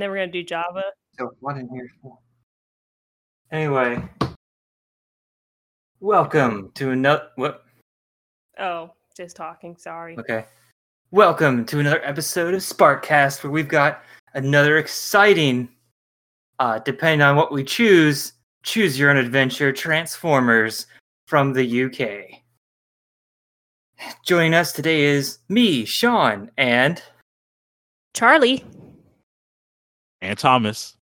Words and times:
then 0.00 0.10
we're 0.10 0.16
gonna 0.16 0.32
do 0.32 0.42
Java. 0.42 0.84
So 1.18 1.30
one 1.40 1.58
in 1.58 1.68
here. 1.68 1.90
Anyway, 3.50 4.02
welcome 6.00 6.70
to 6.74 6.90
another. 6.90 7.28
What? 7.36 7.64
Oh, 8.58 8.90
just 9.16 9.36
talking. 9.36 9.76
Sorry. 9.76 10.16
Okay. 10.18 10.44
Welcome 11.10 11.64
to 11.66 11.80
another 11.80 12.04
episode 12.04 12.54
of 12.54 12.60
Sparkcast, 12.60 13.42
where 13.42 13.50
we've 13.50 13.66
got 13.66 14.02
another 14.34 14.76
exciting, 14.76 15.68
uh, 16.58 16.78
depending 16.80 17.22
on 17.22 17.34
what 17.34 17.50
we 17.50 17.64
choose, 17.64 18.34
choose 18.62 18.98
your 18.98 19.10
own 19.10 19.16
adventure 19.16 19.72
Transformers 19.72 20.86
from 21.26 21.54
the 21.54 21.84
UK. 21.84 22.42
Joining 24.24 24.54
us 24.54 24.72
today 24.72 25.02
is 25.02 25.38
me, 25.48 25.84
Sean, 25.84 26.50
and 26.56 27.02
Charlie. 28.14 28.64
And 30.20 30.38
Thomas. 30.38 30.96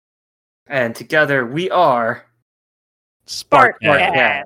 and 0.67 0.95
together 0.95 1.45
we 1.45 1.69
are 1.69 2.25
Spark. 3.25 3.79
Sparkcast. 3.81 4.43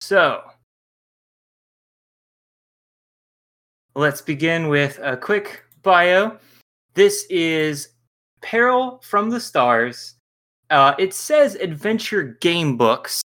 So, 0.00 0.42
let's 3.94 4.20
begin 4.20 4.68
with 4.68 4.98
a 5.02 5.16
quick 5.16 5.64
bio. 5.82 6.38
This 6.94 7.24
is 7.30 7.90
Peril 8.40 9.00
from 9.02 9.30
the 9.30 9.40
Stars. 9.40 10.16
Uh, 10.70 10.94
it 10.98 11.14
says 11.14 11.54
adventure 11.56 12.36
game 12.40 12.76
books, 12.76 13.22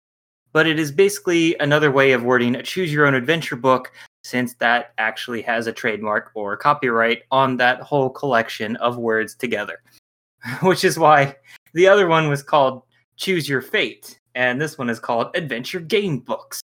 but 0.51 0.67
it 0.67 0.79
is 0.79 0.91
basically 0.91 1.55
another 1.59 1.91
way 1.91 2.11
of 2.11 2.23
wording 2.23 2.55
a 2.55 2.63
choose 2.63 2.91
your 2.91 3.05
own 3.05 3.15
adventure 3.15 3.55
book, 3.55 3.91
since 4.23 4.53
that 4.55 4.93
actually 4.97 5.41
has 5.41 5.67
a 5.67 5.73
trademark 5.73 6.31
or 6.33 6.55
copyright 6.57 7.23
on 7.31 7.57
that 7.57 7.81
whole 7.81 8.09
collection 8.09 8.75
of 8.77 8.97
words 8.97 9.35
together. 9.35 9.81
Which 10.61 10.83
is 10.83 10.97
why 10.97 11.35
the 11.73 11.87
other 11.87 12.07
one 12.07 12.29
was 12.29 12.43
called 12.43 12.83
Choose 13.17 13.47
Your 13.47 13.61
Fate, 13.61 14.19
and 14.35 14.59
this 14.59 14.77
one 14.77 14.89
is 14.89 14.99
called 14.99 15.35
Adventure 15.35 15.79
Game 15.79 16.19
Books. 16.19 16.61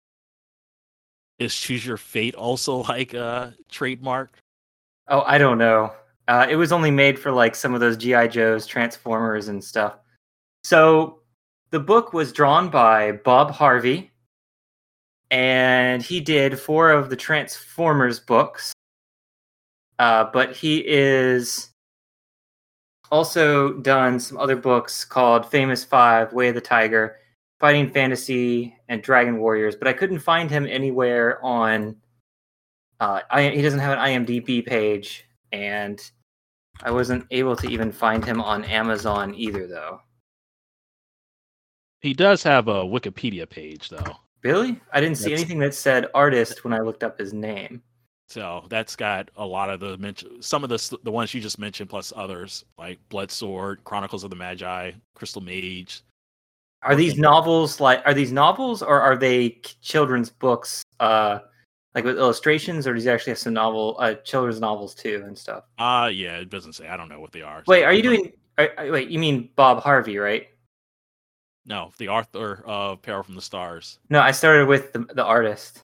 Is 1.37 1.55
Choose 1.55 1.85
Your 1.85 1.97
Fate 1.97 2.35
also 2.35 2.83
like 2.83 3.13
a 3.13 3.53
trademark? 3.69 4.37
Oh, 5.07 5.21
I 5.21 5.37
don't 5.37 5.57
know. 5.57 5.93
Uh, 6.27 6.45
it 6.47 6.57
was 6.57 6.71
only 6.71 6.91
made 6.91 7.17
for 7.17 7.31
like 7.31 7.55
some 7.55 7.73
of 7.73 7.79
those 7.79 7.97
GI 7.97 8.27
Joes, 8.27 8.67
Transformers, 8.67 9.47
and 9.47 9.63
stuff. 9.63 9.95
So 10.63 11.19
the 11.71 11.79
book 11.79 12.13
was 12.13 12.31
drawn 12.31 12.69
by 12.69 13.13
Bob 13.13 13.51
Harvey, 13.51 14.11
and 15.31 16.01
he 16.01 16.19
did 16.19 16.59
four 16.59 16.91
of 16.91 17.09
the 17.09 17.15
Transformers 17.15 18.19
books. 18.19 18.73
Uh, 19.97 20.29
but 20.31 20.55
he 20.55 20.83
is 20.87 21.69
also 23.11 23.73
done 23.73 24.19
some 24.19 24.37
other 24.37 24.55
books 24.55 25.03
called 25.03 25.49
Famous 25.49 25.83
Five, 25.83 26.31
Way 26.31 26.49
of 26.49 26.55
the 26.55 26.61
Tiger, 26.61 27.17
Fighting 27.59 27.89
Fantasy, 27.89 28.75
and 28.87 29.01
Dragon 29.01 29.39
Warriors. 29.39 29.75
But 29.75 29.87
I 29.87 29.93
couldn't 29.93 30.19
find 30.19 30.49
him 30.49 30.65
anywhere 30.67 31.43
on. 31.43 31.95
Uh, 32.99 33.21
I, 33.29 33.49
he 33.49 33.61
doesn't 33.61 33.79
have 33.79 33.97
an 33.97 34.25
IMDb 34.25 34.65
page, 34.65 35.25
and 35.51 36.01
I 36.83 36.91
wasn't 36.91 37.25
able 37.31 37.55
to 37.57 37.67
even 37.69 37.91
find 37.91 38.23
him 38.23 38.41
on 38.41 38.63
Amazon 38.65 39.33
either, 39.35 39.67
though. 39.67 40.01
He 42.01 42.13
does 42.13 42.43
have 42.43 42.67
a 42.67 42.83
Wikipedia 42.83 43.49
page 43.49 43.89
though. 43.89 44.15
Really? 44.43 44.79
I 44.93 45.01
didn't 45.01 45.17
see 45.17 45.25
That's- 45.25 45.39
anything 45.41 45.59
that 45.59 45.73
said 45.73 46.07
artist 46.13 46.63
when 46.63 46.73
I 46.73 46.79
looked 46.79 47.03
up 47.03 47.19
his 47.19 47.33
name. 47.33 47.81
So 48.27 48.63
that's 48.69 48.95
got 48.95 49.31
a 49.37 49.45
lot 49.45 49.71
of 49.71 49.79
the 49.79 49.97
mention 49.97 50.41
some 50.41 50.63
of 50.63 50.69
the 50.69 50.97
the 51.03 51.11
ones 51.11 51.33
you 51.33 51.41
just 51.41 51.57
mentioned 51.57 51.89
plus 51.89 52.13
others 52.15 52.63
like 52.77 52.99
Blood 53.09 53.31
Sword, 53.31 53.83
Chronicles 53.85 54.23
of 54.23 54.29
the 54.29 54.35
Magi, 54.35 54.91
Crystal 55.15 55.41
Mage. 55.41 56.03
Are 56.83 56.95
these 56.95 57.17
novels 57.17 57.79
like 57.79 58.01
are 58.05 58.13
these 58.13 58.31
novels 58.31 58.81
or 58.83 59.01
are 59.01 59.17
they 59.17 59.59
children's 59.81 60.29
books 60.29 60.83
uh 60.99 61.39
like 61.95 62.03
with 62.05 62.17
illustrations 62.19 62.85
or 62.85 62.93
does 62.93 63.03
he 63.03 63.09
actually 63.09 63.31
have 63.31 63.39
some 63.39 63.53
novel 63.55 63.97
uh 63.99 64.13
children's 64.13 64.59
novels 64.61 64.93
too 64.93 65.23
and 65.25 65.35
stuff? 65.35 65.63
Uh 65.79 66.09
yeah, 66.13 66.37
it 66.37 66.49
doesn't 66.51 66.73
say. 66.73 66.87
I 66.87 66.97
don't 66.97 67.09
know 67.09 67.19
what 67.19 67.31
they 67.31 67.41
are. 67.41 67.63
Wait, 67.65 67.81
so 67.81 67.85
are 67.87 67.93
you 67.93 67.99
I'm 67.99 68.05
not- 68.05 68.15
doing 68.21 68.33
are, 68.59 68.69
are- 68.77 68.91
wait, 68.91 69.09
you 69.09 69.17
mean 69.17 69.49
Bob 69.55 69.81
Harvey, 69.81 70.19
right? 70.19 70.47
No, 71.69 71.91
the 71.99 72.09
author 72.09 72.63
of 72.65 73.03
Peril 73.03 73.21
from 73.21 73.35
the 73.35 73.41
Stars. 73.41 73.99
No, 74.09 74.19
I 74.19 74.31
started 74.31 74.67
with 74.67 74.91
the 74.91 75.05
the 75.13 75.23
artist. 75.23 75.83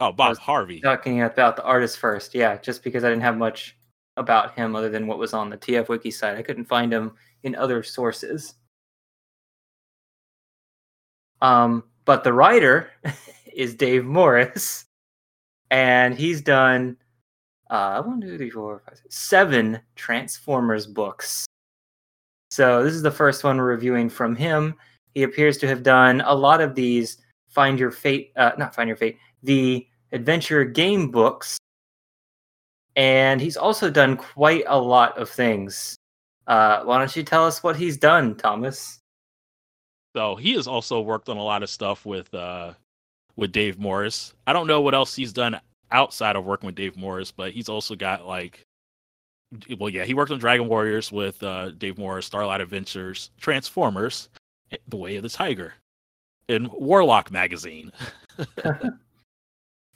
Oh, 0.00 0.12
Bob 0.12 0.38
Harvey. 0.38 0.80
Talking 0.80 1.22
about 1.22 1.56
the 1.56 1.62
artist 1.62 1.98
first. 1.98 2.34
Yeah, 2.34 2.56
just 2.56 2.82
because 2.82 3.04
I 3.04 3.10
didn't 3.10 3.22
have 3.22 3.36
much 3.36 3.76
about 4.16 4.54
him 4.54 4.74
other 4.74 4.88
than 4.88 5.06
what 5.06 5.18
was 5.18 5.34
on 5.34 5.50
the 5.50 5.58
TF 5.58 5.88
wiki 5.88 6.10
site. 6.10 6.36
I 6.36 6.42
couldn't 6.42 6.64
find 6.64 6.92
him 6.92 7.12
in 7.42 7.54
other 7.54 7.82
sources. 7.82 8.54
Um, 11.42 11.84
but 12.04 12.24
the 12.24 12.32
writer 12.32 12.90
is 13.54 13.74
Dave 13.74 14.04
Morris, 14.06 14.86
and 15.70 16.14
he's 16.16 16.40
done 16.40 16.96
uh 17.68 18.02
one, 18.02 18.22
two, 18.22 18.38
three, 18.38 18.48
four, 18.48 18.82
five, 18.86 18.96
six, 18.96 19.14
seven 19.14 19.80
Transformers 19.96 20.86
books. 20.86 21.47
So 22.50 22.82
this 22.82 22.94
is 22.94 23.02
the 23.02 23.10
first 23.10 23.44
one 23.44 23.58
we're 23.58 23.64
reviewing 23.64 24.08
from 24.08 24.34
him. 24.34 24.74
He 25.14 25.22
appears 25.22 25.58
to 25.58 25.68
have 25.68 25.82
done 25.82 26.22
a 26.22 26.34
lot 26.34 26.60
of 26.60 26.74
these 26.74 27.18
Find 27.48 27.78
Your 27.78 27.90
Fate, 27.90 28.32
uh, 28.36 28.52
not 28.58 28.74
Find 28.74 28.88
Your 28.88 28.96
Fate, 28.96 29.18
the 29.42 29.86
adventure 30.12 30.64
game 30.64 31.10
books. 31.10 31.58
And 32.96 33.40
he's 33.40 33.56
also 33.56 33.90
done 33.90 34.16
quite 34.16 34.64
a 34.66 34.78
lot 34.78 35.18
of 35.18 35.30
things. 35.30 35.96
Uh, 36.46 36.82
why 36.84 36.98
don't 36.98 37.14
you 37.14 37.22
tell 37.22 37.46
us 37.46 37.62
what 37.62 37.76
he's 37.76 37.96
done, 37.96 38.34
Thomas? 38.34 38.98
So 40.16 40.34
he 40.34 40.54
has 40.54 40.66
also 40.66 41.00
worked 41.00 41.28
on 41.28 41.36
a 41.36 41.42
lot 41.42 41.62
of 41.62 41.70
stuff 41.70 42.06
with 42.06 42.32
uh 42.34 42.72
with 43.36 43.52
Dave 43.52 43.78
Morris. 43.78 44.34
I 44.46 44.52
don't 44.52 44.66
know 44.66 44.80
what 44.80 44.94
else 44.94 45.14
he's 45.14 45.32
done 45.32 45.60
outside 45.92 46.34
of 46.34 46.44
working 46.44 46.66
with 46.66 46.74
Dave 46.74 46.96
Morris, 46.96 47.30
but 47.30 47.52
he's 47.52 47.68
also 47.68 47.94
got 47.94 48.26
like 48.26 48.66
well 49.78 49.88
yeah, 49.88 50.04
he 50.04 50.14
worked 50.14 50.30
on 50.30 50.38
Dragon 50.38 50.68
Warriors 50.68 51.10
with 51.10 51.42
uh 51.42 51.70
Dave 51.70 51.98
Morris, 51.98 52.26
Starlight 52.26 52.60
Adventures, 52.60 53.30
Transformers, 53.40 54.28
The 54.88 54.96
Way 54.96 55.16
of 55.16 55.22
the 55.22 55.28
Tiger, 55.28 55.74
and 56.48 56.68
Warlock 56.72 57.30
magazine. 57.30 57.92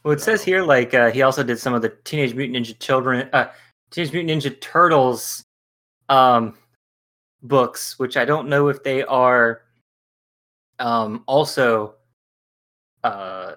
Well, 0.03 0.15
it 0.15 0.21
says 0.21 0.43
here 0.43 0.63
like 0.63 0.95
uh, 0.95 1.11
he 1.11 1.23
also 1.23 1.45
did 1.45 1.59
some 1.59 1.75
of 1.75 1.83
the 1.83 1.91
Teenage 2.05 2.35
Mutant 2.35 2.67
Ninja 2.67 2.79
Children, 2.79 3.29
uh, 3.33 3.51
Teenage 3.91 4.13
Mutant 4.13 4.43
Ninja 4.43 4.61
Turtles, 4.61 5.45
um, 6.09 6.57
books, 7.43 7.99
which 7.99 8.17
I 8.17 8.25
don't 8.25 8.49
know 8.49 8.69
if 8.69 8.83
they 8.83 9.05
are, 9.05 9.63
um, 10.81 11.23
also, 11.27 11.95
uh, 13.05 13.55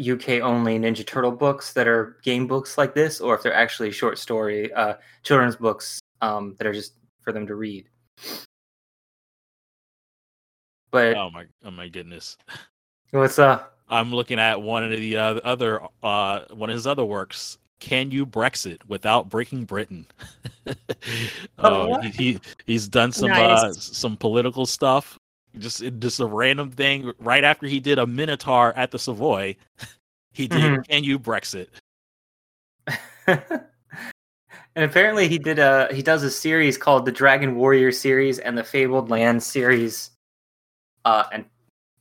UK 0.00 0.40
only 0.42 0.78
Ninja 0.78 1.06
Turtle 1.06 1.32
books 1.32 1.72
that 1.74 1.86
are 1.86 2.18
game 2.22 2.46
books 2.46 2.78
like 2.78 2.94
this, 2.94 3.20
or 3.20 3.34
if 3.34 3.42
they're 3.42 3.54
actually 3.54 3.90
short 3.92 4.18
story, 4.18 4.72
uh, 4.72 4.94
children's 5.22 5.56
books, 5.56 6.00
um, 6.20 6.54
that 6.58 6.66
are 6.66 6.72
just 6.72 6.94
for 7.22 7.32
them 7.32 7.46
to 7.46 7.54
read. 7.54 7.88
But 10.90 11.16
Oh 11.16 11.30
my 11.30 11.46
oh 11.64 11.70
my 11.70 11.88
goodness. 11.88 12.36
what's 13.10 13.38
up? 13.38 13.78
I'm 13.88 14.12
looking 14.14 14.38
at 14.38 14.60
one 14.60 14.84
of 14.84 14.90
the 14.90 15.16
uh, 15.16 15.34
other 15.44 15.82
uh 16.02 16.40
one 16.52 16.70
of 16.70 16.74
his 16.74 16.86
other 16.86 17.04
works. 17.04 17.58
Can 17.80 18.10
you 18.10 18.24
Brexit 18.24 18.78
without 18.86 19.28
breaking 19.28 19.64
Britain? 19.64 20.06
Oh, 21.58 21.94
uh, 21.94 22.00
he, 22.02 22.10
he 22.10 22.40
he's 22.66 22.86
done 22.88 23.10
some 23.10 23.30
uh, 23.32 23.34
Nice. 23.64 23.96
some 23.96 24.16
political 24.16 24.64
stuff. 24.66 25.18
Just 25.58 25.82
just 25.98 26.20
a 26.20 26.26
random 26.26 26.70
thing. 26.70 27.12
Right 27.18 27.44
after 27.44 27.66
he 27.66 27.80
did 27.80 27.98
a 27.98 28.06
Minotaur 28.06 28.72
at 28.76 28.90
the 28.90 28.98
Savoy, 28.98 29.56
he 30.32 30.48
did 30.48 30.60
Mhm. 30.60 30.88
Can 30.88 31.04
you 31.04 31.18
Brexit? 31.18 31.68
and 33.26 33.40
apparently 34.76 35.28
he 35.28 35.38
did 35.38 35.58
a 35.58 35.88
he 35.92 36.02
does 36.02 36.22
a 36.22 36.30
series 36.30 36.78
called 36.78 37.04
the 37.04 37.12
Dragon 37.12 37.54
Warrior 37.56 37.92
series 37.92 38.38
and 38.38 38.56
the 38.56 38.64
Fabled 38.64 39.10
Land 39.10 39.42
series. 39.42 40.10
Uh 41.04 41.24
and 41.32 41.44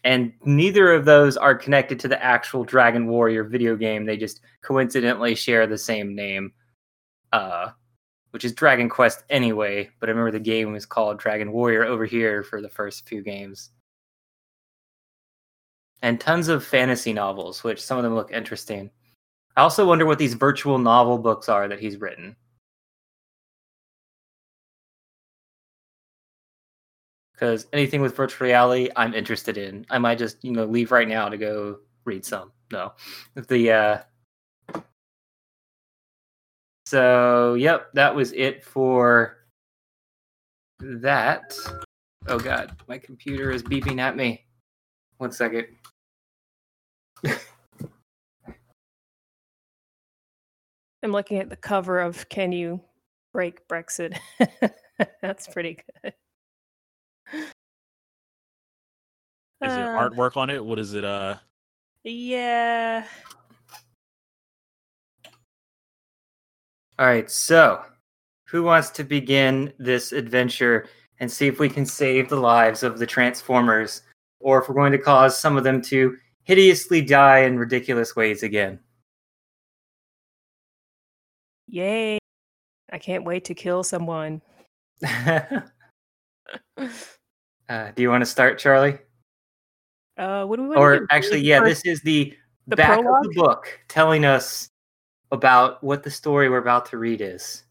and 0.03 0.33
neither 0.45 0.91
of 0.93 1.05
those 1.05 1.37
are 1.37 1.53
connected 1.53 1.99
to 1.99 2.07
the 2.07 2.23
actual 2.23 2.63
Dragon 2.63 3.07
Warrior 3.07 3.43
video 3.43 3.75
game. 3.75 4.05
They 4.05 4.17
just 4.17 4.41
coincidentally 4.63 5.35
share 5.35 5.67
the 5.67 5.77
same 5.77 6.15
name. 6.15 6.53
Uh 7.33 7.71
which 8.31 8.45
is 8.45 8.53
Dragon 8.53 8.89
Quest 8.89 9.23
anyway, 9.29 9.89
but 9.99 10.09
I 10.09 10.11
remember 10.11 10.31
the 10.31 10.39
game 10.39 10.71
was 10.71 10.85
called 10.85 11.19
Dragon 11.19 11.51
Warrior 11.51 11.85
over 11.85 12.05
here 12.05 12.43
for 12.43 12.61
the 12.61 12.69
first 12.69 13.07
few 13.07 13.21
games. 13.21 13.69
And 16.01 16.19
tons 16.19 16.47
of 16.47 16.65
fantasy 16.65 17.13
novels, 17.13 17.63
which 17.63 17.81
some 17.81 17.97
of 17.97 18.03
them 18.03 18.15
look 18.15 18.31
interesting. 18.31 18.89
I 19.55 19.61
also 19.61 19.85
wonder 19.85 20.05
what 20.05 20.17
these 20.17 20.33
virtual 20.33 20.79
novel 20.79 21.17
books 21.17 21.49
are 21.49 21.67
that 21.67 21.79
he's 21.79 21.97
written. 21.97 22.35
Because 27.33 27.67
anything 27.73 28.01
with 28.01 28.15
virtual 28.15 28.45
reality, 28.47 28.89
I'm 28.95 29.13
interested 29.13 29.57
in. 29.57 29.85
I 29.89 29.97
might 29.97 30.17
just, 30.17 30.43
you 30.43 30.51
know, 30.51 30.65
leave 30.65 30.91
right 30.91 31.07
now 31.07 31.27
to 31.27 31.37
go 31.37 31.79
read 32.05 32.25
some. 32.25 32.51
No, 32.71 32.93
the 33.35 33.71
uh, 33.71 33.97
So, 36.91 37.53
yep, 37.53 37.87
that 37.93 38.13
was 38.13 38.33
it 38.33 38.65
for 38.65 39.37
that. 40.81 41.55
Oh 42.27 42.37
god, 42.37 42.75
my 42.89 42.97
computer 42.97 43.49
is 43.49 43.63
beeping 43.63 44.01
at 44.01 44.17
me. 44.17 44.43
One 45.15 45.31
second. 45.31 45.67
I'm 47.25 47.37
looking 51.13 51.37
at 51.37 51.49
the 51.49 51.55
cover 51.55 52.01
of 52.01 52.27
Can 52.27 52.51
You 52.51 52.81
Break 53.31 53.65
Brexit? 53.69 54.17
That's 55.21 55.47
pretty 55.47 55.79
good. 56.03 56.13
Is 59.61 59.75
there 59.75 59.97
Uh, 59.97 60.09
artwork 60.09 60.35
on 60.35 60.49
it? 60.49 60.65
What 60.65 60.77
is 60.77 60.93
it? 60.93 61.05
Uh, 61.05 61.37
Yeah. 62.03 63.07
All 67.01 67.07
right, 67.07 67.31
so 67.31 67.81
who 68.45 68.61
wants 68.61 68.91
to 68.91 69.03
begin 69.03 69.73
this 69.79 70.11
adventure 70.11 70.87
and 71.19 71.31
see 71.31 71.47
if 71.47 71.57
we 71.57 71.67
can 71.67 71.83
save 71.83 72.29
the 72.29 72.35
lives 72.35 72.83
of 72.83 72.99
the 72.99 73.07
Transformers, 73.07 74.03
or 74.39 74.61
if 74.61 74.69
we're 74.69 74.75
going 74.75 74.91
to 74.91 74.99
cause 74.99 75.35
some 75.35 75.57
of 75.57 75.63
them 75.63 75.81
to 75.81 76.15
hideously 76.43 77.01
die 77.01 77.39
in 77.39 77.57
ridiculous 77.57 78.15
ways 78.15 78.43
again? 78.43 78.79
Yay. 81.69 82.19
I 82.91 82.99
can't 82.99 83.23
wait 83.23 83.45
to 83.45 83.55
kill 83.55 83.83
someone. 83.83 84.43
uh, 85.03 85.63
do 86.77 88.03
you 88.03 88.11
want 88.11 88.21
to 88.21 88.27
start, 88.27 88.59
Charlie? 88.59 88.99
Uh, 90.19 90.45
what 90.45 90.57
do 90.57 90.61
we 90.61 90.69
want 90.69 90.79
Or 90.79 90.93
to 90.93 90.99
do? 90.99 91.07
actually, 91.09 91.41
yeah, 91.41 91.63
this 91.63 91.83
is 91.83 91.99
the, 92.01 92.37
the 92.67 92.75
back 92.75 92.99
of 92.99 93.05
the 93.23 93.33
book 93.33 93.79
telling 93.87 94.23
us 94.23 94.70
about 95.31 95.83
what 95.83 96.03
the 96.03 96.11
story 96.11 96.49
we're 96.49 96.57
about 96.57 96.85
to 96.87 96.97
read 96.97 97.21
is. 97.21 97.63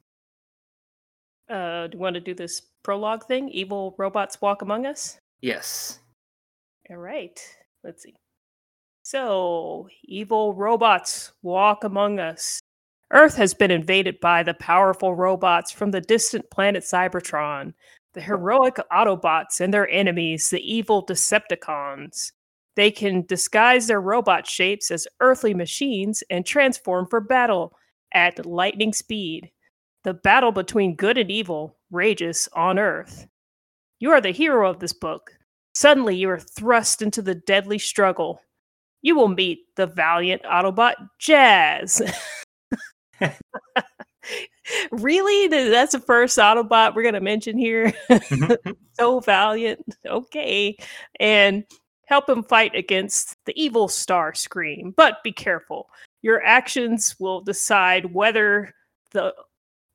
Uh, 1.48 1.88
do 1.88 1.96
you 1.96 2.00
want 2.00 2.14
to 2.14 2.20
do 2.20 2.34
this 2.34 2.62
prologue 2.82 3.26
thing? 3.26 3.48
Evil 3.48 3.94
robots 3.98 4.40
walk 4.40 4.62
among 4.62 4.86
us? 4.86 5.18
Yes. 5.40 5.98
All 6.88 6.96
right. 6.96 7.38
Let's 7.82 8.02
see. 8.02 8.14
So, 9.02 9.88
evil 10.04 10.54
robots 10.54 11.32
walk 11.42 11.84
among 11.84 12.20
us. 12.20 12.60
Earth 13.12 13.36
has 13.36 13.54
been 13.54 13.72
invaded 13.72 14.20
by 14.20 14.42
the 14.44 14.54
powerful 14.54 15.14
robots 15.14 15.72
from 15.72 15.90
the 15.90 16.00
distant 16.00 16.48
planet 16.50 16.84
Cybertron, 16.84 17.74
the 18.12 18.20
heroic 18.20 18.76
Autobots 18.92 19.60
and 19.60 19.74
their 19.74 19.88
enemies, 19.88 20.50
the 20.50 20.60
evil 20.60 21.04
Decepticons. 21.04 22.30
They 22.80 22.90
can 22.90 23.26
disguise 23.26 23.88
their 23.88 24.00
robot 24.00 24.46
shapes 24.46 24.90
as 24.90 25.06
earthly 25.20 25.52
machines 25.52 26.24
and 26.30 26.46
transform 26.46 27.06
for 27.08 27.20
battle 27.20 27.76
at 28.14 28.46
lightning 28.46 28.94
speed. 28.94 29.50
The 30.02 30.14
battle 30.14 30.50
between 30.50 30.96
good 30.96 31.18
and 31.18 31.30
evil 31.30 31.76
rages 31.90 32.48
on 32.54 32.78
Earth. 32.78 33.26
You 33.98 34.12
are 34.12 34.20
the 34.22 34.30
hero 34.30 34.70
of 34.70 34.78
this 34.78 34.94
book. 34.94 35.32
Suddenly, 35.74 36.16
you 36.16 36.30
are 36.30 36.38
thrust 36.38 37.02
into 37.02 37.20
the 37.20 37.34
deadly 37.34 37.78
struggle. 37.78 38.40
You 39.02 39.14
will 39.14 39.28
meet 39.28 39.58
the 39.76 39.86
valiant 39.86 40.42
Autobot 40.44 40.94
Jazz. 41.18 42.00
really? 44.90 45.48
That's 45.48 45.92
the 45.92 46.00
first 46.00 46.38
Autobot 46.38 46.94
we're 46.94 47.02
going 47.02 47.12
to 47.12 47.20
mention 47.20 47.58
here? 47.58 47.92
Mm-hmm. 48.08 48.70
so 48.94 49.20
valiant. 49.20 49.84
Okay. 50.06 50.78
And 51.18 51.64
help 52.10 52.28
him 52.28 52.42
fight 52.42 52.74
against 52.74 53.36
the 53.46 53.54
evil 53.60 53.88
Starscream. 53.88 54.94
But 54.96 55.22
be 55.22 55.32
careful. 55.32 55.88
Your 56.22 56.42
actions 56.44 57.16
will 57.18 57.40
decide 57.40 58.12
whether 58.12 58.74
the 59.12 59.32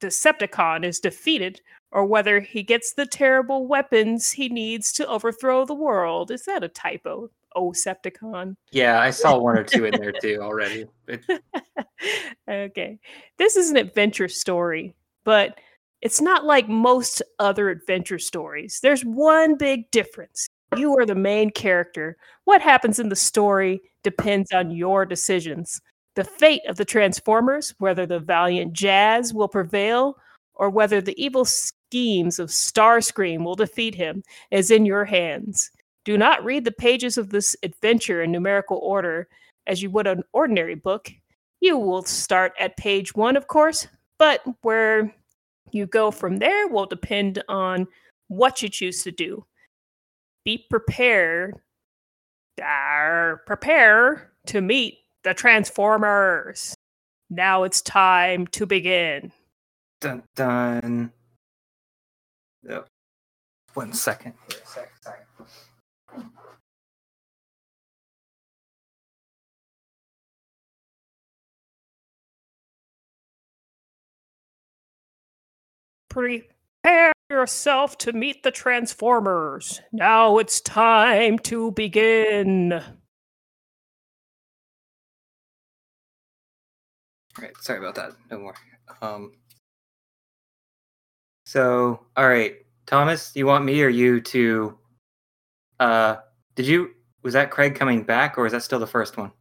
Decepticon 0.01 0.83
is 0.83 0.99
defeated 0.99 1.61
or 1.91 2.05
whether 2.05 2.39
he 2.39 2.63
gets 2.63 2.93
the 2.93 3.05
terrible 3.05 3.67
weapons 3.67 4.31
he 4.31 4.49
needs 4.49 4.91
to 4.93 5.07
overthrow 5.07 5.65
the 5.65 5.75
world. 5.75 6.31
Is 6.31 6.45
that 6.45 6.63
a 6.63 6.69
typo? 6.69 7.29
Oh, 7.55 7.71
Septicon. 7.71 8.55
yeah, 8.71 8.99
I 8.99 9.11
saw 9.11 9.37
one 9.37 9.57
or 9.57 9.63
two 9.63 9.85
in 9.85 9.99
there 9.99 10.11
too 10.11 10.39
already. 10.41 10.85
Okay. 12.49 12.99
This 13.37 13.55
is 13.55 13.69
an 13.69 13.77
adventure 13.77 14.27
story, 14.27 14.93
but 15.23 15.59
it's 16.01 16.21
not 16.21 16.43
like 16.43 16.67
most 16.67 17.21
other 17.39 17.69
adventure 17.69 18.19
stories. 18.19 18.79
There's 18.81 19.03
one 19.03 19.55
big 19.55 19.89
difference. 19.91 20.49
You 20.77 20.97
are 20.97 21.05
the 21.05 21.15
main 21.15 21.51
character. 21.51 22.17
What 22.43 22.61
happens 22.61 22.99
in 22.99 23.09
the 23.09 23.15
story 23.15 23.81
depends 24.03 24.51
on 24.51 24.71
your 24.71 25.05
decisions. 25.05 25.81
The 26.15 26.23
fate 26.23 26.61
of 26.67 26.77
the 26.77 26.85
Transformers, 26.85 27.73
whether 27.79 28.05
the 28.05 28.19
valiant 28.19 28.73
Jazz 28.73 29.33
will 29.33 29.47
prevail 29.47 30.17
or 30.53 30.69
whether 30.69 31.01
the 31.01 31.21
evil 31.21 31.45
schemes 31.45 32.39
of 32.39 32.49
Starscream 32.49 33.43
will 33.43 33.55
defeat 33.55 33.95
him, 33.95 34.23
is 34.51 34.71
in 34.71 34.85
your 34.85 35.05
hands. 35.05 35.71
Do 36.05 36.17
not 36.17 36.43
read 36.43 36.65
the 36.65 36.71
pages 36.71 37.17
of 37.17 37.29
this 37.29 37.55
adventure 37.63 38.21
in 38.21 38.31
numerical 38.31 38.77
order 38.77 39.27
as 39.67 39.81
you 39.81 39.89
would 39.89 40.07
an 40.07 40.23
ordinary 40.33 40.75
book. 40.75 41.11
You 41.59 41.77
will 41.77 42.03
start 42.03 42.53
at 42.59 42.77
page 42.77 43.15
one, 43.15 43.35
of 43.35 43.47
course, 43.47 43.87
but 44.17 44.41
where 44.61 45.13
you 45.71 45.85
go 45.87 46.11
from 46.11 46.37
there 46.37 46.67
will 46.67 46.85
depend 46.85 47.43
on 47.47 47.87
what 48.27 48.61
you 48.61 48.69
choose 48.69 49.03
to 49.03 49.11
do. 49.11 49.45
Be 50.45 50.65
prepared. 50.69 51.55
Arr, 52.61 53.41
prepare 53.47 54.31
to 54.45 54.61
meet 54.61 54.99
the 55.23 55.33
Transformers. 55.33 56.75
Now 57.29 57.63
it's 57.63 57.81
time 57.81 58.45
to 58.47 58.67
begin. 58.67 59.31
Dun 59.99 60.23
dun. 60.35 61.11
Yep. 62.63 62.87
One 63.73 63.91
second. 63.91 64.33
here, 64.47 64.59
a 64.63 64.67
sec, 64.67 64.91
sorry. 65.01 65.17
Prepare 76.85 77.13
yourself 77.31 77.97
to 77.97 78.13
meet 78.13 78.43
the 78.43 78.51
Transformers. 78.51 79.81
Now 79.91 80.37
it's 80.37 80.61
time 80.61 81.39
to 81.39 81.71
begin. 81.71 82.79
Right, 87.41 87.57
sorry 87.61 87.79
about 87.79 87.95
that. 87.95 88.11
No 88.29 88.37
more. 88.37 88.53
Um. 89.01 89.31
So, 91.47 92.01
all 92.15 92.27
right, 92.27 92.57
Thomas, 92.85 93.31
do 93.31 93.39
you 93.39 93.47
want 93.47 93.65
me 93.65 93.81
or 93.81 93.89
you 93.89 94.21
to? 94.21 94.77
Uh, 95.79 96.17
did 96.53 96.67
you? 96.67 96.91
Was 97.23 97.33
that 97.33 97.49
Craig 97.49 97.73
coming 97.73 98.03
back, 98.03 98.37
or 98.37 98.45
is 98.45 98.51
that 98.51 98.61
still 98.61 98.77
the 98.77 98.85
first 98.85 99.17
one? 99.17 99.31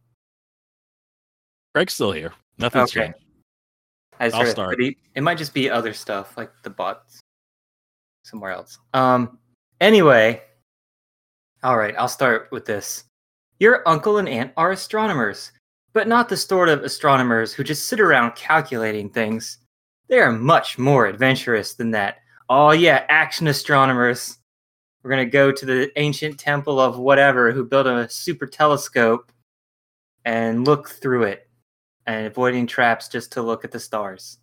Craig's 1.75 1.93
still 1.93 2.11
here. 2.11 2.33
Nothing's 2.57 2.89
Okay. 2.89 3.05
changed. 3.05 3.19
I 4.19 4.29
just 4.29 4.35
I'll 4.35 4.41
heard 4.41 4.47
it, 4.47 4.51
start. 4.51 4.79
it 5.15 5.21
might 5.21 5.37
just 5.37 5.53
be 5.53 5.69
other 5.69 5.93
stuff, 5.93 6.35
like 6.37 6.49
the 6.63 6.71
bots 6.71 7.21
somewhere 8.25 8.51
else. 8.51 8.79
Um. 8.93 9.39
Anyway, 9.79 10.41
all 11.63 11.77
right, 11.77 11.95
I'll 11.97 12.07
start 12.07 12.49
with 12.51 12.65
this. 12.65 13.03
Your 13.59 13.87
uncle 13.87 14.17
and 14.17 14.27
aunt 14.27 14.51
are 14.57 14.71
astronomers, 14.71 15.51
but 15.93 16.07
not 16.07 16.27
the 16.27 16.37
sort 16.37 16.69
of 16.69 16.83
astronomers 16.83 17.53
who 17.53 17.63
just 17.63 17.87
sit 17.87 17.99
around 17.99 18.35
calculating 18.35 19.09
things. 19.09 19.59
They 20.07 20.19
are 20.19 20.31
much 20.31 20.77
more 20.77 21.07
adventurous 21.07 21.73
than 21.73 21.91
that. 21.91 22.17
Oh 22.49 22.71
yeah, 22.71 23.05
action 23.09 23.47
astronomers. 23.47 24.37
We're 25.03 25.11
gonna 25.11 25.25
go 25.25 25.51
to 25.51 25.65
the 25.65 25.91
ancient 25.99 26.39
temple 26.39 26.79
of 26.79 26.97
whatever 26.97 27.51
who 27.51 27.63
built 27.63 27.87
a 27.87 28.09
super 28.09 28.47
telescope 28.47 29.31
and 30.25 30.65
look 30.65 30.89
through 30.89 31.23
it 31.23 31.47
and 32.05 32.27
avoiding 32.27 32.67
traps 32.67 33.07
just 33.07 33.31
to 33.33 33.41
look 33.41 33.63
at 33.63 33.71
the 33.71 33.79
stars. 33.79 34.39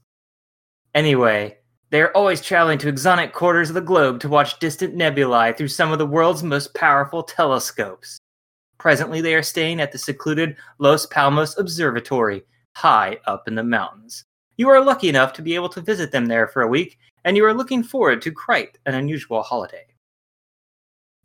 Anyway, 0.94 1.58
they 1.92 2.00
are 2.00 2.10
always 2.16 2.40
traveling 2.40 2.78
to 2.78 2.88
exotic 2.88 3.34
quarters 3.34 3.68
of 3.68 3.74
the 3.74 3.80
globe 3.82 4.18
to 4.20 4.28
watch 4.28 4.58
distant 4.58 4.94
nebulae 4.94 5.52
through 5.52 5.68
some 5.68 5.92
of 5.92 5.98
the 5.98 6.06
world's 6.06 6.42
most 6.42 6.72
powerful 6.72 7.22
telescopes. 7.22 8.18
Presently, 8.78 9.20
they 9.20 9.34
are 9.34 9.42
staying 9.42 9.78
at 9.78 9.92
the 9.92 9.98
secluded 9.98 10.56
Los 10.78 11.04
Palmos 11.06 11.58
Observatory, 11.58 12.44
high 12.74 13.18
up 13.26 13.46
in 13.46 13.54
the 13.54 13.62
mountains. 13.62 14.24
You 14.56 14.70
are 14.70 14.82
lucky 14.82 15.10
enough 15.10 15.34
to 15.34 15.42
be 15.42 15.54
able 15.54 15.68
to 15.68 15.82
visit 15.82 16.10
them 16.10 16.24
there 16.24 16.48
for 16.48 16.62
a 16.62 16.66
week, 16.66 16.98
and 17.24 17.36
you 17.36 17.44
are 17.44 17.52
looking 17.52 17.82
forward 17.82 18.22
to 18.22 18.32
quite 18.32 18.78
an 18.86 18.94
unusual 18.94 19.42
holiday. 19.42 19.84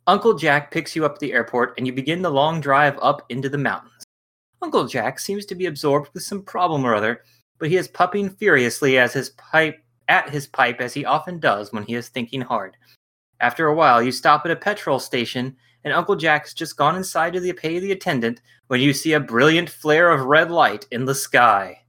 Uncle 0.06 0.34
Jack 0.34 0.70
picks 0.70 0.94
you 0.94 1.06
up 1.06 1.14
at 1.14 1.20
the 1.20 1.32
airport, 1.32 1.72
and 1.78 1.86
you 1.86 1.94
begin 1.94 2.20
the 2.20 2.30
long 2.30 2.60
drive 2.60 2.98
up 3.00 3.22
into 3.30 3.48
the 3.48 3.56
mountains. 3.56 4.04
Uncle 4.60 4.86
Jack 4.86 5.18
seems 5.18 5.46
to 5.46 5.54
be 5.54 5.64
absorbed 5.64 6.10
with 6.12 6.24
some 6.24 6.42
problem 6.42 6.84
or 6.84 6.94
other, 6.94 7.22
but 7.58 7.70
he 7.70 7.76
is 7.76 7.88
puffing 7.88 8.28
furiously 8.28 8.98
as 8.98 9.14
his 9.14 9.30
pipe 9.30 9.82
at 10.08 10.30
his 10.30 10.46
pipe 10.46 10.80
as 10.80 10.94
he 10.94 11.04
often 11.04 11.38
does 11.38 11.72
when 11.72 11.84
he 11.84 11.94
is 11.94 12.08
thinking 12.08 12.40
hard. 12.40 12.76
After 13.40 13.66
a 13.66 13.74
while, 13.74 14.02
you 14.02 14.10
stop 14.10 14.44
at 14.44 14.50
a 14.50 14.56
petrol 14.56 14.98
station, 14.98 15.56
and 15.84 15.92
Uncle 15.92 16.16
Jack's 16.16 16.54
just 16.54 16.76
gone 16.76 16.96
inside 16.96 17.34
to 17.34 17.40
the- 17.40 17.52
pay 17.52 17.78
the 17.78 17.92
attendant 17.92 18.40
when 18.66 18.80
you 18.80 18.92
see 18.92 19.12
a 19.12 19.20
brilliant 19.20 19.70
flare 19.70 20.10
of 20.10 20.26
red 20.26 20.50
light 20.50 20.86
in 20.90 21.04
the 21.04 21.14
sky. 21.14 21.84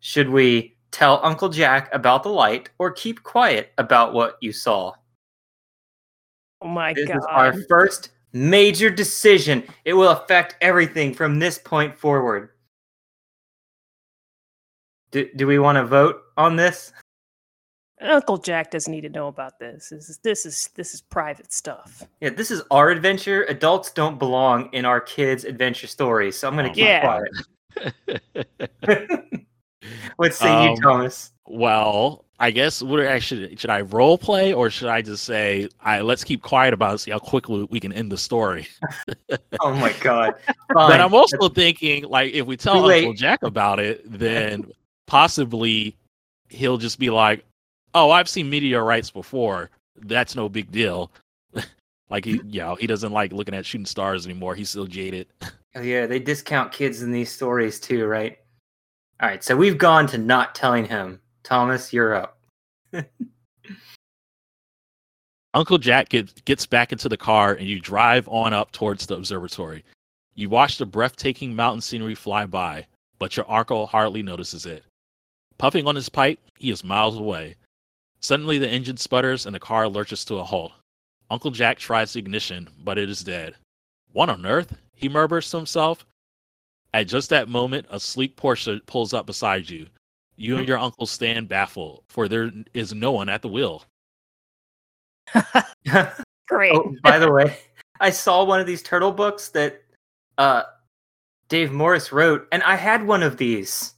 Should 0.00 0.28
we 0.28 0.74
tell 0.94 1.18
Uncle 1.24 1.48
Jack 1.48 1.92
about 1.92 2.22
the 2.22 2.28
light 2.28 2.70
or 2.78 2.92
keep 2.92 3.24
quiet 3.24 3.72
about 3.78 4.14
what 4.14 4.38
you 4.40 4.52
saw. 4.52 4.92
Oh 6.62 6.68
my 6.68 6.94
This 6.94 7.08
god. 7.08 7.16
is 7.18 7.24
our 7.28 7.52
first 7.68 8.10
major 8.32 8.90
decision. 8.90 9.64
It 9.84 9.94
will 9.94 10.10
affect 10.10 10.56
everything 10.60 11.12
from 11.12 11.40
this 11.40 11.58
point 11.58 11.98
forward. 11.98 12.50
Do, 15.10 15.28
do 15.34 15.48
we 15.48 15.58
want 15.58 15.76
to 15.76 15.84
vote 15.84 16.22
on 16.36 16.54
this? 16.54 16.92
Uncle 18.00 18.38
Jack 18.38 18.70
doesn't 18.70 18.90
need 18.90 19.02
to 19.02 19.08
know 19.08 19.28
about 19.28 19.58
this. 19.58 19.88
This 19.90 20.08
is 20.08 20.18
this 20.18 20.46
is 20.46 20.70
this 20.74 20.94
is 20.94 21.00
private 21.00 21.52
stuff. 21.52 22.02
Yeah, 22.20 22.30
this 22.30 22.50
is 22.50 22.62
our 22.70 22.90
adventure. 22.90 23.44
Adults 23.44 23.90
don't 23.92 24.18
belong 24.18 24.68
in 24.72 24.84
our 24.84 25.00
kids' 25.00 25.44
adventure 25.44 25.86
stories, 25.86 26.36
so 26.36 26.48
I'm 26.48 26.56
going 26.56 26.68
to 26.68 26.74
keep 26.74 26.84
Yeah. 26.84 27.00
quiet. 27.00 27.30
what 30.16 30.34
say 30.34 30.62
you, 30.64 30.70
Um, 30.70 30.76
Thomas? 30.76 31.32
well, 31.46 32.24
I 32.40 32.50
guess 32.50 32.82
what 32.82 33.00
I 33.00 33.20
should 33.20 33.58
should 33.60 33.70
I 33.70 33.82
role 33.82 34.18
play 34.18 34.52
or 34.52 34.70
should 34.70 34.88
I 34.88 35.00
just 35.02 35.24
say, 35.24 35.68
I 35.80 36.00
let's 36.00 36.24
keep 36.24 36.42
quiet 36.42 36.74
about 36.74 36.94
it, 36.96 36.98
see 36.98 37.12
how 37.12 37.20
quickly 37.20 37.66
we 37.70 37.78
can 37.80 37.92
end 37.92 38.10
the 38.10 38.18
story. 38.18 38.66
Oh 39.60 39.72
my 39.72 39.92
god. 40.00 40.34
But 40.74 41.00
I'm 41.00 41.14
also 41.14 41.48
thinking, 41.48 42.04
like, 42.04 42.34
if 42.34 42.44
we 42.44 42.56
tell 42.56 42.90
Uncle 42.90 43.14
Jack 43.14 43.42
about 43.44 43.78
it, 43.78 44.02
then 44.04 44.70
possibly 45.06 45.96
he'll 46.48 46.76
just 46.76 46.98
be 46.98 47.08
like, 47.08 47.44
"Oh, 47.94 48.10
I've 48.10 48.28
seen 48.28 48.50
meteorites 48.50 49.10
before. 49.10 49.70
That's 49.96 50.34
no 50.34 50.48
big 50.48 50.70
deal." 50.70 51.10
like 52.10 52.24
he, 52.24 52.36
hmm. 52.38 52.48
you 52.48 52.60
know, 52.60 52.74
he 52.74 52.86
doesn't 52.86 53.12
like 53.12 53.32
looking 53.32 53.54
at 53.54 53.66
shooting 53.66 53.86
stars 53.86 54.26
anymore. 54.26 54.54
He's 54.54 54.70
still 54.70 54.86
jaded. 54.86 55.28
Oh, 55.76 55.80
yeah, 55.80 56.06
they 56.06 56.20
discount 56.20 56.70
kids 56.70 57.02
in 57.02 57.10
these 57.10 57.32
stories 57.32 57.80
too, 57.80 58.06
right? 58.06 58.38
All 59.20 59.28
right, 59.28 59.42
so 59.42 59.56
we've 59.56 59.76
gone 59.76 60.06
to 60.06 60.18
not 60.18 60.54
telling 60.54 60.84
him. 60.84 61.20
Thomas, 61.42 61.92
you're 61.92 62.14
up. 62.14 62.38
Uncle 65.54 65.78
Jack 65.78 66.08
gets 66.08 66.32
gets 66.42 66.66
back 66.66 66.92
into 66.92 67.08
the 67.08 67.16
car, 67.16 67.54
and 67.54 67.66
you 67.68 67.80
drive 67.80 68.28
on 68.28 68.52
up 68.52 68.72
towards 68.72 69.06
the 69.06 69.16
observatory. 69.16 69.84
You 70.34 70.48
watch 70.48 70.78
the 70.78 70.86
breathtaking 70.86 71.54
mountain 71.54 71.80
scenery 71.80 72.16
fly 72.16 72.46
by, 72.46 72.86
but 73.18 73.36
your 73.36 73.50
uncle 73.50 73.86
hardly 73.86 74.22
notices 74.22 74.66
it. 74.66 74.84
Puffing 75.58 75.86
on 75.86 75.94
his 75.94 76.08
pipe, 76.08 76.40
he 76.58 76.70
is 76.70 76.82
miles 76.82 77.16
away. 77.16 77.54
Suddenly, 78.24 78.56
the 78.56 78.70
engine 78.70 78.96
sputters 78.96 79.44
and 79.44 79.54
the 79.54 79.60
car 79.60 79.86
lurches 79.86 80.24
to 80.24 80.36
a 80.36 80.42
halt. 80.42 80.72
Uncle 81.30 81.50
Jack 81.50 81.78
tries 81.78 82.14
the 82.14 82.20
ignition, 82.20 82.70
but 82.82 82.96
it 82.96 83.10
is 83.10 83.22
dead. 83.22 83.54
What 84.12 84.30
on 84.30 84.46
earth? 84.46 84.74
He 84.94 85.10
murmurs 85.10 85.50
to 85.50 85.58
himself. 85.58 86.06
At 86.94 87.06
just 87.06 87.28
that 87.28 87.50
moment, 87.50 87.84
a 87.90 88.00
sleek 88.00 88.34
Porsche 88.34 88.80
pulls 88.86 89.12
up 89.12 89.26
beside 89.26 89.68
you. 89.68 89.88
You 90.36 90.56
and 90.56 90.66
your 90.66 90.78
uncle 90.78 91.04
stand 91.04 91.50
baffled, 91.50 92.02
for 92.08 92.26
there 92.26 92.50
is 92.72 92.94
no 92.94 93.12
one 93.12 93.28
at 93.28 93.42
the 93.42 93.48
wheel. 93.48 93.84
Great. 96.48 96.72
oh, 96.72 96.96
by 97.02 97.18
the 97.18 97.30
way, 97.30 97.58
I 98.00 98.08
saw 98.08 98.42
one 98.42 98.58
of 98.58 98.66
these 98.66 98.82
turtle 98.82 99.12
books 99.12 99.50
that 99.50 99.82
uh 100.38 100.62
Dave 101.50 101.72
Morris 101.72 102.10
wrote, 102.10 102.48
and 102.52 102.62
I 102.62 102.76
had 102.76 103.06
one 103.06 103.22
of 103.22 103.36
these. 103.36 103.92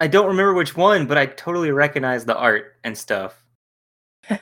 I 0.00 0.06
don't 0.06 0.28
remember 0.28 0.54
which 0.54 0.76
one, 0.76 1.06
but 1.06 1.18
I 1.18 1.26
totally 1.26 1.70
recognize 1.70 2.24
the 2.24 2.36
art 2.36 2.76
and 2.84 2.96
stuff. 2.96 3.44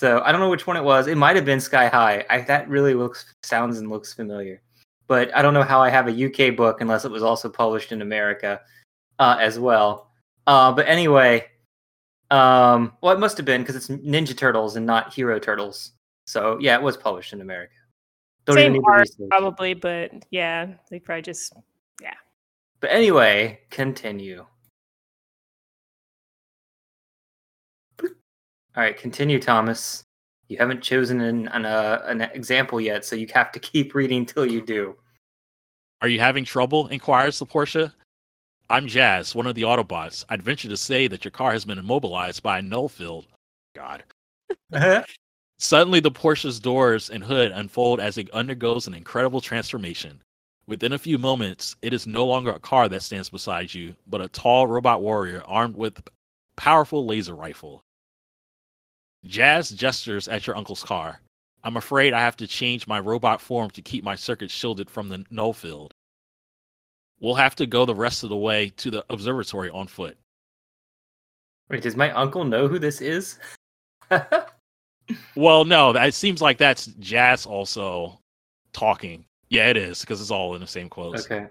So 0.00 0.22
I 0.24 0.32
don't 0.32 0.40
know 0.40 0.48
which 0.48 0.66
one 0.66 0.78
it 0.78 0.82
was. 0.82 1.08
It 1.08 1.18
might 1.18 1.36
have 1.36 1.44
been 1.44 1.60
Sky 1.60 1.88
High. 1.88 2.24
I, 2.30 2.40
that 2.40 2.66
really 2.70 2.94
looks 2.94 3.34
sounds 3.42 3.78
and 3.78 3.90
looks 3.90 4.14
familiar, 4.14 4.62
but 5.08 5.36
I 5.36 5.42
don't 5.42 5.52
know 5.52 5.62
how 5.62 5.82
I 5.82 5.90
have 5.90 6.08
a 6.08 6.24
UK 6.24 6.56
book 6.56 6.80
unless 6.80 7.04
it 7.04 7.10
was 7.10 7.22
also 7.22 7.50
published 7.50 7.92
in 7.92 8.00
America 8.00 8.62
uh, 9.18 9.36
as 9.38 9.58
well. 9.58 10.10
Uh, 10.46 10.72
but 10.72 10.88
anyway, 10.88 11.44
um, 12.30 12.94
well, 13.02 13.14
it 13.14 13.20
must 13.20 13.36
have 13.36 13.44
been 13.44 13.60
because 13.60 13.76
it's 13.76 13.88
Ninja 13.88 14.34
Turtles 14.34 14.76
and 14.76 14.86
not 14.86 15.12
Hero 15.12 15.38
Turtles. 15.38 15.92
So 16.26 16.56
yeah, 16.62 16.76
it 16.76 16.82
was 16.82 16.96
published 16.96 17.34
in 17.34 17.42
America. 17.42 17.74
Don't 18.46 18.56
Same 18.56 18.82
art, 18.86 19.06
probably, 19.28 19.74
but 19.74 20.12
yeah, 20.30 20.66
they 20.88 20.98
probably 20.98 21.20
just 21.20 21.52
yeah. 22.00 22.14
But 22.80 22.88
anyway, 22.90 23.60
continue. 23.68 24.46
All 28.76 28.82
right, 28.82 28.96
continue, 28.96 29.40
Thomas. 29.40 30.04
You 30.48 30.56
haven't 30.58 30.82
chosen 30.82 31.20
an 31.20 31.48
an, 31.48 31.66
uh, 31.66 32.02
an 32.06 32.22
example 32.22 32.80
yet, 32.80 33.04
so 33.04 33.16
you 33.16 33.26
have 33.34 33.52
to 33.52 33.58
keep 33.60 33.94
reading 33.94 34.24
till 34.24 34.46
you 34.46 34.60
do. 34.60 34.96
Are 36.02 36.08
you 36.08 36.20
having 36.20 36.44
trouble? 36.44 36.88
inquires 36.88 37.38
the 37.38 37.46
Porsche. 37.46 37.92
I'm 38.70 38.86
Jazz, 38.86 39.34
one 39.34 39.48
of 39.48 39.56
the 39.56 39.62
Autobots. 39.62 40.24
I'd 40.28 40.42
venture 40.42 40.68
to 40.68 40.76
say 40.76 41.08
that 41.08 41.24
your 41.24 41.32
car 41.32 41.52
has 41.52 41.64
been 41.64 41.78
immobilized 41.78 42.42
by 42.42 42.60
a 42.60 42.62
null 42.62 42.88
field. 42.88 43.26
God. 43.74 44.04
Suddenly, 45.58 46.00
the 46.00 46.10
Porsche's 46.10 46.60
doors 46.60 47.10
and 47.10 47.22
hood 47.22 47.52
unfold 47.52 48.00
as 48.00 48.16
it 48.16 48.32
undergoes 48.32 48.86
an 48.86 48.94
incredible 48.94 49.40
transformation. 49.40 50.22
Within 50.66 50.92
a 50.92 50.98
few 50.98 51.18
moments, 51.18 51.74
it 51.82 51.92
is 51.92 52.06
no 52.06 52.24
longer 52.24 52.52
a 52.52 52.60
car 52.60 52.88
that 52.88 53.02
stands 53.02 53.28
beside 53.28 53.74
you, 53.74 53.94
but 54.06 54.20
a 54.20 54.28
tall 54.28 54.68
robot 54.68 55.02
warrior 55.02 55.42
armed 55.46 55.76
with 55.76 55.98
a 55.98 56.02
powerful 56.56 57.04
laser 57.04 57.34
rifle. 57.34 57.82
Jazz 59.24 59.70
gestures 59.70 60.28
at 60.28 60.46
your 60.46 60.56
uncle's 60.56 60.82
car. 60.82 61.20
I'm 61.62 61.76
afraid 61.76 62.12
I 62.14 62.20
have 62.20 62.36
to 62.38 62.46
change 62.46 62.86
my 62.86 62.98
robot 63.00 63.40
form 63.40 63.70
to 63.70 63.82
keep 63.82 64.02
my 64.02 64.14
circuits 64.14 64.52
shielded 64.54 64.88
from 64.88 65.08
the 65.08 65.24
null 65.30 65.52
field. 65.52 65.92
We'll 67.20 67.34
have 67.34 67.54
to 67.56 67.66
go 67.66 67.84
the 67.84 67.94
rest 67.94 68.22
of 68.22 68.30
the 68.30 68.36
way 68.36 68.70
to 68.78 68.90
the 68.90 69.04
observatory 69.10 69.68
on 69.70 69.86
foot. 69.88 70.16
Wait, 71.68 71.82
does 71.82 71.96
my 71.96 72.10
uncle 72.12 72.44
know 72.44 72.66
who 72.66 72.78
this 72.78 73.00
is? 73.00 73.38
Well, 75.34 75.64
no, 75.64 75.92
that- 75.92 76.06
it 76.08 76.14
seems 76.14 76.40
like 76.40 76.56
that's 76.56 76.86
Jazz 77.00 77.44
also 77.44 78.20
talking. 78.72 79.24
Yeah, 79.48 79.66
it 79.68 79.76
is 79.76 80.00
because 80.02 80.20
it's 80.20 80.30
all 80.30 80.54
in 80.54 80.60
the 80.60 80.66
same 80.68 80.88
quotes. 80.88 81.24
okay. 81.24 81.48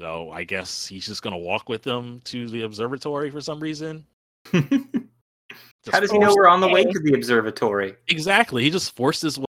So 0.00 0.30
I 0.32 0.42
guess 0.42 0.88
he's 0.88 1.06
just 1.06 1.22
gonna 1.22 1.38
walk 1.38 1.68
with 1.68 1.82
them 1.84 2.20
to 2.24 2.48
the 2.48 2.62
observatory 2.62 3.30
for 3.30 3.40
some 3.40 3.60
reason. 3.60 4.04
How 5.92 6.00
does 6.00 6.10
he 6.10 6.18
know 6.18 6.34
we're 6.34 6.48
on 6.48 6.60
the 6.60 6.68
way 6.68 6.84
to 6.84 6.98
the 7.00 7.14
observatory? 7.14 7.94
Exactly. 8.08 8.62
He 8.64 8.70
just 8.70 8.94
forced 8.96 9.22
his 9.22 9.38
way. 9.38 9.44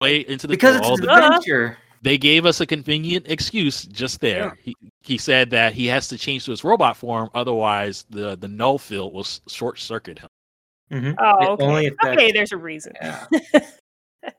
way 0.00 0.20
into 0.20 0.46
the 0.46 0.52
Because 0.52 0.76
it's 0.76 0.86
world. 0.86 1.00
an 1.00 1.06
Duh. 1.06 1.26
adventure. 1.26 1.78
They 2.02 2.16
gave 2.18 2.46
us 2.46 2.60
a 2.60 2.66
convenient 2.66 3.26
excuse 3.28 3.84
just 3.84 4.20
there. 4.20 4.56
He, 4.62 4.74
he 5.02 5.18
said 5.18 5.50
that 5.50 5.74
he 5.74 5.86
has 5.86 6.08
to 6.08 6.16
change 6.18 6.44
to 6.46 6.50
his 6.50 6.64
robot 6.64 6.96
form, 6.96 7.28
otherwise 7.34 8.06
the 8.10 8.36
the 8.36 8.48
null 8.48 8.78
field 8.78 9.12
will 9.12 9.26
short 9.48 9.78
circuit 9.78 10.18
him. 10.18 10.28
Mhm. 10.90 11.14
oh 11.18 11.52
okay. 11.52 11.64
only 11.64 11.86
affects- 11.86 12.06
okay, 12.22 12.32
there's 12.32 12.52
a 12.52 12.56
reason. 12.56 12.92
Yeah. 13.00 13.26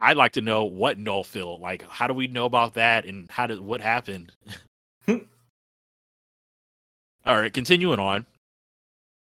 I'd 0.00 0.16
like 0.16 0.32
to 0.32 0.40
know 0.40 0.64
what 0.64 0.98
null 0.98 1.22
field. 1.22 1.60
Like, 1.60 1.88
how 1.88 2.08
do 2.08 2.14
we 2.14 2.26
know 2.26 2.44
about 2.44 2.74
that, 2.74 3.04
and 3.04 3.30
how 3.30 3.46
did 3.46 3.60
what 3.60 3.80
happened? 3.80 4.32
All 5.08 5.20
right, 7.40 7.52
continuing 7.52 8.00
on. 8.00 8.26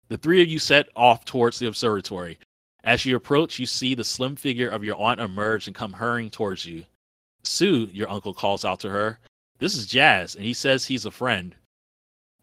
The 0.09 0.17
three 0.17 0.41
of 0.43 0.49
you 0.49 0.59
set 0.59 0.89
off 0.97 1.27
towards 1.27 1.59
the 1.59 1.67
observatory. 1.67 2.39
As 2.85 3.05
you 3.05 3.15
approach, 3.17 3.59
you 3.59 3.67
see 3.67 3.95
the 3.95 4.05
slim 4.05 4.35
figure 4.35 4.69
of 4.69 4.83
your 4.83 5.01
aunt 5.01 5.21
emerge 5.21 5.67
and 5.67 5.77
come 5.77 5.93
hurrying 5.93 6.31
towards 6.31 6.67
you. 6.67 6.85
Sue, 7.45 7.89
your 7.93 8.11
uncle 8.11 8.35
calls 8.35 8.65
out 8.65 8.81
to 8.81 8.91
her. 8.91 9.19
This 9.59 9.77
is 9.77 9.87
Jazz, 9.87 10.35
and 10.35 10.45
he 10.45 10.53
says 10.53 10.85
he's 10.85 11.07
a 11.07 11.11
friend. 11.11 11.55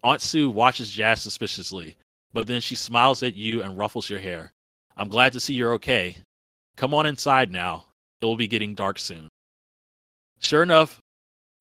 Aunt 0.04 0.22
Sue 0.22 0.50
watches 0.50 0.92
Jazz 0.92 1.22
suspiciously, 1.22 1.98
but 2.32 2.48
then 2.48 2.62
she 2.62 2.76
smiles 2.76 3.22
at 3.24 3.36
you 3.36 3.62
and 3.64 3.78
ruffles 3.78 4.10
your 4.10 4.20
hair. 4.20 4.54
I'm 4.96 5.10
glad 5.10 5.34
to 5.34 5.40
see 5.40 5.54
you're 5.54 5.74
okay. 5.74 6.18
Come 6.78 6.94
on 6.94 7.06
inside 7.06 7.52
now. 7.52 7.86
It 8.22 8.26
will 8.26 8.38
be 8.38 8.48
getting 8.48 8.76
dark 8.76 9.00
soon. 9.00 9.28
Sure 10.40 10.64
enough, 10.64 11.02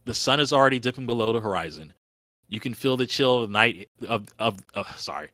the 0.04 0.14
sun 0.14 0.38
is 0.40 0.52
already 0.52 0.78
dipping 0.78 1.06
below 1.06 1.32
the 1.32 1.40
horizon. 1.40 1.92
You 2.48 2.60
can 2.60 2.74
feel 2.74 2.96
the 2.96 3.06
chill 3.06 3.42
of 3.42 3.50
night 3.50 3.88
of 4.08 4.28
of 4.38 4.58
uh, 4.74 4.84
sorry. 4.94 5.28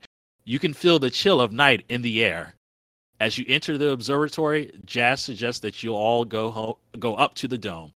You 0.44 0.58
can 0.58 0.74
feel 0.74 0.98
the 0.98 1.10
chill 1.10 1.40
of 1.40 1.52
night 1.52 1.84
in 1.88 2.02
the 2.02 2.24
air. 2.24 2.54
As 3.20 3.38
you 3.38 3.44
enter 3.48 3.78
the 3.78 3.90
observatory, 3.90 4.72
Jazz 4.84 5.20
suggests 5.20 5.60
that 5.60 5.82
you 5.82 5.94
all 5.94 6.24
go 6.24 6.50
home, 6.50 6.74
go 6.98 7.14
up 7.14 7.34
to 7.36 7.48
the 7.48 7.58
dome. 7.58 7.92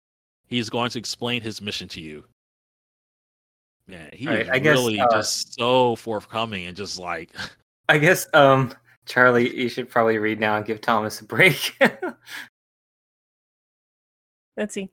He 0.47 0.59
is 0.59 0.69
going 0.69 0.89
to 0.91 0.99
explain 0.99 1.41
his 1.41 1.61
mission 1.61 1.87
to 1.89 2.01
you. 2.01 2.23
Man, 3.87 4.09
he 4.13 4.27
All 4.27 4.33
right, 4.33 4.43
is 4.43 4.49
I 4.49 4.59
guess, 4.59 4.77
really 4.77 4.99
uh, 4.99 5.07
just 5.11 5.55
so 5.55 5.95
forthcoming 5.95 6.67
and 6.67 6.77
just 6.77 6.99
like 6.99 7.31
I 7.89 7.97
guess, 7.97 8.27
um, 8.33 8.73
Charlie, 9.07 9.55
you 9.55 9.67
should 9.67 9.89
probably 9.89 10.19
read 10.19 10.39
now 10.39 10.57
and 10.57 10.65
give 10.65 10.79
Thomas 10.79 11.19
a 11.21 11.25
break. 11.25 11.75
Let's 14.57 14.75
see. 14.75 14.91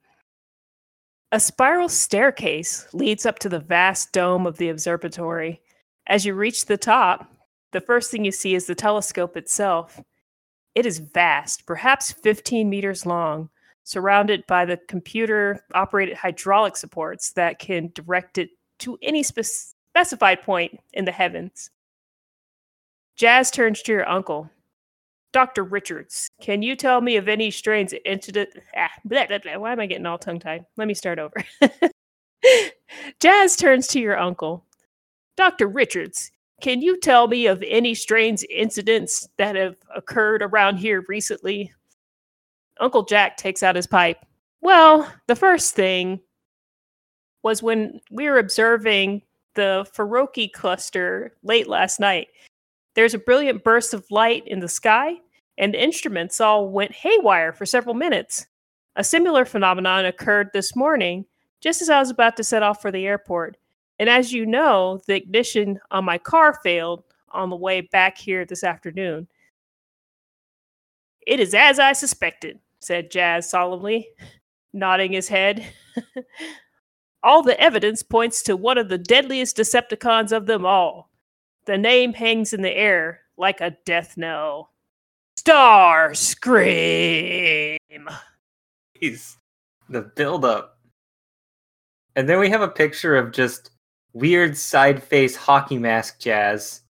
A 1.33 1.39
spiral 1.39 1.91
staircase 1.91 2.87
leads 2.95 3.27
up 3.27 3.39
to 3.41 3.51
the 3.51 3.59
vast 3.59 4.13
dome 4.13 4.47
of 4.47 4.57
the 4.57 4.71
observatory. 4.71 5.61
As 6.07 6.25
you 6.25 6.35
reach 6.35 6.65
the 6.65 6.79
top, 6.79 7.31
the 7.73 7.83
first 7.83 8.11
thing 8.11 8.25
you 8.25 8.33
see 8.33 8.55
is 8.55 8.67
the 8.67 8.75
telescope 8.75 9.37
itself. 9.37 10.01
It 10.77 10.85
is 10.85 10.99
vast, 10.99 11.65
perhaps 11.65 12.13
15 12.13 12.69
meters 12.69 13.07
long, 13.07 13.49
surrounded 13.83 14.47
by 14.47 14.67
the 14.67 14.77
computer 14.77 15.65
operated 15.73 16.19
hydraulic 16.19 16.77
supports 16.77 17.33
that 17.33 17.59
can 17.59 17.91
direct 17.95 18.37
it 18.37 18.51
to 18.81 18.99
any 19.03 19.23
spe- 19.23 19.41
specified 19.41 20.43
point 20.43 20.79
in 20.93 21.07
the 21.07 21.13
heavens. 21.13 21.71
Jazz 23.17 23.51
turns 23.51 23.81
to 23.83 23.93
your 23.93 24.07
uncle. 24.07 24.51
Dr. 25.33 25.65
Richards, 25.65 26.29
can 26.43 26.61
you 26.61 26.77
tell 26.77 27.01
me 27.01 27.17
of 27.17 27.27
any 27.27 27.51
strange 27.51 27.95
incident? 28.05 28.51
Ah, 28.77 28.91
blah, 29.03 29.27
blah, 29.27 29.39
blah. 29.39 29.57
Why 29.57 29.73
am 29.73 29.81
I 29.81 29.87
getting 29.87 30.05
all 30.05 30.19
tongue 30.19 30.41
tied? 30.41 30.67
Let 30.77 30.89
me 30.89 30.95
start 30.95 31.19
over. 31.19 31.43
Jazz 33.21 33.57
turns 33.57 33.87
to 33.89 34.01
your 34.01 34.19
uncle. 34.19 34.67
Dr. 35.39 35.69
Richards, 35.69 36.33
can 36.61 36.81
you 36.81 36.99
tell 36.99 37.29
me 37.29 37.47
of 37.47 37.63
any 37.67 37.95
strange 37.95 38.45
incidents 38.51 39.29
that 39.37 39.57
have 39.57 39.77
occurred 39.95 40.43
around 40.43 40.79
here 40.79 41.05
recently? 41.09 41.73
Uncle 42.81 43.05
Jack 43.05 43.37
takes 43.37 43.63
out 43.63 43.77
his 43.77 43.87
pipe. 43.87 44.19
Well, 44.61 45.11
the 45.27 45.37
first 45.37 45.75
thing 45.75 46.21
was 47.43 47.63
when 47.63 48.01
we 48.11 48.29
were 48.29 48.39
observing 48.39 49.23
the 49.55 49.87
Faroki 49.95 50.51
cluster 50.51 51.35
late 51.43 51.69
last 51.69 52.01
night. 52.01 52.29
There's 52.95 53.15
a 53.15 53.19
brilliant 53.19 53.63
burst 53.63 53.95
of 53.95 54.11
light 54.11 54.47
in 54.47 54.61
the 54.61 54.69
sky, 54.69 55.17
and 55.59 55.75
the 55.75 55.83
instruments 55.83 56.41
all 56.41 56.69
went 56.69 56.93
haywire 56.93 57.53
for 57.53 57.67
several 57.67 57.95
minutes. 57.95 58.47
A 58.97 59.05
similar 59.05 59.45
phenomenon 59.45 60.07
occurred 60.07 60.51
this 60.53 60.75
morning, 60.75 61.27
just 61.61 61.83
as 61.83 61.91
I 61.91 61.99
was 61.99 62.11
about 62.11 62.37
to 62.39 62.45
set 62.45 62.63
off 62.63 62.81
for 62.81 62.91
the 62.91 63.07
airport. 63.07 63.57
And 63.99 64.09
as 64.09 64.33
you 64.33 64.47
know, 64.47 65.01
the 65.07 65.17
ignition 65.17 65.81
on 65.91 66.05
my 66.05 66.19
car 66.19 66.55
failed 66.63 67.05
on 67.31 67.51
the 67.51 67.57
way 67.57 67.81
back 67.81 68.19
here 68.19 68.45
this 68.45 68.65
afternoon. 68.65 69.27
It 71.27 71.41
is 71.41 71.55
as 71.55 71.79
I 71.79 71.93
suspected, 71.93 72.59
said 72.81 73.11
Jazz 73.11 73.49
solemnly, 73.49 74.09
nodding 74.73 75.13
his 75.13 75.29
head. 75.29 75.67
all 77.27 77.43
the 77.43 77.61
evidence 77.61 78.03
points 78.05 78.43
to 78.45 78.57
one 78.57 78.79
of 78.79 78.89
the 78.89 78.97
deadliest 78.97 79.57
Decepticons 79.57 80.31
of 80.31 80.47
them 80.47 80.65
all. 80.65 81.11
The 81.65 81.77
name 81.77 82.13
hangs 82.13 82.53
in 82.53 82.63
the 82.63 82.75
air 82.75 83.23
like 83.37 83.61
a 83.61 83.77
death 83.85 84.17
knell. 84.17 84.71
Star 85.37 86.15
Scream! 86.15 87.79
Jeez, 89.03 89.37
the 89.89 90.03
build 90.03 90.45
up. 90.45 90.79
And 92.15 92.29
then 92.29 92.39
we 92.39 92.49
have 92.49 92.63
a 92.63 92.69
picture 92.69 93.17
of 93.17 93.33
just 93.33 93.73
weird 94.17 94.57
side 94.57 95.03
face 95.03 95.37
hockey 95.37 95.79
mask 95.79 96.19
Jazz, 96.19 96.83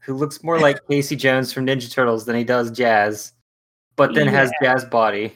who 0.00 0.14
looks 0.14 0.42
more 0.42 0.58
like 0.58 0.78
Casey 0.88 1.16
Jones 1.16 1.52
from 1.52 1.66
Ninja 1.66 1.90
Turtles 1.90 2.24
than 2.24 2.36
he 2.36 2.44
does 2.44 2.70
Jazz, 2.70 3.32
but 3.96 4.14
then 4.14 4.28
has 4.28 4.52
Jazz 4.62 4.84
body. 4.84 5.32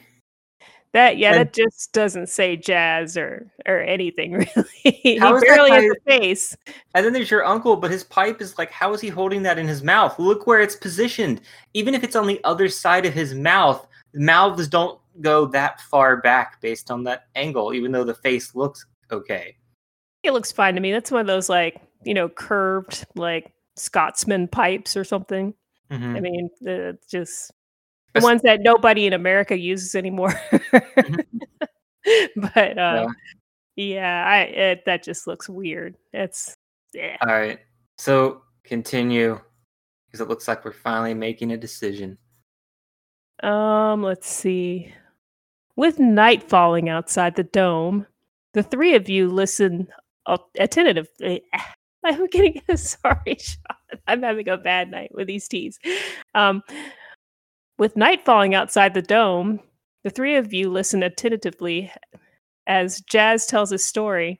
That 0.93 1.17
yeah, 1.17 1.31
and, 1.31 1.39
that 1.41 1.53
just 1.53 1.91
doesn't 1.91 2.29
say 2.29 2.55
jazz 2.55 3.17
or 3.17 3.51
or 3.65 3.81
anything 3.81 4.31
really. 4.55 4.69
he 4.81 5.19
barely 5.19 5.71
has 5.71 5.83
a 5.83 6.09
face. 6.09 6.55
And 6.93 7.05
then 7.05 7.11
there's 7.11 7.29
your 7.29 7.43
uncle, 7.43 7.75
but 7.75 7.91
his 7.91 8.05
pipe 8.05 8.39
is 8.39 8.57
like, 8.57 8.71
how 8.71 8.93
is 8.93 9.01
he 9.01 9.09
holding 9.09 9.43
that 9.43 9.59
in 9.59 9.67
his 9.67 9.83
mouth? 9.83 10.17
Look 10.17 10.47
where 10.47 10.61
it's 10.61 10.77
positioned. 10.77 11.41
Even 11.73 11.95
if 11.95 12.05
it's 12.05 12.15
on 12.15 12.27
the 12.27 12.39
other 12.45 12.69
side 12.69 13.05
of 13.05 13.13
his 13.13 13.35
mouth, 13.35 13.85
mouths 14.13 14.69
don't 14.69 14.97
go 15.19 15.45
that 15.47 15.81
far 15.81 16.21
back 16.21 16.61
based 16.61 16.89
on 16.89 17.03
that 17.03 17.23
angle, 17.35 17.73
even 17.73 17.91
though 17.91 18.05
the 18.05 18.15
face 18.15 18.55
looks 18.55 18.85
okay. 19.11 19.57
It 20.25 20.33
looks 20.33 20.51
fine 20.51 20.75
to 20.75 20.81
me. 20.81 20.91
That's 20.91 21.11
one 21.11 21.21
of 21.21 21.27
those 21.27 21.49
like 21.49 21.81
you 22.03 22.13
know 22.13 22.29
curved 22.29 23.05
like 23.15 23.51
Scotsman 23.75 24.47
pipes 24.47 24.95
or 24.95 25.03
something. 25.03 25.53
Mm-hmm. 25.91 26.15
I 26.15 26.19
mean, 26.19 26.49
it's 26.61 27.07
just 27.07 27.51
the 28.13 28.21
ones 28.21 28.41
that 28.43 28.61
nobody 28.61 29.05
in 29.05 29.13
America 29.13 29.57
uses 29.57 29.95
anymore. 29.95 30.33
mm-hmm. 30.51 31.19
But 32.35 32.77
uh, 32.77 33.07
yeah. 33.75 33.85
yeah, 33.95 34.25
I 34.27 34.37
it, 34.41 34.85
that 34.85 35.01
just 35.01 35.25
looks 35.25 35.49
weird. 35.49 35.95
It's 36.13 36.55
yeah. 36.93 37.17
All 37.21 37.33
right. 37.33 37.57
So 37.97 38.43
continue 38.63 39.39
because 40.05 40.21
it 40.21 40.29
looks 40.29 40.47
like 40.47 40.63
we're 40.63 40.71
finally 40.71 41.15
making 41.15 41.51
a 41.51 41.57
decision. 41.57 42.19
Um, 43.41 44.03
let's 44.03 44.27
see. 44.27 44.93
With 45.75 45.99
night 45.99 46.43
falling 46.47 46.89
outside 46.89 47.35
the 47.35 47.43
dome, 47.43 48.05
the 48.53 48.61
three 48.61 48.93
of 48.93 49.09
you 49.09 49.27
listen 49.27 49.87
attentively. 50.59 51.43
I'm 52.03 52.27
getting 52.27 52.61
a 52.69 52.77
sorry, 52.77 53.37
Sean. 53.39 53.99
I'm 54.07 54.21
having 54.21 54.47
a 54.47 54.57
bad 54.57 54.91
night 54.91 55.11
with 55.13 55.27
these 55.27 55.47
teas. 55.47 55.79
Um, 56.35 56.61
with 57.77 57.95
night 57.97 58.23
falling 58.23 58.53
outside 58.55 58.93
the 58.93 59.01
dome, 59.01 59.59
the 60.03 60.09
three 60.09 60.35
of 60.35 60.53
you 60.53 60.69
listen 60.69 61.03
attentively 61.03 61.91
as 62.67 63.01
Jazz 63.01 63.47
tells 63.47 63.71
his 63.71 63.83
story. 63.83 64.39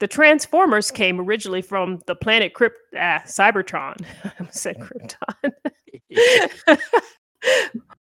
The 0.00 0.06
Transformers 0.06 0.90
came 0.90 1.20
originally 1.20 1.62
from 1.62 2.00
the 2.06 2.14
planet 2.14 2.54
Crypt- 2.54 2.94
ah, 2.96 3.22
Cybertron. 3.26 4.04
I 4.24 4.46
said 4.50 4.76
Krypton. 4.78 5.52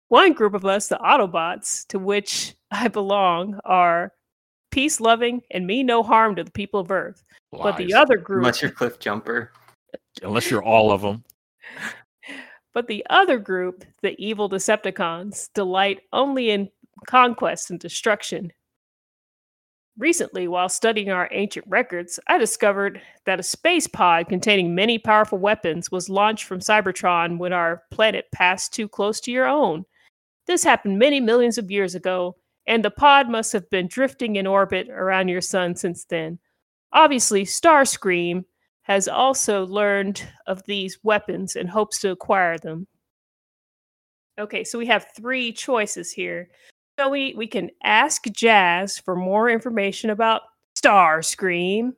One 0.07 0.33
group 0.33 0.53
of 0.53 0.65
us, 0.65 0.87
the 0.89 0.97
Autobots, 0.97 1.87
to 1.87 1.99
which 1.99 2.55
I 2.71 2.87
belong, 2.87 3.59
are 3.65 4.11
peace 4.73 4.99
loving 4.99 5.41
and 5.51 5.67
mean 5.67 5.85
no 5.85 6.01
harm 6.01 6.35
to 6.35 6.43
the 6.43 6.51
people 6.51 6.79
of 6.79 6.89
Earth. 6.89 7.23
Lies. 7.51 7.63
But 7.63 7.77
the 7.77 7.93
other 7.93 8.17
group. 8.17 8.39
Unless 8.39 8.61
you're 8.61 8.71
Cliffjumper. 8.71 9.49
Unless 10.23 10.49
you're 10.49 10.63
all 10.63 10.91
of 10.91 11.01
them. 11.01 11.23
But 12.73 12.87
the 12.87 13.05
other 13.07 13.37
group, 13.37 13.85
the 14.01 14.15
evil 14.17 14.49
Decepticons, 14.49 15.53
delight 15.53 15.99
only 16.11 16.49
in 16.49 16.71
conquest 17.05 17.69
and 17.69 17.79
destruction. 17.79 18.51
Recently, 19.95 20.47
while 20.47 20.69
studying 20.69 21.11
our 21.11 21.29
ancient 21.31 21.67
records, 21.67 22.19
I 22.25 22.39
discovered 22.39 22.99
that 23.27 23.39
a 23.39 23.43
space 23.43 23.85
pod 23.85 24.27
containing 24.27 24.73
many 24.73 24.97
powerful 24.97 25.37
weapons 25.37 25.91
was 25.91 26.09
launched 26.09 26.45
from 26.45 26.61
Cybertron 26.61 27.37
when 27.37 27.53
our 27.53 27.83
planet 27.91 28.25
passed 28.33 28.73
too 28.73 28.87
close 28.87 29.19
to 29.19 29.31
your 29.31 29.45
own. 29.45 29.85
This 30.47 30.63
happened 30.63 30.97
many 30.97 31.19
millions 31.19 31.59
of 31.59 31.69
years 31.69 31.93
ago, 31.93 32.37
and 32.67 32.83
the 32.83 32.91
pod 32.91 33.29
must 33.29 33.53
have 33.53 33.69
been 33.69 33.87
drifting 33.87 34.35
in 34.35 34.47
orbit 34.47 34.89
around 34.89 35.27
your 35.27 35.41
sun 35.41 35.75
since 35.75 36.05
then. 36.05 36.39
Obviously, 36.91 37.43
Starscream 37.43 38.45
has 38.83 39.07
also 39.07 39.65
learned 39.67 40.21
of 40.47 40.63
these 40.65 40.99
weapons 41.03 41.55
and 41.55 41.69
hopes 41.69 41.99
to 41.99 42.11
acquire 42.11 42.57
them. 42.57 42.87
Okay, 44.39 44.63
so 44.63 44.77
we 44.77 44.85
have 44.87 45.07
three 45.15 45.51
choices 45.51 46.11
here. 46.11 46.49
So 46.99 47.09
we, 47.09 47.33
we 47.35 47.47
can 47.47 47.71
ask 47.83 48.23
Jazz 48.25 48.97
for 48.99 49.15
more 49.15 49.49
information 49.49 50.09
about 50.09 50.41
Starscream, 50.77 51.93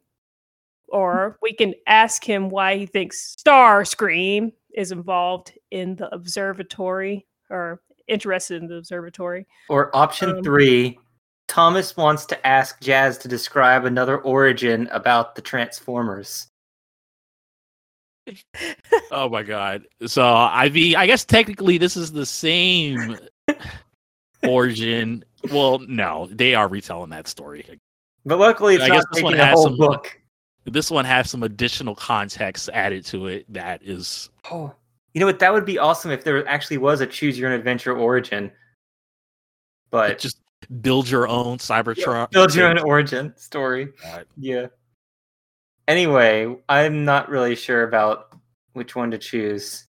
or 0.89 1.37
we 1.41 1.53
can 1.53 1.73
ask 1.87 2.23
him 2.23 2.49
why 2.49 2.77
he 2.77 2.85
thinks 2.85 3.35
Starscream 3.35 4.51
is 4.73 4.91
involved 4.91 5.53
in 5.71 5.95
the 5.95 6.13
observatory 6.13 7.25
or 7.49 7.81
interested 8.07 8.61
in 8.61 8.67
the 8.67 8.75
observatory. 8.75 9.47
Or 9.69 9.95
option 9.95 10.37
um, 10.37 10.43
three, 10.43 10.99
Thomas 11.47 11.95
wants 11.95 12.25
to 12.27 12.47
ask 12.47 12.79
Jazz 12.81 13.17
to 13.19 13.27
describe 13.27 13.85
another 13.85 14.17
origin 14.19 14.87
about 14.91 15.35
the 15.35 15.41
Transformers 15.41 16.47
oh 19.11 19.29
my 19.29 19.43
god. 19.43 19.87
So 20.05 20.25
I 20.25 20.69
mean, 20.69 20.95
I 20.95 21.07
guess 21.07 21.25
technically 21.25 21.77
this 21.77 21.95
is 21.97 22.11
the 22.11 22.25
same 22.25 23.17
origin. 24.43 25.23
Well, 25.51 25.79
no, 25.87 26.27
they 26.31 26.55
are 26.55 26.67
retelling 26.67 27.11
that 27.11 27.27
story. 27.27 27.79
But 28.25 28.39
luckily, 28.39 28.75
it's 28.75 28.83
I 28.83 28.89
guess 28.89 29.05
this 29.11 29.23
one 29.23 29.33
has 29.33 29.61
some 29.61 29.77
book. 29.77 30.19
This 30.65 30.89
one 30.89 31.05
has 31.05 31.29
some 31.29 31.43
additional 31.43 31.93
context 31.93 32.69
added 32.73 33.05
to 33.07 33.27
it 33.27 33.51
that 33.53 33.83
is. 33.83 34.29
Oh, 34.49 34.73
you 35.15 35.21
know 35.21 35.27
what? 35.27 35.39
That 35.39 35.53
would 35.53 35.65
be 35.65 35.79
awesome 35.79 36.11
if 36.11 36.25
there 36.25 36.45
actually 36.45 36.77
was 36.77 36.99
a 36.99 37.07
choose 37.07 37.39
your 37.39 37.49
own 37.49 37.57
adventure 37.57 37.97
origin. 37.97 38.51
But 39.89 40.19
just 40.19 40.39
build 40.81 41.09
your 41.09 41.25
own 41.25 41.57
Cybertron. 41.57 42.05
Yeah, 42.05 42.27
build 42.31 42.53
your 42.53 42.67
own 42.67 42.79
origin 42.79 43.33
story. 43.37 43.93
Right. 44.03 44.25
Yeah. 44.37 44.67
Anyway, 45.87 46.53
I'm 46.67 47.05
not 47.05 47.29
really 47.29 47.55
sure 47.55 47.83
about 47.83 48.35
which 48.73 48.93
one 48.93 49.09
to 49.11 49.17
choose. 49.17 49.87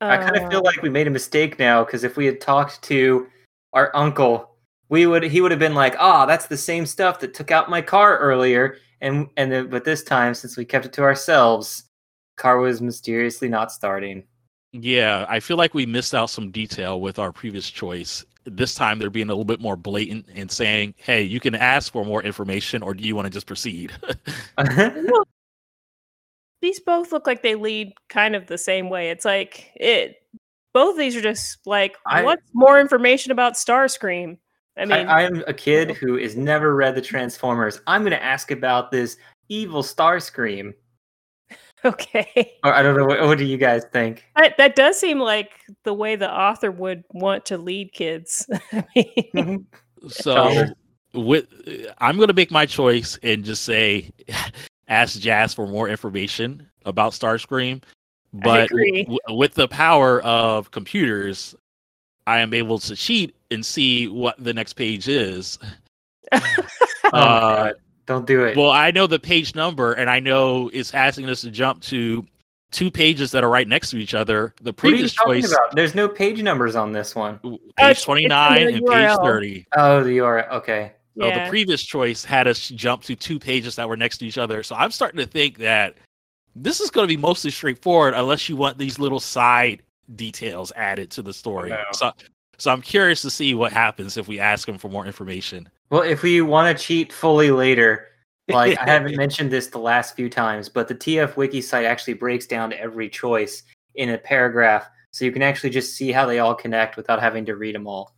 Uh, 0.00 0.06
I 0.06 0.16
kind 0.16 0.36
of 0.36 0.50
feel 0.50 0.62
like 0.64 0.82
we 0.82 0.88
made 0.88 1.06
a 1.06 1.10
mistake 1.10 1.56
now 1.56 1.84
because 1.84 2.02
if 2.02 2.16
we 2.16 2.26
had 2.26 2.40
talked 2.40 2.82
to 2.84 3.28
our 3.74 3.94
uncle, 3.94 4.56
we 4.88 5.06
would 5.06 5.22
he 5.22 5.40
would 5.40 5.52
have 5.52 5.60
been 5.60 5.76
like, 5.76 5.94
"Ah, 6.00 6.24
oh, 6.24 6.26
that's 6.26 6.46
the 6.46 6.56
same 6.56 6.84
stuff 6.84 7.20
that 7.20 7.32
took 7.32 7.52
out 7.52 7.70
my 7.70 7.80
car 7.80 8.18
earlier." 8.18 8.78
And 9.00 9.28
and 9.36 9.52
then, 9.52 9.68
but 9.68 9.84
this 9.84 10.02
time, 10.02 10.34
since 10.34 10.56
we 10.56 10.64
kept 10.64 10.86
it 10.86 10.92
to 10.94 11.02
ourselves, 11.02 11.84
car 12.40 12.58
was 12.58 12.80
mysteriously 12.82 13.48
not 13.48 13.70
starting. 13.70 14.24
Yeah, 14.72 15.26
I 15.28 15.40
feel 15.40 15.56
like 15.56 15.74
we 15.74 15.84
missed 15.86 16.14
out 16.14 16.30
some 16.30 16.50
detail 16.50 17.00
with 17.00 17.18
our 17.18 17.32
previous 17.32 17.70
choice. 17.70 18.24
this 18.44 18.74
time 18.74 18.98
they're 18.98 19.10
being 19.10 19.28
a 19.28 19.32
little 19.32 19.44
bit 19.44 19.60
more 19.60 19.76
blatant 19.76 20.26
and 20.34 20.50
saying, 20.50 20.94
"Hey, 20.96 21.22
you 21.22 21.40
can 21.40 21.54
ask 21.54 21.92
for 21.92 22.04
more 22.04 22.22
information, 22.22 22.82
or 22.82 22.94
do 22.94 23.04
you 23.04 23.14
want 23.14 23.26
to 23.26 23.30
just 23.30 23.46
proceed?" 23.46 23.92
Well, 24.56 25.24
these 26.62 26.80
both 26.80 27.12
look 27.12 27.26
like 27.26 27.42
they 27.42 27.54
lead 27.54 27.92
kind 28.08 28.34
of 28.34 28.46
the 28.46 28.58
same 28.58 28.88
way. 28.90 29.10
It's 29.10 29.24
like 29.24 29.70
it. 29.76 30.16
Both 30.72 30.92
of 30.92 30.98
these 30.98 31.16
are 31.16 31.20
just 31.20 31.58
like, 31.66 31.96
I- 32.06 32.22
what's 32.22 32.48
more 32.54 32.80
information 32.80 33.32
about 33.32 33.54
Starscream? 33.54 34.38
I 34.78 34.84
mean, 34.84 34.92
I, 34.92 35.24
I'm 35.24 35.42
a 35.46 35.52
kid 35.52 35.90
who 35.90 36.16
has 36.16 36.36
never 36.36 36.74
read 36.74 36.94
the 36.94 37.02
Transformers. 37.02 37.80
I'm 37.86 38.02
going 38.02 38.12
to 38.12 38.22
ask 38.22 38.50
about 38.52 38.90
this 38.90 39.16
evil 39.48 39.82
Starscream. 39.82 40.72
okay. 41.84 42.54
Or 42.64 42.74
I 42.74 42.82
don't 42.82 42.96
know. 42.96 43.06
What, 43.06 43.20
what 43.22 43.38
do 43.38 43.44
you 43.44 43.56
guys 43.56 43.84
think? 43.92 44.24
That, 44.36 44.56
that 44.58 44.76
does 44.76 44.98
seem 44.98 45.18
like 45.18 45.52
the 45.84 45.94
way 45.94 46.16
the 46.16 46.30
author 46.30 46.70
would 46.70 47.04
want 47.12 47.46
to 47.46 47.58
lead 47.58 47.92
kids. 47.92 48.48
I 48.72 48.84
mean, 48.94 49.66
so, 50.08 50.64
with 51.14 51.46
I'm 51.98 52.16
going 52.16 52.28
to 52.28 52.34
make 52.34 52.50
my 52.50 52.66
choice 52.66 53.18
and 53.22 53.44
just 53.44 53.64
say, 53.64 54.10
ask 54.88 55.18
Jazz 55.20 55.54
for 55.54 55.66
more 55.66 55.88
information 55.88 56.66
about 56.84 57.12
Starscream. 57.12 57.82
But 58.32 58.68
w- 58.70 59.18
with 59.28 59.54
the 59.54 59.68
power 59.68 60.20
of 60.22 60.70
computers, 60.70 61.54
I 62.26 62.40
am 62.40 62.54
able 62.54 62.78
to 62.80 62.94
cheat 62.94 63.34
and 63.50 63.66
see 63.66 64.06
what 64.06 64.36
the 64.42 64.54
next 64.54 64.74
page 64.74 65.08
is. 65.08 65.58
Oh 66.32 66.40
Uh, 67.12 67.64
God. 67.64 67.74
Don't 68.10 68.26
do 68.26 68.42
it. 68.42 68.56
Well, 68.56 68.72
I 68.72 68.90
know 68.90 69.06
the 69.06 69.20
page 69.20 69.54
number, 69.54 69.92
and 69.92 70.10
I 70.10 70.18
know 70.18 70.68
it's 70.72 70.92
asking 70.94 71.28
us 71.28 71.42
to 71.42 71.50
jump 71.52 71.80
to 71.82 72.26
two 72.72 72.90
pages 72.90 73.30
that 73.30 73.44
are 73.44 73.48
right 73.48 73.68
next 73.68 73.90
to 73.90 73.98
each 73.98 74.14
other. 74.14 74.52
The 74.60 74.72
what 74.72 74.82
are 74.82 74.88
you 74.88 74.94
previous 74.94 75.14
talking 75.14 75.42
choice, 75.42 75.52
about? 75.52 75.76
There's 75.76 75.94
no 75.94 76.08
page 76.08 76.42
numbers 76.42 76.74
on 76.74 76.90
this 76.90 77.14
one. 77.14 77.38
page 77.38 77.60
it's 77.78 78.02
twenty 78.02 78.26
nine 78.26 78.66
the 78.66 78.74
and 78.74 78.86
page 78.88 79.16
thirty. 79.22 79.64
Oh, 79.76 80.02
the 80.02 80.18
URL. 80.18 80.50
Okay. 80.54 80.90
So 81.16 81.28
yeah. 81.28 81.44
the 81.44 81.50
previous 81.50 81.84
choice 81.84 82.24
had 82.24 82.48
us 82.48 82.70
jump 82.70 83.02
to 83.04 83.14
two 83.14 83.38
pages 83.38 83.76
that 83.76 83.88
were 83.88 83.96
next 83.96 84.18
to 84.18 84.26
each 84.26 84.38
other. 84.38 84.64
So 84.64 84.74
I'm 84.74 84.90
starting 84.90 85.18
to 85.18 85.26
think 85.26 85.58
that 85.58 85.94
this 86.56 86.80
is 86.80 86.90
going 86.90 87.06
to 87.06 87.14
be 87.14 87.16
mostly 87.16 87.52
straightforward, 87.52 88.14
unless 88.14 88.48
you 88.48 88.56
want 88.56 88.76
these 88.76 88.98
little 88.98 89.20
side 89.20 89.82
details 90.16 90.72
added 90.74 91.12
to 91.12 91.22
the 91.22 91.32
story. 91.32 91.70
No. 91.70 91.78
So, 91.92 92.10
so 92.60 92.70
I'm 92.70 92.82
curious 92.82 93.22
to 93.22 93.30
see 93.30 93.54
what 93.54 93.72
happens 93.72 94.18
if 94.18 94.28
we 94.28 94.38
ask 94.38 94.66
them 94.66 94.76
for 94.76 94.88
more 94.88 95.06
information. 95.06 95.68
Well, 95.88 96.02
if 96.02 96.22
we 96.22 96.42
want 96.42 96.76
to 96.76 96.84
cheat 96.84 97.10
fully 97.10 97.50
later, 97.50 98.08
like 98.48 98.78
I 98.78 98.84
haven't 98.84 99.16
mentioned 99.16 99.50
this 99.50 99.68
the 99.68 99.78
last 99.78 100.14
few 100.14 100.28
times, 100.28 100.68
but 100.68 100.86
the 100.86 100.94
TF 100.94 101.36
Wiki 101.36 101.62
site 101.62 101.86
actually 101.86 102.14
breaks 102.14 102.46
down 102.46 102.74
every 102.74 103.08
choice 103.08 103.62
in 103.94 104.10
a 104.10 104.18
paragraph, 104.18 104.88
so 105.10 105.24
you 105.24 105.32
can 105.32 105.40
actually 105.40 105.70
just 105.70 105.94
see 105.94 106.12
how 106.12 106.26
they 106.26 106.38
all 106.38 106.54
connect 106.54 106.98
without 106.98 107.18
having 107.18 107.46
to 107.46 107.56
read 107.56 107.74
them 107.74 107.86
all. 107.86 108.14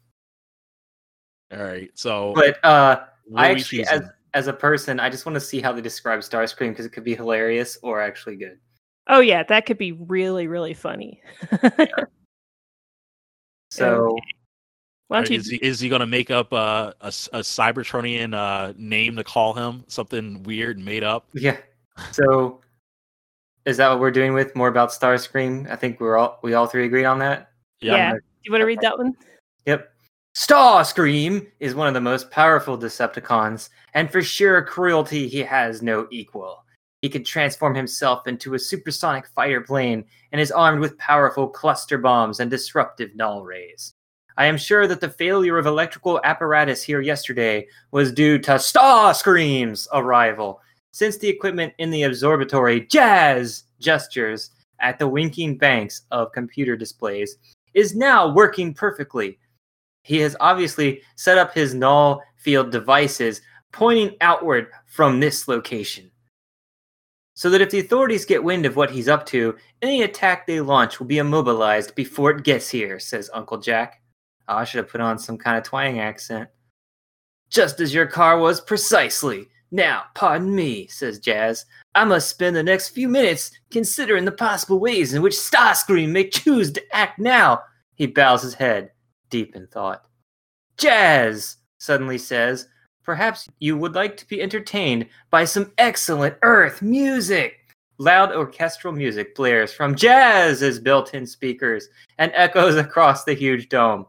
All 1.52 1.62
right. 1.62 1.90
So 1.94 2.32
But 2.34 2.64
uh, 2.64 3.04
I 3.36 3.48
are 3.48 3.52
actually, 3.52 3.86
as 3.86 4.02
as 4.34 4.48
a 4.48 4.52
person, 4.52 4.98
I 4.98 5.08
just 5.08 5.24
want 5.24 5.34
to 5.34 5.40
see 5.40 5.60
how 5.60 5.72
they 5.72 5.82
describe 5.82 6.18
Starscream 6.20 6.70
because 6.70 6.86
it 6.86 6.90
could 6.90 7.04
be 7.04 7.14
hilarious 7.14 7.78
or 7.82 8.00
actually 8.00 8.36
good. 8.36 8.58
oh 9.06 9.20
yeah, 9.20 9.44
that 9.44 9.66
could 9.66 9.78
be 9.78 9.92
really 9.92 10.48
really 10.48 10.74
funny. 10.74 11.22
So 13.72 14.18
Why 15.08 15.22
don't 15.22 15.30
you? 15.30 15.38
is 15.38 15.48
he, 15.48 15.56
is 15.56 15.80
he 15.80 15.88
going 15.88 16.00
to 16.00 16.06
make 16.06 16.30
up 16.30 16.52
uh, 16.52 16.92
a, 17.00 17.06
s- 17.06 17.28
a 17.32 17.38
Cybertronian 17.38 18.34
uh, 18.34 18.74
name 18.76 19.16
to 19.16 19.24
call 19.24 19.54
him? 19.54 19.84
Something 19.88 20.42
weird 20.42 20.76
and 20.76 20.84
made 20.84 21.02
up? 21.02 21.26
yeah, 21.32 21.56
so 22.10 22.60
is 23.64 23.78
that 23.78 23.88
what 23.88 23.98
we're 23.98 24.10
doing 24.10 24.34
with 24.34 24.54
more 24.54 24.68
about 24.68 24.90
Starscream? 24.90 25.70
I 25.70 25.76
think 25.76 26.00
we're 26.00 26.18
all 26.18 26.38
we 26.42 26.52
all 26.52 26.66
three 26.66 26.84
agreed 26.84 27.06
on 27.06 27.18
that. 27.20 27.50
Yeah. 27.80 28.12
Do 28.12 28.18
you 28.44 28.52
want 28.52 28.60
to 28.60 28.66
read 28.66 28.80
that 28.82 28.98
one? 28.98 29.14
Yep. 29.64 29.90
Starscream 30.36 31.46
is 31.60 31.74
one 31.74 31.88
of 31.88 31.94
the 31.94 32.00
most 32.00 32.30
powerful 32.30 32.76
Decepticons, 32.76 33.70
and 33.94 34.10
for 34.10 34.20
sheer 34.22 34.62
cruelty, 34.62 35.28
he 35.28 35.38
has 35.40 35.80
no 35.80 36.06
equal. 36.10 36.61
He 37.02 37.08
can 37.08 37.24
transform 37.24 37.74
himself 37.74 38.28
into 38.28 38.54
a 38.54 38.58
supersonic 38.60 39.26
fighter 39.26 39.60
plane 39.60 40.04
and 40.30 40.40
is 40.40 40.52
armed 40.52 40.78
with 40.78 40.96
powerful 40.98 41.48
cluster 41.48 41.98
bombs 41.98 42.38
and 42.38 42.48
disruptive 42.48 43.16
null 43.16 43.44
rays. 43.44 43.92
I 44.36 44.46
am 44.46 44.56
sure 44.56 44.86
that 44.86 45.00
the 45.00 45.10
failure 45.10 45.58
of 45.58 45.66
electrical 45.66 46.20
apparatus 46.22 46.80
here 46.80 47.00
yesterday 47.00 47.66
was 47.90 48.12
due 48.12 48.38
to 48.38 48.52
Starscream's 48.52 49.88
arrival, 49.92 50.60
since 50.92 51.18
the 51.18 51.28
equipment 51.28 51.74
in 51.78 51.90
the 51.90 52.04
observatory 52.04 52.86
jazz 52.86 53.64
gestures 53.80 54.50
at 54.78 55.00
the 55.00 55.08
winking 55.08 55.58
banks 55.58 56.02
of 56.12 56.32
computer 56.32 56.76
displays 56.76 57.36
is 57.74 57.96
now 57.96 58.32
working 58.32 58.72
perfectly. 58.72 59.40
He 60.04 60.18
has 60.18 60.36
obviously 60.38 61.02
set 61.16 61.36
up 61.36 61.52
his 61.52 61.74
null 61.74 62.22
field 62.36 62.70
devices 62.70 63.40
pointing 63.72 64.16
outward 64.20 64.68
from 64.86 65.18
this 65.18 65.48
location. 65.48 66.11
So 67.42 67.50
that 67.50 67.60
if 67.60 67.70
the 67.70 67.80
authorities 67.80 68.24
get 68.24 68.44
wind 68.44 68.66
of 68.66 68.76
what 68.76 68.92
he's 68.92 69.08
up 69.08 69.26
to, 69.26 69.56
any 69.82 70.02
attack 70.02 70.46
they 70.46 70.60
launch 70.60 71.00
will 71.00 71.08
be 71.08 71.18
immobilized 71.18 71.96
before 71.96 72.30
it 72.30 72.44
gets 72.44 72.70
here, 72.70 73.00
says 73.00 73.28
Uncle 73.34 73.58
Jack. 73.58 74.00
Oh, 74.46 74.58
I 74.58 74.62
should 74.62 74.78
have 74.78 74.88
put 74.88 75.00
on 75.00 75.18
some 75.18 75.36
kind 75.36 75.58
of 75.58 75.64
twang 75.64 75.98
accent. 75.98 76.48
Just 77.50 77.80
as 77.80 77.92
your 77.92 78.06
car 78.06 78.38
was 78.38 78.60
precisely. 78.60 79.48
Now, 79.72 80.04
pardon 80.14 80.54
me, 80.54 80.86
says 80.86 81.18
Jazz. 81.18 81.66
I 81.96 82.04
must 82.04 82.28
spend 82.28 82.54
the 82.54 82.62
next 82.62 82.90
few 82.90 83.08
minutes 83.08 83.50
considering 83.72 84.24
the 84.24 84.30
possible 84.30 84.78
ways 84.78 85.12
in 85.12 85.20
which 85.20 85.34
Starscream 85.34 86.10
may 86.10 86.28
choose 86.28 86.70
to 86.70 86.94
act 86.94 87.18
now. 87.18 87.60
He 87.96 88.06
bows 88.06 88.44
his 88.44 88.54
head, 88.54 88.92
deep 89.30 89.56
in 89.56 89.66
thought. 89.66 90.06
Jazz, 90.78 91.56
suddenly 91.78 92.18
says, 92.18 92.68
perhaps 93.04 93.48
you 93.58 93.76
would 93.76 93.94
like 93.94 94.16
to 94.16 94.28
be 94.28 94.40
entertained 94.40 95.06
by 95.30 95.44
some 95.44 95.72
excellent 95.78 96.36
Earth 96.42 96.82
music. 96.82 97.58
Loud 97.98 98.34
orchestral 98.34 98.92
music 98.92 99.34
blares 99.34 99.72
from 99.72 99.94
Jazz's 99.94 100.78
built 100.78 101.14
in 101.14 101.26
speakers 101.26 101.88
and 102.18 102.32
echoes 102.34 102.76
across 102.76 103.24
the 103.24 103.34
huge 103.34 103.68
dome. 103.68 104.06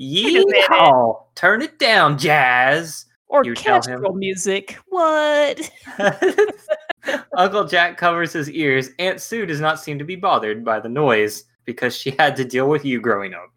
Yeehaw! 0.00 1.22
Turn 1.34 1.62
it 1.62 1.78
down, 1.78 2.18
Jazz! 2.18 3.06
Orchestral 3.28 4.14
music. 4.14 4.78
What? 4.88 5.70
Uncle 7.36 7.64
Jack 7.66 7.96
covers 7.96 8.32
his 8.32 8.50
ears. 8.50 8.90
Aunt 8.98 9.20
Sue 9.20 9.46
does 9.46 9.60
not 9.60 9.80
seem 9.80 9.98
to 9.98 10.04
be 10.04 10.16
bothered 10.16 10.64
by 10.64 10.80
the 10.80 10.88
noise 10.88 11.44
because 11.64 11.96
she 11.96 12.12
had 12.18 12.34
to 12.36 12.44
deal 12.44 12.68
with 12.68 12.84
you 12.84 13.00
growing 13.00 13.34
up. 13.34 13.52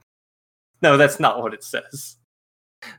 No, 0.81 0.97
that's 0.97 1.19
not 1.19 1.41
what 1.41 1.53
it 1.53 1.63
says. 1.63 2.17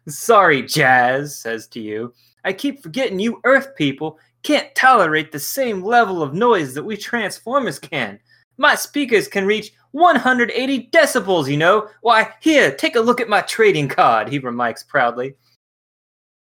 Sorry, 0.09 0.63
Jazz 0.63 1.39
says 1.39 1.67
to 1.69 1.81
you. 1.81 2.13
I 2.45 2.53
keep 2.53 2.83
forgetting 2.83 3.19
you 3.19 3.41
Earth 3.45 3.75
people 3.77 4.19
can't 4.43 4.75
tolerate 4.75 5.33
the 5.33 5.39
same 5.41 5.83
level 5.83 6.23
of 6.23 6.35
noise 6.35 6.75
that 6.75 6.85
we 6.85 6.97
Transformers 6.97 7.79
can. 7.79 8.21
My 8.59 8.75
speakers 8.75 9.27
can 9.27 9.47
reach 9.47 9.73
180 9.93 10.89
decibels, 10.93 11.49
you 11.49 11.57
know. 11.57 11.89
Why, 12.03 12.31
here, 12.41 12.75
take 12.75 12.97
a 12.97 13.01
look 13.01 13.21
at 13.21 13.29
my 13.29 13.41
trading 13.43 13.89
card, 13.89 14.29
he 14.29 14.39
remarks 14.39 14.83
proudly. 14.83 15.35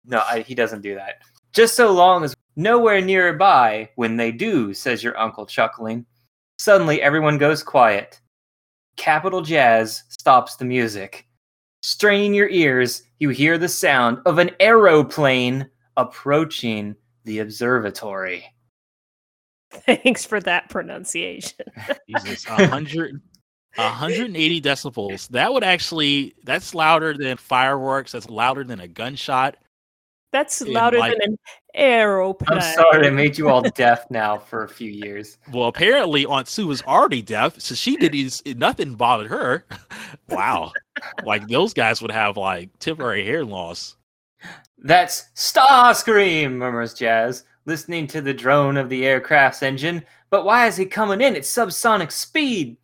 No, 0.05 0.23
I, 0.27 0.41
he 0.41 0.55
doesn't 0.55 0.81
do 0.81 0.95
that. 0.95 1.21
Just 1.53 1.75
so 1.75 1.91
long 1.91 2.23
as 2.23 2.35
nowhere 2.55 3.01
nearby 3.01 3.89
when 3.95 4.17
they 4.17 4.31
do, 4.31 4.73
says 4.73 5.03
your 5.03 5.17
uncle, 5.19 5.45
chuckling. 5.45 6.05
Suddenly, 6.57 7.01
everyone 7.01 7.37
goes 7.37 7.63
quiet. 7.63 8.19
Capital 8.95 9.41
Jazz 9.41 10.03
stops 10.09 10.55
the 10.55 10.65
music. 10.65 11.27
Straining 11.81 12.33
your 12.33 12.49
ears, 12.49 13.03
you 13.19 13.29
hear 13.29 13.57
the 13.57 13.69
sound 13.69 14.19
of 14.25 14.37
an 14.37 14.51
aeroplane 14.59 15.69
approaching 15.95 16.95
the 17.23 17.39
observatory. 17.39 18.45
Thanks 19.71 20.25
for 20.25 20.39
that 20.41 20.69
pronunciation. 20.69 21.65
Jesus, 22.09 22.45
a 22.47 22.67
hundred, 22.67 23.21
a 23.77 23.89
hundred 23.89 24.25
and 24.25 24.35
eighty 24.35 24.59
decibels. 24.59 25.27
That 25.29 25.53
would 25.53 25.63
actually 25.63 26.33
that's 26.43 26.73
louder 26.73 27.15
than 27.15 27.37
fireworks. 27.37 28.13
That's 28.13 28.29
louder 28.29 28.63
than 28.63 28.79
a 28.79 28.87
gunshot. 28.87 29.57
That's 30.31 30.61
louder 30.61 30.99
like- 30.99 31.17
than 31.17 31.31
an 31.31 31.37
aeroplane. 31.73 32.59
I'm 32.59 32.73
sorry, 32.73 33.07
I 33.07 33.09
made 33.09 33.37
you 33.37 33.49
all 33.49 33.61
deaf 33.61 34.09
now 34.11 34.37
for 34.37 34.63
a 34.63 34.69
few 34.69 34.91
years. 34.91 35.37
Well, 35.51 35.67
apparently 35.67 36.25
Aunt 36.25 36.47
Sue 36.47 36.67
was 36.67 36.81
already 36.83 37.21
deaf, 37.21 37.59
so 37.59 37.73
she 37.73 37.97
did 37.97 38.13
is 38.13 38.43
nothing 38.45 38.95
bothered 38.95 39.31
her. 39.31 39.65
wow, 40.29 40.71
like 41.23 41.47
those 41.47 41.73
guys 41.73 42.01
would 42.01 42.11
have 42.11 42.37
like 42.37 42.69
temporary 42.79 43.23
hearing 43.23 43.49
loss. 43.49 43.95
That's 44.77 45.25
Starscream, 45.35 46.53
murmurs 46.53 46.93
Jazz, 46.93 47.43
listening 47.65 48.07
to 48.07 48.21
the 48.21 48.33
drone 48.33 48.77
of 48.77 48.89
the 48.89 49.05
aircraft's 49.05 49.63
engine. 49.63 50.03
But 50.29 50.45
why 50.45 50.67
is 50.67 50.77
he 50.77 50.85
coming 50.85 51.21
in 51.21 51.35
at 51.35 51.41
subsonic 51.41 52.11
speed? 52.11 52.77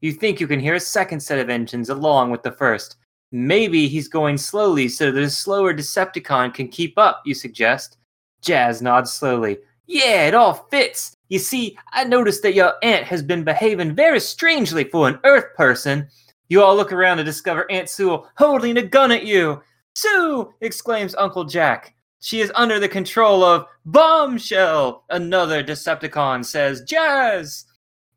You 0.00 0.12
think 0.12 0.40
you 0.40 0.46
can 0.46 0.60
hear 0.60 0.74
a 0.76 0.80
second 0.80 1.20
set 1.20 1.38
of 1.38 1.50
engines 1.50 1.90
along 1.90 2.30
with 2.30 2.42
the 2.42 2.52
first. 2.52 2.96
Maybe 3.32 3.86
he's 3.86 4.08
going 4.08 4.38
slowly 4.38 4.88
so 4.88 5.12
that 5.12 5.22
a 5.22 5.30
slower 5.30 5.72
Decepticon 5.72 6.52
can 6.52 6.68
keep 6.68 6.98
up, 6.98 7.22
you 7.24 7.34
suggest. 7.34 7.98
Jazz 8.42 8.82
nods 8.82 9.12
slowly. 9.12 9.58
Yeah, 9.86 10.26
it 10.26 10.34
all 10.34 10.66
fits. 10.70 11.16
You 11.28 11.38
see, 11.38 11.78
I 11.92 12.04
noticed 12.04 12.42
that 12.42 12.54
your 12.54 12.74
aunt 12.82 13.04
has 13.04 13.22
been 13.22 13.44
behaving 13.44 13.94
very 13.94 14.20
strangely 14.20 14.84
for 14.84 15.08
an 15.08 15.20
Earth 15.24 15.54
person. 15.56 16.08
You 16.48 16.62
all 16.62 16.74
look 16.74 16.92
around 16.92 17.18
to 17.18 17.24
discover 17.24 17.70
Aunt 17.70 17.88
Sue 17.88 18.24
holding 18.36 18.76
a 18.76 18.82
gun 18.82 19.12
at 19.12 19.24
you. 19.24 19.62
Sue! 19.94 20.52
exclaims 20.60 21.14
Uncle 21.14 21.44
Jack. 21.44 21.94
She 22.20 22.40
is 22.40 22.52
under 22.54 22.78
the 22.78 22.88
control 22.88 23.44
of 23.44 23.66
Bombshell. 23.84 25.04
Another 25.10 25.62
Decepticon 25.62 26.44
says, 26.44 26.82
Jazz! 26.82 27.66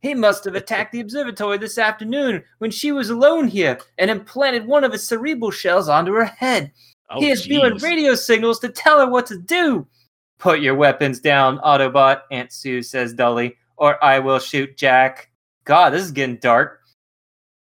He 0.04 0.14
must 0.14 0.44
have 0.44 0.56
attacked 0.56 0.92
the 0.92 1.00
observatory 1.00 1.58
this 1.58 1.78
afternoon 1.78 2.44
when 2.58 2.72
she 2.72 2.92
was 2.92 3.10
alone 3.10 3.48
here 3.48 3.80
and 3.98 4.12
implanted 4.12 4.68
one 4.68 4.84
of 4.84 4.92
his 4.92 5.08
cerebral 5.08 5.50
shells 5.50 5.88
onto 5.88 6.12
her 6.12 6.26
head. 6.26 6.74
Oh, 7.10 7.22
he 7.22 7.30
is 7.30 7.46
viewing 7.46 7.78
radio 7.78 8.14
signals 8.14 8.60
to 8.60 8.70
tell 8.70 9.00
her 9.00 9.10
what 9.10 9.26
to 9.28 9.38
do. 9.38 9.88
Put 10.40 10.60
your 10.60 10.76
weapons 10.76 11.22
down, 11.22 11.58
Autobot, 11.60 12.24
Aunt 12.32 12.52
Sue 12.52 12.82
says 12.82 13.14
dully, 13.14 13.56
or 13.78 14.04
I 14.04 14.20
will 14.20 14.40
shoot 14.40 14.76
Jack. 14.76 15.32
God, 15.64 15.92
this 15.92 16.04
is 16.04 16.12
getting 16.12 16.36
dark. 16.36 16.82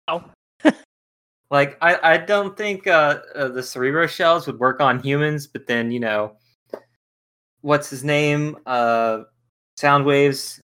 Oh. 0.08 0.24
like, 1.50 1.76
I, 1.82 2.14
I 2.14 2.16
don't 2.16 2.56
think 2.56 2.86
uh, 2.86 3.20
uh, 3.34 3.48
the 3.48 3.62
cerebral 3.62 4.06
shells 4.06 4.46
would 4.46 4.58
work 4.58 4.80
on 4.80 5.02
humans, 5.02 5.46
but 5.46 5.66
then, 5.66 5.90
you 5.90 6.00
know, 6.00 6.36
what's 7.60 7.90
his 7.90 8.02
name? 8.02 8.56
Uh, 8.64 9.24
Soundwave's 9.78 10.58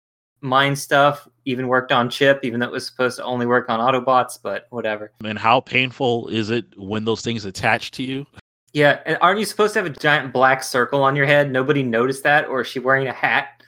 mind 0.45 0.79
stuff 0.79 1.27
even 1.45 1.67
worked 1.67 1.91
on 1.91 2.09
Chip, 2.09 2.39
even 2.43 2.59
though 2.59 2.67
it 2.67 2.71
was 2.71 2.87
supposed 2.87 3.17
to 3.17 3.23
only 3.23 3.45
work 3.45 3.69
on 3.69 3.79
Autobots, 3.79 4.39
but 4.41 4.67
whatever. 4.69 5.11
And 5.23 5.37
how 5.37 5.59
painful 5.59 6.27
is 6.29 6.49
it 6.49 6.65
when 6.77 7.05
those 7.05 7.21
things 7.21 7.45
attach 7.45 7.91
to 7.91 8.03
you? 8.03 8.25
Yeah, 8.73 8.99
and 9.05 9.17
aren't 9.21 9.39
you 9.39 9.45
supposed 9.45 9.73
to 9.73 9.79
have 9.79 9.85
a 9.85 9.97
giant 9.97 10.33
black 10.33 10.63
circle 10.63 11.01
on 11.03 11.15
your 11.15 11.25
head? 11.25 11.51
Nobody 11.51 11.81
noticed 11.81 12.23
that, 12.23 12.47
or 12.47 12.61
is 12.61 12.67
she 12.67 12.79
wearing 12.79 13.07
a 13.07 13.13
hat? 13.13 13.63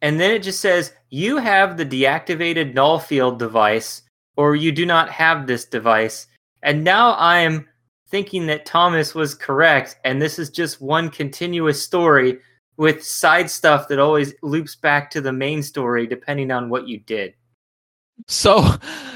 And 0.00 0.20
then 0.20 0.32
it 0.32 0.42
just 0.42 0.60
says 0.60 0.92
you 1.10 1.38
have 1.38 1.76
the 1.76 1.86
deactivated 1.86 2.74
null 2.74 2.98
field 2.98 3.38
device, 3.38 4.02
or 4.36 4.54
you 4.54 4.72
do 4.72 4.86
not 4.86 5.10
have 5.10 5.46
this 5.46 5.64
device. 5.64 6.26
And 6.62 6.84
now 6.84 7.16
I'm 7.18 7.68
thinking 8.08 8.46
that 8.46 8.66
Thomas 8.66 9.14
was 9.14 9.34
correct, 9.34 9.96
and 10.04 10.20
this 10.20 10.38
is 10.38 10.50
just 10.50 10.80
one 10.80 11.08
continuous 11.08 11.82
story 11.82 12.38
with 12.76 13.04
side 13.04 13.50
stuff 13.50 13.88
that 13.88 13.98
always 13.98 14.34
loops 14.42 14.74
back 14.76 15.10
to 15.10 15.20
the 15.20 15.32
main 15.32 15.62
story 15.62 16.06
depending 16.06 16.50
on 16.50 16.68
what 16.68 16.88
you 16.88 16.98
did. 16.98 17.34
So, 18.28 18.64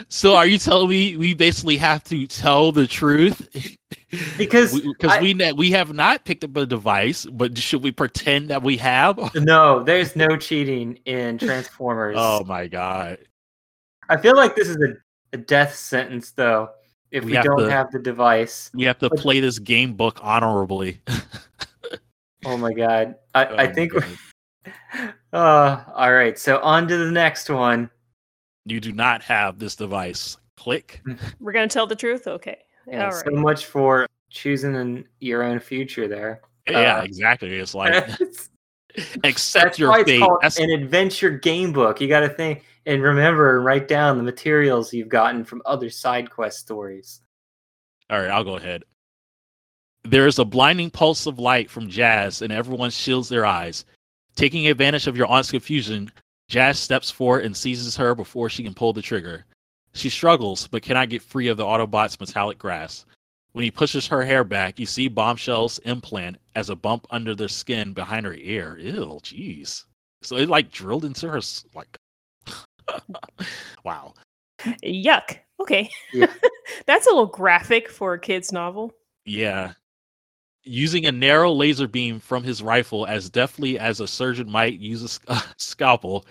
so 0.09 0.35
are 0.37 0.47
you 0.47 0.59
telling 0.59 0.89
me 0.89 1.17
we 1.17 1.35
basically 1.35 1.77
have 1.77 2.03
to 2.05 2.27
tell 2.27 2.73
the 2.73 2.87
truth? 2.87 3.77
Because 4.39 4.81
because 4.81 5.21
we, 5.21 5.35
ne- 5.35 5.53
we 5.53 5.73
have 5.73 5.93
not 5.93 6.25
picked 6.25 6.45
up 6.45 6.57
a 6.57 6.65
device, 6.65 7.27
but 7.27 7.59
should 7.59 7.83
we 7.83 7.91
pretend 7.91 8.49
that 8.49 8.63
we 8.63 8.77
have? 8.77 9.19
no, 9.35 9.83
there's 9.83 10.15
no 10.15 10.37
cheating 10.37 10.99
in 11.05 11.39
Transformers. 11.39 12.15
Oh 12.19 12.45
my 12.45 12.69
god! 12.69 13.19
I 14.09 14.17
feel 14.17 14.37
like 14.37 14.55
this 14.55 14.69
is 14.69 14.77
a, 14.77 14.95
a 15.35 15.39
death 15.39 15.75
sentence, 15.75 16.31
though, 16.31 16.71
if 17.11 17.25
We 17.25 17.33
we, 17.33 17.37
have 17.37 17.45
don't 17.45 17.59
to- 17.59 17.71
have 17.71 17.91
the 17.91 17.99
device. 17.99 18.71
We 18.73 18.85
have 18.85 18.99
to 19.01 19.11
play 19.11 19.41
this 19.41 19.59
game 19.59 19.95
book 19.95 20.19
honorably. 20.23 21.01
Oh 22.47 22.57
my 22.57 22.73
god. 22.73 23.17
I, 23.35 23.45
Oh 23.47 23.57
I 23.57 23.67
think. 23.67 23.93
God. 23.93 24.05
Uh, 25.33 25.85
all 25.95 26.13
right, 26.13 26.37
so 26.39 26.59
on 26.61 26.89
to 26.89 26.97
the 26.97 27.11
next 27.11 27.49
one. 27.51 27.89
you 28.65 28.81
do 28.81 28.91
not 28.93 29.23
have 29.23 29.59
this 29.61 29.77
device. 29.77 30.39
Click. 30.57 31.03
We're 31.39 31.53
gonna 31.53 31.69
tell 31.69 31.87
the 31.87 31.95
truth. 31.95 32.27
Okay. 32.27 32.57
Yeah, 32.89 33.07
All 33.07 33.13
So 33.13 33.27
right. 33.27 33.35
much 33.35 33.67
for 33.67 34.07
choosing 34.31 34.75
an, 34.75 35.07
your 35.21 35.43
own 35.45 35.61
future 35.61 36.09
there. 36.09 36.41
Yeah, 36.69 36.99
Uh, 36.99 37.03
exactly. 37.03 37.55
It's 37.57 37.75
like 37.75 38.11
accept 39.25 39.79
your 39.79 39.91
why 39.91 40.01
it's 40.01 40.11
fate. 40.11 40.21
called 40.21 40.39
That's 40.43 40.59
an 40.59 40.71
adventure 40.71 41.31
game 41.31 41.73
book. 41.73 42.01
You 42.01 42.09
got 42.09 42.21
to 42.21 42.29
think 42.29 42.65
and 42.87 43.03
remember 43.03 43.57
and 43.57 43.65
write 43.65 43.89
down 43.89 44.17
the 44.17 44.23
materials 44.25 44.93
you've 44.93 45.09
gotten 45.09 45.45
from 45.45 45.61
other 45.67 45.91
side 45.91 46.31
quest 46.31 46.59
stories. 46.59 47.21
All 48.11 48.19
right, 48.21 48.31
I'll 48.31 48.45
go 48.45 48.57
ahead. 48.57 48.85
There 50.09 50.27
is 50.27 50.39
a 50.39 50.45
blinding 50.45 50.91
pulse 50.91 51.27
of 51.27 51.39
light 51.39 51.69
from 51.69 51.89
Jazz, 51.89 52.41
and 52.41 52.53
everyone 52.53 52.91
shields 52.91 53.29
their 53.29 53.45
eyes. 53.45 53.85
Taking 54.37 54.69
advantage 54.69 55.07
of 55.07 55.17
your 55.17 55.27
aunt's 55.27 55.51
confusion, 55.51 56.13
Jazz 56.49 56.79
steps 56.79 57.11
forward 57.11 57.45
and 57.45 57.57
seizes 57.57 57.97
her 57.97 58.15
before 58.15 58.49
she 58.49 58.63
can 58.63 58.75
pull 58.75 58.93
the 58.93 59.03
trigger. 59.03 59.45
She 59.95 60.09
struggles, 60.09 60.69
but 60.69 60.83
cannot 60.83 61.09
get 61.09 61.23
free 61.23 61.49
of 61.49 61.57
the 61.57 61.65
Autobot's 61.65 62.21
metallic 62.21 62.59
grasp. 62.59 63.09
When 63.53 63.65
he 63.65 63.71
pushes 63.71 64.07
her 64.07 64.23
hair 64.23 64.45
back, 64.45 64.79
you 64.79 64.87
see 64.87 65.09
Bombshell's 65.09 65.79
implant 65.81 66.37
as 66.55 66.71
a 66.71 66.77
bump 66.77 67.07
under 67.11 67.35
the 67.35 67.49
skin 67.49 67.93
behind 67.93 68.27
her 68.27 68.35
ear. 68.35 68.79
Ew, 68.79 69.19
jeez. 69.23 69.85
So 70.23 70.37
it 70.37 70.49
like 70.49 70.71
drilled 70.71 71.05
into 71.05 71.29
her, 71.29 71.41
like. 71.75 71.97
wow. 73.85 74.15
Yuck. 74.85 75.39
Okay. 75.59 75.91
Yeah. 76.13 76.33
That's 76.87 77.07
a 77.07 77.11
little 77.11 77.27
graphic 77.27 77.89
for 77.89 78.13
a 78.13 78.21
kid's 78.21 78.53
novel. 78.53 78.93
Yeah. 79.25 79.73
Using 80.69 81.07
a 81.07 81.13
narrow 81.13 81.53
laser 81.53 81.87
beam 81.87 82.19
from 82.19 82.43
his 82.43 82.61
rifle 82.61 83.07
as 83.07 83.31
deftly 83.31 83.79
as 83.79 84.01
a 84.01 84.07
surgeon 84.09 84.51
might 84.51 84.81
use 84.81 85.03
a 85.03 85.09
sc- 85.09 85.31
scalpel, 85.59 86.27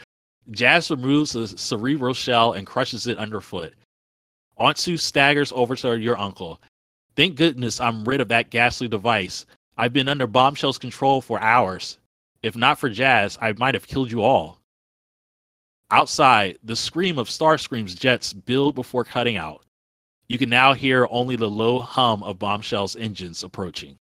Jazz 0.51 0.91
removes 0.91 1.31
the 1.31 1.47
cerebral 1.47 2.13
shell 2.13 2.51
and 2.51 2.67
crushes 2.67 3.07
it 3.07 3.17
underfoot. 3.17 3.73
Aunt 4.57 4.77
Sue 4.77 4.97
staggers 4.97 5.53
over 5.55 5.75
to 5.77 5.97
your 5.97 6.19
uncle. 6.19 6.61
Thank 7.15 7.37
goodness 7.37 7.79
I'm 7.79 8.03
rid 8.03 8.19
of 8.19 8.27
that 8.27 8.49
ghastly 8.49 8.89
device. 8.89 9.45
I've 9.77 9.93
been 9.93 10.09
under 10.09 10.27
Bombshell's 10.27 10.77
control 10.77 11.21
for 11.21 11.39
hours. 11.39 11.97
If 12.43 12.57
not 12.57 12.77
for 12.77 12.89
Jazz, 12.89 13.37
I 13.41 13.53
might 13.53 13.73
have 13.73 13.87
killed 13.87 14.11
you 14.11 14.21
all. 14.21 14.59
Outside, 15.91 16.59
the 16.63 16.75
scream 16.75 17.17
of 17.17 17.29
Starscream's 17.29 17.95
jets 17.95 18.33
build 18.33 18.75
before 18.75 19.05
cutting 19.05 19.37
out. 19.37 19.63
You 20.27 20.37
can 20.37 20.49
now 20.49 20.73
hear 20.73 21.07
only 21.09 21.37
the 21.37 21.49
low 21.49 21.79
hum 21.79 22.21
of 22.23 22.37
Bombshell's 22.37 22.95
engines 22.95 23.43
approaching. 23.43 23.97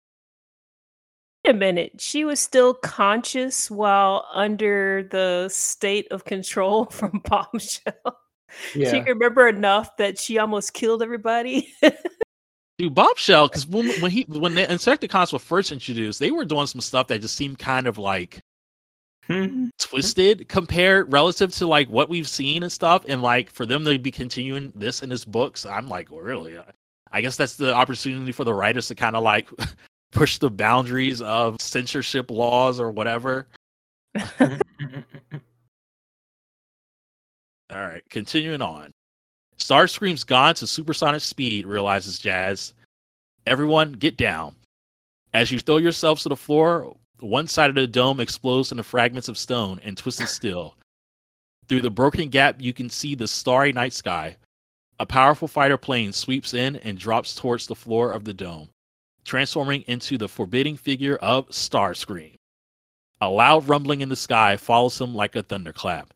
Wait 1.44 1.50
a 1.50 1.58
minute. 1.58 2.00
She 2.00 2.24
was 2.24 2.40
still 2.40 2.74
conscious 2.74 3.70
while 3.70 4.26
under 4.32 5.06
the 5.10 5.48
state 5.50 6.08
of 6.10 6.24
control 6.24 6.84
from 6.90 7.22
Bombshell. 7.24 8.18
She 8.72 8.84
can 8.84 9.04
remember 9.04 9.48
enough 9.48 9.96
that 9.96 10.18
she 10.18 10.38
almost 10.38 10.74
killed 10.74 11.02
everybody. 11.02 11.74
Dude, 12.78 12.94
Bombshell, 12.94 13.48
because 13.48 13.66
when 13.66 13.88
when 14.00 14.10
he 14.10 14.24
when 14.28 14.54
the 14.54 14.62
Insecticons 14.66 15.32
were 15.32 15.38
first 15.38 15.70
introduced, 15.72 16.18
they 16.18 16.30
were 16.30 16.44
doing 16.44 16.66
some 16.66 16.80
stuff 16.80 17.08
that 17.08 17.20
just 17.20 17.36
seemed 17.36 17.58
kind 17.58 17.86
of 17.86 17.98
like 17.98 18.40
Hmm. 19.26 19.68
twisted 19.78 20.48
compared 20.48 21.10
relative 21.10 21.50
to 21.54 21.66
like 21.66 21.88
what 21.88 22.10
we've 22.10 22.28
seen 22.28 22.62
and 22.62 22.70
stuff. 22.70 23.04
And 23.08 23.22
like 23.22 23.50
for 23.50 23.64
them 23.64 23.84
to 23.86 23.98
be 23.98 24.10
continuing 24.10 24.72
this 24.74 25.02
in 25.02 25.10
his 25.10 25.24
books, 25.24 25.64
I'm 25.64 25.88
like, 25.88 26.08
really? 26.10 26.58
I 27.10 27.20
guess 27.20 27.36
that's 27.36 27.56
the 27.56 27.74
opportunity 27.74 28.32
for 28.32 28.44
the 28.44 28.52
writers 28.54 28.88
to 28.88 28.94
kind 28.94 29.16
of 29.16 29.22
like 29.22 29.48
push 30.14 30.38
the 30.38 30.50
boundaries 30.50 31.20
of 31.20 31.60
censorship 31.60 32.30
laws 32.30 32.80
or 32.80 32.90
whatever. 32.90 33.46
All 34.40 34.56
right, 37.70 38.02
continuing 38.08 38.62
on. 38.62 38.92
Starscream's 39.58 40.24
gone 40.24 40.54
to 40.54 40.66
supersonic 40.66 41.20
speed, 41.20 41.66
realizes 41.66 42.18
Jazz. 42.18 42.74
Everyone, 43.46 43.92
get 43.92 44.16
down. 44.16 44.54
As 45.32 45.50
you 45.50 45.58
throw 45.58 45.78
yourselves 45.78 46.22
to 46.22 46.28
the 46.28 46.36
floor, 46.36 46.96
one 47.20 47.48
side 47.48 47.70
of 47.70 47.74
the 47.76 47.86
dome 47.86 48.20
explodes 48.20 48.70
into 48.70 48.84
fragments 48.84 49.28
of 49.28 49.36
stone 49.36 49.80
and 49.82 49.96
twisted 49.96 50.28
steel. 50.28 50.76
Through 51.68 51.80
the 51.80 51.90
broken 51.90 52.28
gap, 52.28 52.56
you 52.60 52.72
can 52.72 52.88
see 52.88 53.14
the 53.14 53.26
starry 53.26 53.72
night 53.72 53.92
sky. 53.92 54.36
A 55.00 55.06
powerful 55.06 55.48
fighter 55.48 55.76
plane 55.76 56.12
sweeps 56.12 56.54
in 56.54 56.76
and 56.76 56.98
drops 56.98 57.34
towards 57.34 57.66
the 57.66 57.74
floor 57.74 58.12
of 58.12 58.24
the 58.24 58.34
dome, 58.34 58.68
transforming 59.24 59.82
into 59.86 60.18
the 60.18 60.28
forbidding 60.28 60.76
figure 60.76 61.16
of 61.16 61.48
Starscream. 61.48 62.36
A 63.20 63.28
loud 63.28 63.68
rumbling 63.68 64.00
in 64.00 64.08
the 64.08 64.16
sky 64.16 64.56
follows 64.56 65.00
him 65.00 65.14
like 65.14 65.34
a 65.36 65.42
thunderclap. 65.42 66.12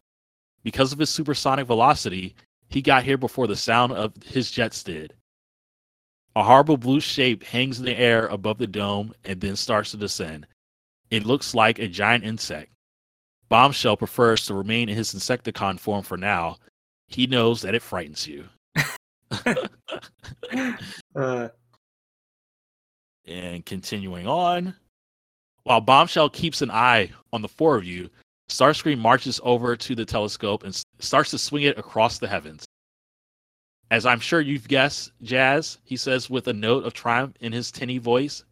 Because 0.63 0.93
of 0.93 0.99
his 0.99 1.11
supersonic 1.11 1.67
velocity, 1.67 2.35
he 2.69 2.83
got 2.83 3.05
here 3.05 3.17
before 3.17 3.47
the 3.47 3.57
sound 3.57 3.93
of 3.93 4.13
his 4.23 4.51
jets 4.51 4.83
did. 4.83 5.15
A 6.37 6.43
horrible 6.43 6.77
blue 6.77 7.01
shape 7.01 7.43
hangs 7.43 7.79
in 7.79 7.85
the 7.85 7.99
air 7.99 8.27
above 8.27 8.59
the 8.59 8.67
dome 8.67 9.15
and 9.25 9.41
then 9.41 9.57
starts 9.57 9.93
to 9.93 9.97
descend. 9.97 10.47
It 11.11 11.25
looks 11.25 11.55
like 11.55 11.79
a 11.79 11.89
giant 11.89 12.25
insect. 12.25 12.71
Bombshell 13.49 13.97
prefers 13.97 14.45
to 14.47 14.55
remain 14.55 14.89
in 14.89 14.97
his 14.97 15.15
Insecticon 15.15 15.81
form 15.81 16.03
for 16.03 16.19
now. 16.19 16.59
He 17.07 17.27
knows 17.27 17.63
that 17.63 17.75
it 17.75 17.83
frightens 17.83 18.27
you. 18.27 18.45
Uh, 21.15 21.49
And 23.29 23.65
continuing 23.67 24.27
on, 24.27 24.75
while 25.65 25.83
Bombshell 25.83 26.31
keeps 26.31 26.63
an 26.63 26.71
eye 26.71 27.11
on 27.31 27.43
the 27.43 27.49
four 27.49 27.77
of 27.77 27.85
you, 27.85 28.09
Starscream 28.49 28.99
marches 28.99 29.39
over 29.45 29.77
to 29.77 29.95
the 29.95 30.07
telescope 30.07 30.65
and 30.65 30.83
starts 30.99 31.31
to 31.33 31.39
swing 31.39 31.65
it 31.65 31.79
across 31.79 32.19
the 32.19 32.29
heavens. 32.29 32.65
As 33.91 34.07
I'm 34.07 34.21
sure 34.21 34.41
you've 34.41 34.67
guessed, 34.67 35.13
Jazz, 35.23 35.79
he 35.85 35.97
says 35.97 36.31
with 36.31 36.49
a 36.49 36.55
note 36.55 36.85
of 36.85 36.95
triumph 36.95 37.37
in 37.41 37.53
his 37.53 37.71
tinny 37.71 37.99
voice, 37.99 38.45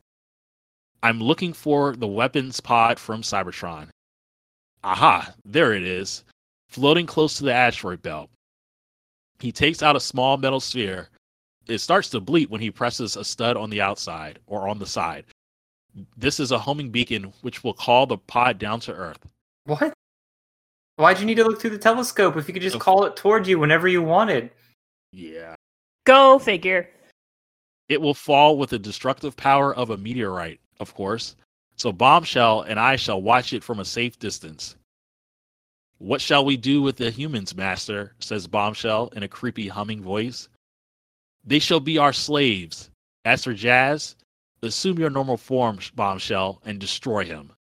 I'm 1.02 1.20
looking 1.20 1.54
for 1.54 1.96
the 1.96 2.06
weapons 2.06 2.60
pod 2.60 2.98
from 2.98 3.22
Cybertron. 3.22 3.88
Aha, 4.84 5.34
there 5.44 5.72
it 5.72 5.84
is, 5.84 6.24
floating 6.68 7.06
close 7.06 7.38
to 7.38 7.44
the 7.44 7.54
asteroid 7.54 8.02
belt. 8.02 8.28
He 9.40 9.52
takes 9.52 9.82
out 9.82 9.96
a 9.96 10.00
small 10.00 10.36
metal 10.36 10.60
sphere. 10.60 11.08
It 11.68 11.79
starts 11.79 12.09
to 12.11 12.20
bleep 12.20 12.48
when 12.48 12.61
he 12.61 12.70
presses 12.70 13.16
a 13.16 13.24
stud 13.24 13.57
on 13.57 13.70
the 13.70 13.81
outside 13.81 14.38
or 14.46 14.68
on 14.68 14.79
the 14.79 14.87
side. 14.87 15.24
This 16.16 16.38
is 16.38 16.52
a 16.52 16.59
homing 16.59 16.90
beacon 16.90 17.33
which 17.42 17.64
will 17.64 17.72
call 17.72 18.07
the 18.07 18.18
pod 18.18 18.59
down 18.59 18.81
to 18.81 18.92
Earth. 18.92 19.18
What? 19.64 19.92
Why'd 20.96 21.18
you 21.18 21.26
need 21.26 21.37
to 21.37 21.44
look 21.44 21.61
through 21.61 21.70
the 21.70 21.79
telescope 21.79 22.37
if 22.37 22.48
you 22.48 22.55
could 22.55 22.62
just 22.62 22.79
call 22.79 23.05
it 23.05 23.16
toward 23.16 23.46
you 23.46 23.59
whenever 23.59 23.88
you 23.88 24.02
wanted? 24.02 24.50
Yeah. 25.12 25.55
Go 26.05 26.38
figure. 26.38 26.88
It 27.88 28.00
will 28.00 28.14
fall 28.14 28.59
with 28.59 28.70
the 28.70 28.79
destructive 28.79 29.37
power 29.37 29.74
of 29.74 29.90
a 29.90 29.96
meteorite, 29.96 30.61
of 30.81 30.94
course. 30.94 31.37
So 31.76 31.92
Bombshell 31.92 32.62
and 32.62 32.81
I 32.81 32.96
shall 32.96 33.20
watch 33.20 33.52
it 33.52 33.62
from 33.62 33.81
a 33.81 33.85
safe 33.85 34.18
distance. 34.18 34.76
What 35.98 36.20
shall 36.20 36.44
we 36.44 36.57
do 36.57 36.83
with 36.83 36.96
the 36.96 37.11
humans, 37.11 37.55
master? 37.55 38.14
says 38.18 38.46
Bombshell 38.46 39.09
in 39.16 39.22
a 39.22 39.29
creepy 39.29 39.68
humming 39.68 40.02
voice. 40.02 40.48
They 41.46 41.59
shall 41.61 41.80
be 41.80 41.98
our 41.98 42.12
slaves. 42.12 42.90
As 43.24 43.44
for 43.44 43.54
Jazz, 43.54 44.16
assume 44.62 44.98
your 44.98 45.11
normal 45.11 45.37
form, 45.37 45.78
Bombshell, 45.94 46.61
and 46.64 46.78
destroy 46.78 47.24
him. 47.24 47.52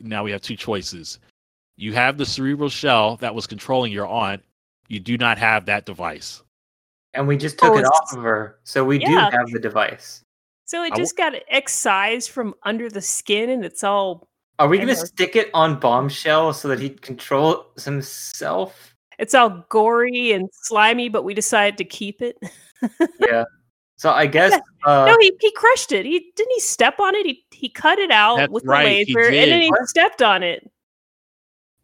Now 0.00 0.24
we 0.24 0.30
have 0.32 0.42
two 0.42 0.56
choices. 0.56 1.18
You 1.76 1.92
have 1.94 2.18
the 2.18 2.26
cerebral 2.26 2.68
shell 2.68 3.16
that 3.16 3.34
was 3.34 3.46
controlling 3.46 3.92
your 3.92 4.06
aunt. 4.06 4.42
You 4.88 5.00
do 5.00 5.16
not 5.18 5.38
have 5.38 5.66
that 5.66 5.86
device. 5.86 6.42
And 7.14 7.26
we 7.26 7.36
just 7.36 7.58
took 7.58 7.72
Oh, 7.74 7.78
it 7.78 7.84
off 7.84 8.12
of 8.16 8.22
her, 8.22 8.58
so 8.64 8.84
we 8.84 8.98
do 8.98 9.16
have 9.16 9.50
the 9.50 9.58
device. 9.58 10.22
So 10.66 10.82
it 10.82 10.86
I 10.86 10.88
w- 10.90 11.04
just 11.04 11.16
got 11.16 11.34
excised 11.48 12.30
from 12.30 12.54
under 12.64 12.90
the 12.90 13.00
skin 13.00 13.50
and 13.50 13.64
it's 13.64 13.84
all 13.84 14.28
Are 14.58 14.68
we 14.68 14.78
gonna 14.78 14.96
stick 14.96 15.36
it 15.36 15.50
on 15.54 15.78
Bombshell 15.78 16.52
so 16.52 16.68
that 16.68 16.80
he 16.80 16.90
controls 16.90 17.84
himself? 17.84 18.95
It's 19.18 19.34
all 19.34 19.64
gory 19.68 20.32
and 20.32 20.48
slimy, 20.52 21.08
but 21.08 21.22
we 21.24 21.34
decided 21.34 21.78
to 21.78 21.84
keep 21.84 22.22
it. 22.22 22.36
Yeah. 23.20 23.44
So 23.96 24.10
I 24.10 24.26
guess 24.36 24.52
uh, 24.84 25.06
no, 25.06 25.16
he, 25.20 25.32
he 25.40 25.50
crushed 25.52 25.92
it. 25.92 26.04
He 26.06 26.32
didn't 26.36 26.52
he 26.52 26.60
step 26.60 27.00
on 27.00 27.14
it? 27.14 27.26
He 27.26 27.44
he 27.50 27.68
cut 27.68 27.98
it 27.98 28.10
out 28.10 28.50
with 28.50 28.64
right, 28.64 28.84
the 28.84 29.04
he 29.04 29.14
laser 29.14 29.28
and 29.28 29.52
then 29.52 29.62
he 29.62 29.70
What? 29.70 29.88
stepped 29.88 30.22
on 30.22 30.42
it. 30.42 30.70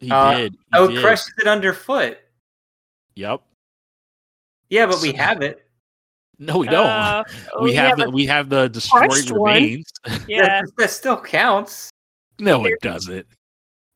He 0.00 0.10
Uh, 0.10 0.34
did. 0.36 0.52
He 0.52 0.58
oh, 0.74 0.88
did. 0.88 1.00
crushed 1.00 1.30
it 1.38 1.46
underfoot. 1.46 2.18
Yep. 3.14 3.40
Yeah, 4.68 4.86
but 4.86 5.00
we 5.02 5.12
have 5.12 5.42
it. 5.42 5.64
No, 6.38 6.58
we 6.58 6.66
don't. 6.66 6.86
Uh, 6.86 7.24
we 7.60 7.64
we 7.70 7.74
have 7.74 7.90
have 7.90 7.98
the, 7.98 8.10
we 8.10 8.26
have 8.26 8.48
the 8.48 8.68
destroyed 8.68 9.10
crushed 9.10 9.30
one. 9.30 9.54
remains. 9.54 9.86
Yeah, 10.28 10.42
That, 10.62 10.64
that 10.78 10.90
still 10.90 11.20
counts. 11.20 11.90
no, 12.38 12.64
it 12.66 12.80
doesn't. 12.80 13.26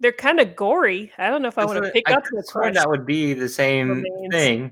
They're 0.00 0.12
kind 0.12 0.40
of 0.40 0.54
gory. 0.56 1.12
I 1.18 1.30
don't 1.30 1.42
know 1.42 1.48
if 1.48 1.58
I 1.58 1.64
want 1.64 1.84
to 1.84 1.90
pick 1.90 2.08
what- 2.08 2.18
up 2.18 2.24
the 2.24 2.30
could've 2.30 2.46
sworn 2.46 2.62
crushed. 2.64 2.74
that 2.76 2.88
would 2.88 3.06
be 3.06 3.32
the 3.34 3.48
same 3.48 3.88
remains. 4.02 4.32
thing. 4.34 4.70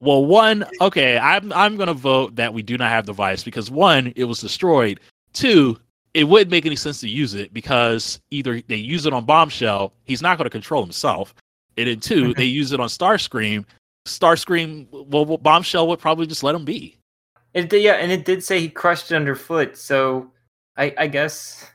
Well, 0.00 0.24
one, 0.26 0.64
okay, 0.80 1.18
I'm 1.18 1.52
I'm 1.52 1.76
gonna 1.76 1.94
vote 1.94 2.36
that 2.36 2.54
we 2.54 2.62
do 2.62 2.78
not 2.78 2.90
have 2.90 3.04
the 3.06 3.12
device 3.12 3.42
because 3.42 3.70
one, 3.70 4.12
it 4.14 4.24
was 4.24 4.40
destroyed. 4.40 5.00
Two, 5.32 5.78
it 6.14 6.24
wouldn't 6.24 6.50
make 6.50 6.66
any 6.66 6.76
sense 6.76 7.00
to 7.00 7.08
use 7.08 7.34
it 7.34 7.52
because 7.52 8.20
either 8.30 8.60
they 8.68 8.76
use 8.76 9.06
it 9.06 9.12
on 9.12 9.24
Bombshell, 9.24 9.92
he's 10.04 10.22
not 10.22 10.38
gonna 10.38 10.50
control 10.50 10.82
himself, 10.82 11.34
and 11.76 11.88
then 11.88 11.98
two, 11.98 12.32
they 12.36 12.44
use 12.44 12.70
it 12.72 12.78
on 12.78 12.88
Starscream. 12.88 13.64
Starscream, 14.06 14.86
well, 14.90 15.24
well, 15.24 15.36
Bombshell 15.36 15.88
would 15.88 15.98
probably 15.98 16.26
just 16.26 16.44
let 16.44 16.54
him 16.54 16.64
be. 16.64 16.96
It 17.54 17.68
did, 17.68 17.82
yeah, 17.82 17.94
and 17.94 18.12
it 18.12 18.24
did 18.24 18.44
say 18.44 18.60
he 18.60 18.68
crushed 18.68 19.10
it 19.10 19.16
underfoot. 19.16 19.76
So 19.76 20.30
I, 20.76 20.94
I 20.96 21.06
guess. 21.08 21.68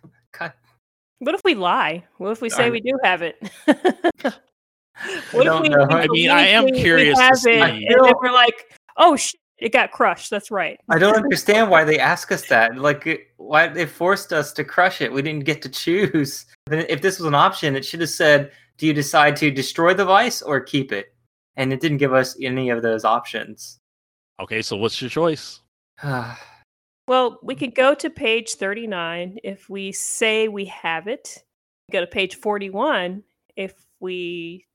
God, 1.24 1.32
What 1.32 1.36
if 1.36 1.42
we 1.44 1.56
lie? 1.56 2.04
What 2.18 2.32
if 2.32 2.42
we 2.42 2.50
say 2.50 2.66
I- 2.68 2.70
we 2.70 2.82
do 2.82 2.98
have 3.04 3.22
it? 3.22 3.36
I 3.68 5.44
don't 5.44 5.68
know. 5.70 5.88
I 5.90 6.08
mean, 6.08 6.30
I 6.30 6.48
am 6.48 6.66
believe 6.66 6.76
we- 6.76 6.78
we 6.80 6.84
curious 6.84 7.18
to 7.18 7.24
have 7.24 7.38
see. 7.38 7.52
it, 7.52 7.62
and 7.62 7.84
then 7.90 8.04
feel- 8.06 8.14
we're 8.22 8.32
like, 8.32 8.80
oh 8.98 9.16
shit, 9.16 9.40
it 9.58 9.72
got 9.74 9.92
crushed. 9.92 10.30
That's 10.30 10.52
right. 10.52 10.80
I 10.90 11.00
don't 11.00 11.16
understand 11.16 11.70
why 11.72 11.84
they 11.84 11.98
ask 12.00 12.32
us 12.32 12.46
that. 12.48 12.78
Like, 12.78 13.08
it- 13.08 13.28
why 13.38 13.68
they 13.68 13.86
forced 13.86 14.32
us 14.34 14.54
to 14.54 14.64
crush 14.64 15.02
it? 15.02 15.12
We 15.12 15.22
didn't 15.22 15.46
get 15.46 15.62
to 15.64 15.70
choose. 15.70 16.46
If 16.72 17.02
this 17.02 17.20
was 17.20 17.28
an 17.28 17.36
option, 17.36 17.76
it 17.76 17.84
should 17.84 18.00
have 18.00 18.10
said, 18.10 18.52
"Do 18.78 18.88
you 18.88 18.94
decide 18.94 19.36
to 19.38 19.52
destroy 19.52 19.94
the 19.94 20.06
vice 20.06 20.42
or 20.42 20.62
keep 20.62 20.92
it?" 20.94 21.14
And 21.58 21.74
it 21.74 21.82
didn't 21.82 21.98
give 21.98 22.14
us 22.14 22.38
any 22.42 22.70
of 22.70 22.82
those 22.82 23.04
options. 23.04 23.80
Okay, 24.40 24.62
so 24.62 24.78
what's 24.78 25.02
your 25.02 25.10
choice? 25.10 25.60
Well, 27.08 27.40
we 27.44 27.56
could 27.56 27.76
go 27.76 27.94
to 27.96 28.10
page 28.10 28.54
39 28.56 29.40
if 29.44 29.70
we 29.70 29.92
say 29.92 30.48
we 30.48 30.66
have 30.66 31.08
it. 31.08 31.44
Go 31.92 32.00
to 32.00 32.08
page 32.08 32.36
41 32.36 33.24
if 33.56 33.74
we 34.00 34.66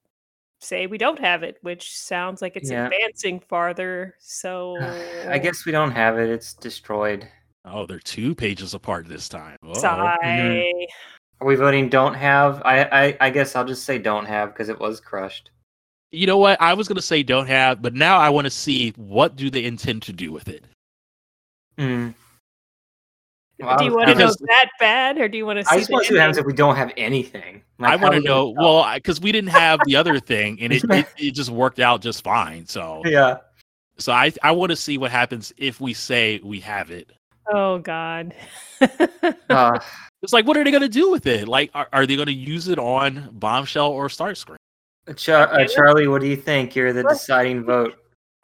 say 0.61 0.87
we 0.87 0.99
don't 0.99 1.19
have 1.21 1.43
it, 1.43 1.57
which 1.63 1.97
sounds 1.97 2.43
like 2.43 2.57
it's 2.57 2.71
Yeah. 2.71 2.87
advancing 2.87 3.41
farther. 3.41 4.15
So 4.21 4.77
I 5.29 5.39
guess 5.39 5.65
we 5.65 5.73
don't 5.73 5.93
have 5.93 6.19
it. 6.19 6.29
It's 6.29 6.53
destroyed. 6.55 7.27
Oh, 7.65 7.87
they're 7.87 7.99
two 7.99 8.35
pages 8.35 8.75
apart 8.75 9.09
this 9.09 9.29
time. 9.29 9.57
Uh-oh. 9.63 9.75
sigh. 9.75 10.73
Are 11.41 11.47
we 11.47 11.55
voting 11.55 11.89
don't 11.89 12.15
have? 12.15 12.61
I 12.65 12.83
I, 12.85 13.17
I 13.21 13.31
guess 13.31 13.55
I'll 13.57 13.65
just 13.65 13.85
say 13.85 13.99
don't 13.99 14.27
have 14.27 14.53
because 14.53 14.69
it 14.69 14.79
was 14.79 15.01
crushed. 15.01 15.51
You 16.11 16.27
know 16.27 16.39
what? 16.39 16.61
I 16.61 16.75
was 16.75 16.89
gonna 16.89 17.03
say 17.03 17.23
don't 17.23 17.47
have, 17.47 17.81
but 17.83 17.95
now 17.95 18.19
I 18.19 18.29
want 18.31 18.47
to 18.47 18.51
see 18.51 18.91
what 18.97 19.37
do 19.37 19.51
they 19.51 19.65
intend 19.65 20.03
to 20.03 20.13
do 20.13 20.33
with 20.33 20.49
it. 20.49 20.65
Hmm. 21.79 22.11
Well, 23.61 23.77
do 23.77 23.85
you 23.85 23.95
want 23.95 24.09
to 24.09 24.15
know 24.15 24.19
because- 24.27 24.37
that 24.47 24.69
bad, 24.79 25.19
or 25.19 25.29
do 25.29 25.37
you 25.37 25.45
want 25.47 25.59
to? 25.65 25.69
I 25.69 25.75
see 25.75 25.79
just 25.81 25.91
want 25.91 26.05
to 26.05 26.09
see 26.09 26.15
what 26.15 26.21
happens 26.21 26.39
if 26.39 26.47
we 26.47 26.53
don't 26.53 26.77
have 26.77 26.93
anything. 26.97 27.63
Like, 27.79 27.93
I 27.93 27.97
want 27.97 28.15
to 28.15 28.21
know. 28.21 28.55
Well, 28.57 28.93
because 28.95 29.21
we 29.21 29.33
didn't 29.33 29.51
have 29.51 29.81
the 29.85 29.97
other 29.97 30.21
thing, 30.21 30.59
and 30.61 30.73
it, 30.73 30.85
it 30.85 31.07
it 31.19 31.31
just 31.33 31.51
worked 31.51 31.81
out 31.81 32.01
just 32.01 32.23
fine. 32.23 32.67
So 32.67 33.03
Yeah. 33.05 33.39
so 33.99 34.13
I 34.13 34.33
I 34.43 34.53
want 34.53 34.71
to 34.71 34.77
see 34.77 34.99
what 34.99 35.11
happens 35.11 35.53
if 35.57 35.81
we 35.81 35.93
say 35.95 36.41
we 36.43 36.61
have 36.61 36.91
it. 36.91 37.11
Oh 37.53 37.79
God. 37.79 38.35
Uh, 39.51 39.79
It's 40.21 40.33
like, 40.33 40.47
what 40.49 40.57
are 40.57 40.65
they 40.65 40.73
gonna 40.73 40.89
do 40.89 41.13
with 41.13 41.29
it? 41.29 41.47
Like, 41.47 41.71
are, 41.75 41.89
are 41.93 42.05
they 42.05 42.17
gonna 42.17 42.33
use 42.33 42.67
it 42.67 42.79
on 42.81 43.29
Bombshell 43.33 43.87
or 43.87 44.09
Starscream? 44.09 44.57
Char- 45.17 45.53
uh, 45.53 45.65
Charlie, 45.67 46.09
what 46.09 46.21
do 46.21 46.27
you 46.27 46.35
think? 46.37 46.75
You're 46.75 46.93
the 46.93 47.05
deciding 47.05 47.63
vote. 47.65 47.95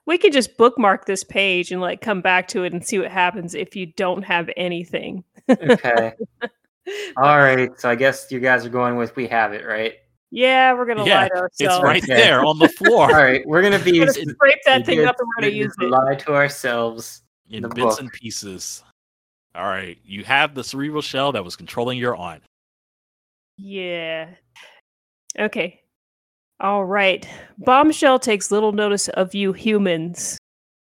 We 0.06 0.18
could 0.18 0.32
just 0.32 0.56
bookmark 0.56 1.06
this 1.06 1.24
page 1.24 1.72
and 1.72 1.80
like 1.80 2.00
come 2.00 2.20
back 2.20 2.48
to 2.48 2.64
it 2.64 2.72
and 2.72 2.84
see 2.86 2.98
what 2.98 3.10
happens 3.10 3.54
if 3.54 3.74
you 3.76 3.86
don't 3.86 4.22
have 4.22 4.50
anything. 4.56 5.24
Okay. 5.48 6.12
All 7.16 7.38
right. 7.38 7.70
So 7.80 7.88
I 7.88 7.94
guess 7.94 8.30
you 8.30 8.40
guys 8.40 8.66
are 8.66 8.70
going 8.70 8.96
with 8.96 9.16
we 9.16 9.26
have 9.28 9.52
it, 9.54 9.64
right? 9.66 9.94
Yeah, 10.30 10.72
we're 10.74 10.84
gonna 10.86 11.06
Yeah, 11.06 11.20
lie 11.22 11.28
to 11.28 11.34
ourselves. 11.34 11.54
It's 11.60 11.68
ourselves. 11.68 11.84
right 11.84 12.02
Okay. 12.02 12.14
there 12.16 12.44
on 12.44 12.58
the 12.58 12.68
floor 12.68 13.04
All 13.04 13.22
right, 13.22 13.46
We're 13.46 13.62
gonna 13.62 13.78
be 13.78 13.92
We're 14.00 14.06
gonna 14.06 14.12
scrape 14.34 14.58
that 14.66 14.84
thing 14.84 15.04
up 15.04 15.14
and 15.18 15.28
we're 15.28 15.42
gonna 15.42 15.52
use 15.54 15.72
it. 15.80 15.84
lie 15.90 16.16
to 16.16 16.34
ourselves. 16.34 17.22
in 17.50 17.62
the 17.62 17.68
bits 17.68 17.80
book. 17.96 18.00
and 18.00 18.10
pieces. 18.12 18.82
All 19.54 19.64
right, 19.66 19.96
you 20.04 20.24
have 20.24 20.54
the 20.54 20.64
cerebral 20.64 21.02
shell 21.02 21.30
that 21.32 21.44
was 21.44 21.54
controlling 21.54 21.96
your 21.98 22.16
aunt. 22.16 22.42
Yeah. 23.56 24.30
Okay. 25.38 25.80
All 26.64 26.86
right. 26.86 27.28
Bombshell 27.58 28.20
takes 28.20 28.50
little 28.50 28.72
notice 28.72 29.10
of 29.10 29.34
you 29.34 29.52
humans. 29.52 30.38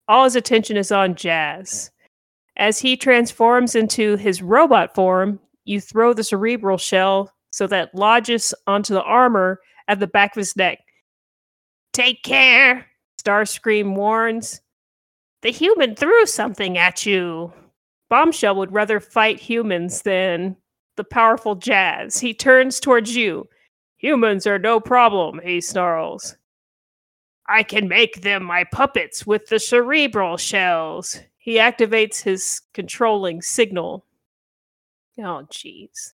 All 0.10 0.26
his 0.26 0.36
attention 0.36 0.76
is 0.76 0.92
on 0.92 1.16
Jazz. 1.16 1.90
As 2.58 2.80
he 2.80 2.98
transforms 2.98 3.76
into 3.76 4.18
his 4.18 4.42
robot 4.42 4.94
form, 4.94 5.40
you 5.64 5.80
throw 5.80 6.12
the 6.14 6.26
cerebral 6.26 6.78
shell 6.78 7.32
so 7.52 7.66
that 7.68 7.96
lodges 7.96 8.54
onto 8.68 8.94
the 8.94 9.04
armor 9.04 9.62
at 9.88 10.02
the 10.02 10.08
back 10.08 10.36
of 10.36 10.42
his 10.42 10.54
neck. 10.58 10.80
Take 11.94 12.24
care, 12.24 12.86
Starscream 13.24 13.96
warns. 13.96 14.60
The 15.44 15.52
human 15.52 15.96
threw 15.96 16.26
something 16.26 16.78
at 16.78 17.06
you. 17.06 17.54
Bombshell 18.10 18.56
would 18.56 18.74
rather 18.74 19.00
fight 19.00 19.40
humans 19.40 20.02
than 20.02 20.58
the 20.98 21.06
powerful 21.06 21.56
Jazz. 21.56 22.20
He 22.20 22.34
turns 22.34 22.82
towards 22.82 23.16
you. 23.16 23.48
Humans 24.00 24.48
are 24.48 24.60
no 24.60 24.80
problem, 24.80 25.42
he 25.44 25.62
snarls. 25.62 26.36
I 27.48 27.64
can 27.64 27.88
make 27.88 28.22
them 28.22 28.44
my 28.44 28.64
puppets 28.64 29.28
with 29.28 29.48
the 29.48 29.60
cerebral 29.60 30.38
shells. 30.38 31.20
He 31.38 31.56
activates 31.56 32.22
his 32.22 32.62
controlling 32.74 33.42
signal. 33.42 34.06
Oh, 35.18 35.46
jeez. 35.52 36.14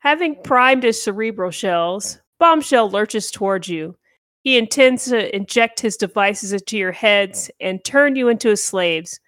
Having 0.00 0.42
primed 0.42 0.82
his 0.82 1.02
cerebral 1.02 1.50
shells, 1.50 2.18
Bombshell 2.38 2.90
lurches 2.90 3.30
towards 3.30 3.68
you. 3.68 3.96
He 4.42 4.58
intends 4.58 5.06
to 5.06 5.34
inject 5.34 5.80
his 5.80 5.96
devices 5.96 6.52
into 6.52 6.76
your 6.76 6.92
heads 6.92 7.50
and 7.58 7.82
turn 7.84 8.16
you 8.16 8.28
into 8.28 8.50
his 8.50 8.62
slaves. 8.62 9.18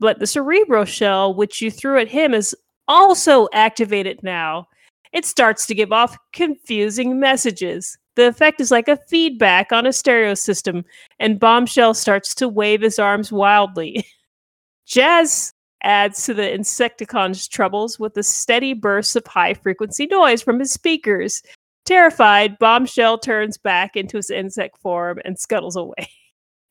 But 0.00 0.20
the 0.20 0.26
cerebral 0.26 0.86
shell, 0.86 1.34
which 1.34 1.60
you 1.60 1.70
threw 1.70 1.98
at 1.98 2.08
him, 2.08 2.32
is 2.32 2.56
also 2.88 3.48
activated 3.52 4.22
now. 4.22 4.68
It 5.14 5.24
starts 5.24 5.64
to 5.66 5.74
give 5.74 5.92
off 5.92 6.18
confusing 6.32 7.18
messages. 7.18 7.96
The 8.16 8.26
effect 8.28 8.60
is 8.60 8.70
like 8.70 8.88
a 8.88 8.98
feedback 9.08 9.72
on 9.72 9.86
a 9.86 9.92
stereo 9.92 10.34
system, 10.34 10.84
and 11.18 11.40
Bombshell 11.40 11.94
starts 11.94 12.34
to 12.36 12.48
wave 12.48 12.82
his 12.82 12.98
arms 12.98 13.32
wildly. 13.32 14.04
Jazz 14.86 15.52
adds 15.82 16.24
to 16.26 16.34
the 16.34 16.42
Insecticon's 16.52 17.48
troubles 17.48 17.98
with 17.98 18.16
a 18.16 18.22
steady 18.22 18.72
burst 18.74 19.16
of 19.16 19.26
high 19.26 19.54
frequency 19.54 20.06
noise 20.06 20.42
from 20.42 20.58
his 20.58 20.72
speakers. 20.72 21.42
Terrified, 21.84 22.58
Bombshell 22.58 23.18
turns 23.18 23.56
back 23.58 23.96
into 23.96 24.16
his 24.16 24.30
insect 24.30 24.78
form 24.78 25.18
and 25.24 25.38
scuttles 25.38 25.76
away. 25.76 26.08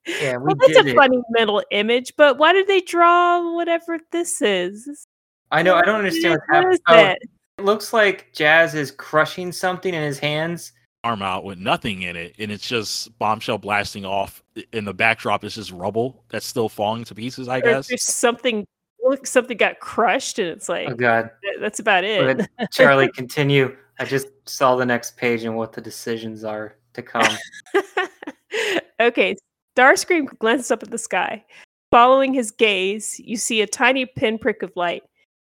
Yeah, 0.08 0.38
we 0.38 0.46
Well, 0.46 0.56
that's 0.56 0.78
a 0.78 0.88
it. 0.90 0.96
funny 0.96 1.22
mental 1.30 1.64
image, 1.72 2.14
but 2.18 2.38
why 2.38 2.52
did 2.54 2.68
they 2.68 2.82
draw 2.82 3.54
whatever 3.56 4.00
this 4.12 4.42
is? 4.42 5.06
I 5.52 5.62
know. 5.62 5.76
I 5.76 5.82
don't 5.84 5.96
understand 6.00 6.40
what's 6.50 6.50
What 6.50 6.56
happening. 6.56 6.74
is 6.74 6.80
Oh, 6.88 7.28
looks 7.64 7.94
like 7.94 8.32
Jazz 8.34 8.76
is 8.76 8.92
crushing 8.92 9.52
something 9.52 9.94
in 9.94 10.02
his 10.02 10.20
hands. 10.20 10.74
Arm 11.04 11.22
out 11.22 11.44
with 11.44 11.58
nothing 11.58 12.04
in 12.04 12.16
it, 12.16 12.36
and 12.40 12.52
it's 12.52 12.68
just 12.68 13.18
bombshell 13.20 13.58
blasting 13.58 14.06
off. 14.06 14.42
In 14.72 14.86
the 14.86 14.94
backdrop 14.94 15.44
is 15.44 15.56
just 15.56 15.72
rubble 15.72 16.24
that's 16.30 16.46
still 16.46 16.70
falling 16.70 17.04
to 17.06 17.16
pieces. 17.16 17.48
I 17.50 17.58
Or 17.58 17.62
guess. 17.62 17.88
There's 17.88 18.04
something. 18.04 18.66
Look, 19.04 19.28
something 19.28 19.58
got 19.58 19.80
crushed, 19.82 20.40
and 20.40 20.48
it's 20.48 20.70
like 20.70 20.88
Oh 20.90 20.96
God, 20.96 21.30
that's 21.60 21.80
about 21.80 22.06
it. 22.06 22.22
ahead, 22.40 22.48
Charlie, 22.72 23.12
continue. 23.12 23.76
I 24.00 24.06
just 24.06 24.28
saw 24.46 24.76
the 24.78 24.86
next 24.86 25.18
page 25.18 25.44
and 25.44 25.58
what 25.58 25.74
the 25.74 25.82
decisions 25.82 26.46
are 26.46 26.78
to 26.94 27.02
come. 27.02 27.38
okay, 29.02 29.36
Starscream 29.76 30.38
glances 30.40 30.72
up 30.72 30.84
at 30.84 30.92
the 30.92 30.98
sky. 30.98 31.44
Following 31.92 32.34
his 32.34 32.50
gaze, 32.50 33.20
you 33.20 33.36
see 33.38 33.62
a 33.62 33.68
tiny 33.68 34.06
pinprick 34.06 34.64
of 34.64 34.72
light. 34.76 35.04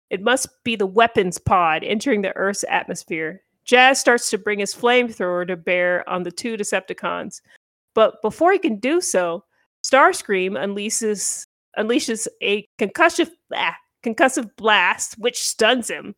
It 0.09 0.21
must 0.21 0.47
be 0.63 0.75
the 0.75 0.85
weapons 0.85 1.37
pod 1.37 1.83
entering 1.83 2.21
the 2.21 2.35
Earth's 2.35 2.65
atmosphere. 2.69 3.43
Jazz 3.65 3.99
starts 3.99 4.29
to 4.31 4.37
bring 4.37 4.59
his 4.59 4.73
flamethrower 4.73 5.45
to 5.47 5.55
bear 5.55 6.07
on 6.09 6.23
the 6.23 6.31
two 6.31 6.57
Decepticons. 6.57 7.41
But 7.93 8.21
before 8.21 8.51
he 8.51 8.59
can 8.59 8.77
do 8.77 9.01
so, 9.01 9.43
Starscream 9.85 10.51
unleashes 10.51 11.45
unleashes 11.77 12.27
a 12.41 12.67
concussive 12.79 13.29
ah, 13.53 13.75
concussive 14.03 14.49
blast, 14.55 15.17
which 15.19 15.39
stuns 15.39 15.89
him. 15.89 16.15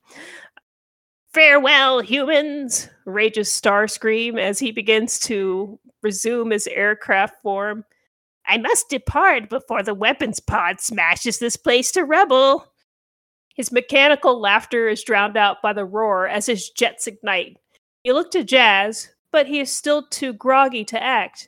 Farewell, 1.33 2.01
humans! 2.01 2.89
rages 3.05 3.49
Starscream 3.49 4.39
as 4.39 4.59
he 4.59 4.71
begins 4.71 5.19
to 5.19 5.79
resume 6.01 6.51
his 6.51 6.67
aircraft 6.67 7.41
form. 7.41 7.85
I 8.45 8.57
must 8.57 8.89
depart 8.89 9.49
before 9.49 9.83
the 9.83 9.93
weapons 9.93 10.39
pod 10.39 10.81
smashes 10.81 11.39
this 11.39 11.55
place 11.55 11.91
to 11.93 12.03
rubble. 12.03 12.70
His 13.61 13.71
mechanical 13.71 14.39
laughter 14.41 14.89
is 14.89 15.03
drowned 15.03 15.37
out 15.37 15.61
by 15.61 15.71
the 15.71 15.85
roar 15.85 16.27
as 16.27 16.47
his 16.47 16.71
jets 16.71 17.05
ignite. 17.05 17.57
You 18.03 18.15
look 18.15 18.31
to 18.31 18.43
Jazz, 18.43 19.09
but 19.31 19.45
he 19.45 19.59
is 19.59 19.71
still 19.71 20.07
too 20.07 20.33
groggy 20.33 20.83
to 20.85 20.99
act. 20.99 21.47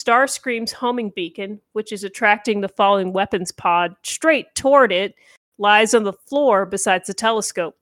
Starscream's 0.00 0.70
homing 0.70 1.10
beacon, 1.10 1.60
which 1.72 1.90
is 1.90 2.04
attracting 2.04 2.60
the 2.60 2.68
falling 2.68 3.12
weapons 3.12 3.50
pod 3.50 3.96
straight 4.04 4.54
toward 4.54 4.92
it, 4.92 5.16
lies 5.58 5.94
on 5.94 6.04
the 6.04 6.12
floor 6.12 6.64
beside 6.64 7.04
the 7.04 7.12
telescope. 7.12 7.76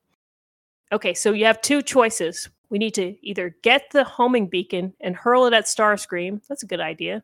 Okay, 0.91 1.13
so 1.13 1.33
you 1.33 1.45
have 1.45 1.61
two 1.61 1.83
choices. 1.83 2.49
We 2.71 2.79
need 2.79 2.95
to 2.95 3.15
either 3.21 3.55
get 3.61 3.91
the 3.93 4.05
homing 4.05 4.47
beacon 4.47 4.95
and 5.03 5.15
hurl 5.15 5.45
it 5.45 5.53
at 5.53 5.67
Starscream. 5.67 6.41
That's 6.49 6.63
a 6.63 6.67
good 6.67 6.81
idea. 6.81 7.23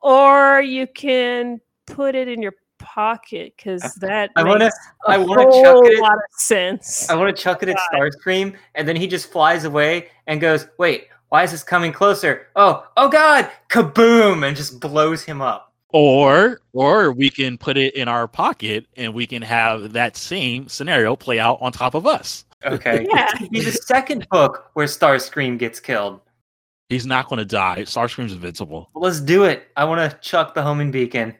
Or 0.00 0.62
you 0.62 0.86
can 0.86 1.60
put 1.86 2.14
it 2.14 2.28
in 2.28 2.40
your 2.40 2.54
pocket 2.80 3.54
because 3.56 3.82
that 4.00 4.30
I 4.36 4.42
wanna- 4.42 4.64
makes 4.64 4.76
a 5.06 5.10
I 5.10 5.18
wanna 5.18 5.42
whole 5.42 5.62
chuck 5.82 5.92
it- 5.92 6.00
lot 6.00 6.14
of 6.14 6.20
sense. 6.32 7.08
I 7.08 7.14
want 7.14 7.34
to 7.36 7.42
chuck 7.42 7.62
it 7.62 7.68
at 7.68 7.76
Starscream, 7.92 8.56
and 8.74 8.88
then 8.88 8.96
he 8.96 9.06
just 9.06 9.30
flies 9.30 9.64
away 9.64 10.08
and 10.26 10.40
goes, 10.40 10.66
"Wait, 10.78 11.08
why 11.28 11.44
is 11.44 11.52
this 11.52 11.62
coming 11.62 11.92
closer? 11.92 12.48
Oh, 12.56 12.86
oh 12.96 13.08
God! 13.08 13.48
Kaboom!" 13.68 14.46
and 14.46 14.56
just 14.56 14.80
blows 14.80 15.22
him 15.22 15.40
up. 15.40 15.72
Or 15.92 16.60
or 16.72 17.12
we 17.12 17.30
can 17.30 17.58
put 17.58 17.76
it 17.76 17.94
in 17.94 18.06
our 18.08 18.28
pocket 18.28 18.86
and 18.96 19.12
we 19.12 19.26
can 19.26 19.42
have 19.42 19.92
that 19.92 20.16
same 20.16 20.68
scenario 20.68 21.16
play 21.16 21.38
out 21.40 21.58
on 21.60 21.72
top 21.72 21.94
of 21.94 22.06
us. 22.06 22.44
Okay, 22.64 23.06
Yeah. 23.12 23.26
This 23.38 23.48
be 23.48 23.60
the 23.60 23.72
second 23.72 24.28
book 24.30 24.70
where 24.74 24.86
Starscream 24.86 25.58
gets 25.58 25.80
killed. 25.80 26.20
He's 26.90 27.06
not 27.06 27.28
going 27.28 27.38
to 27.38 27.44
die. 27.44 27.82
Starscream's 27.82 28.32
invincible. 28.32 28.90
Well, 28.94 29.02
let's 29.04 29.20
do 29.20 29.44
it. 29.44 29.68
I 29.76 29.84
want 29.84 30.10
to 30.10 30.16
chuck 30.18 30.54
the 30.54 30.62
homing 30.62 30.90
beacon. 30.90 31.36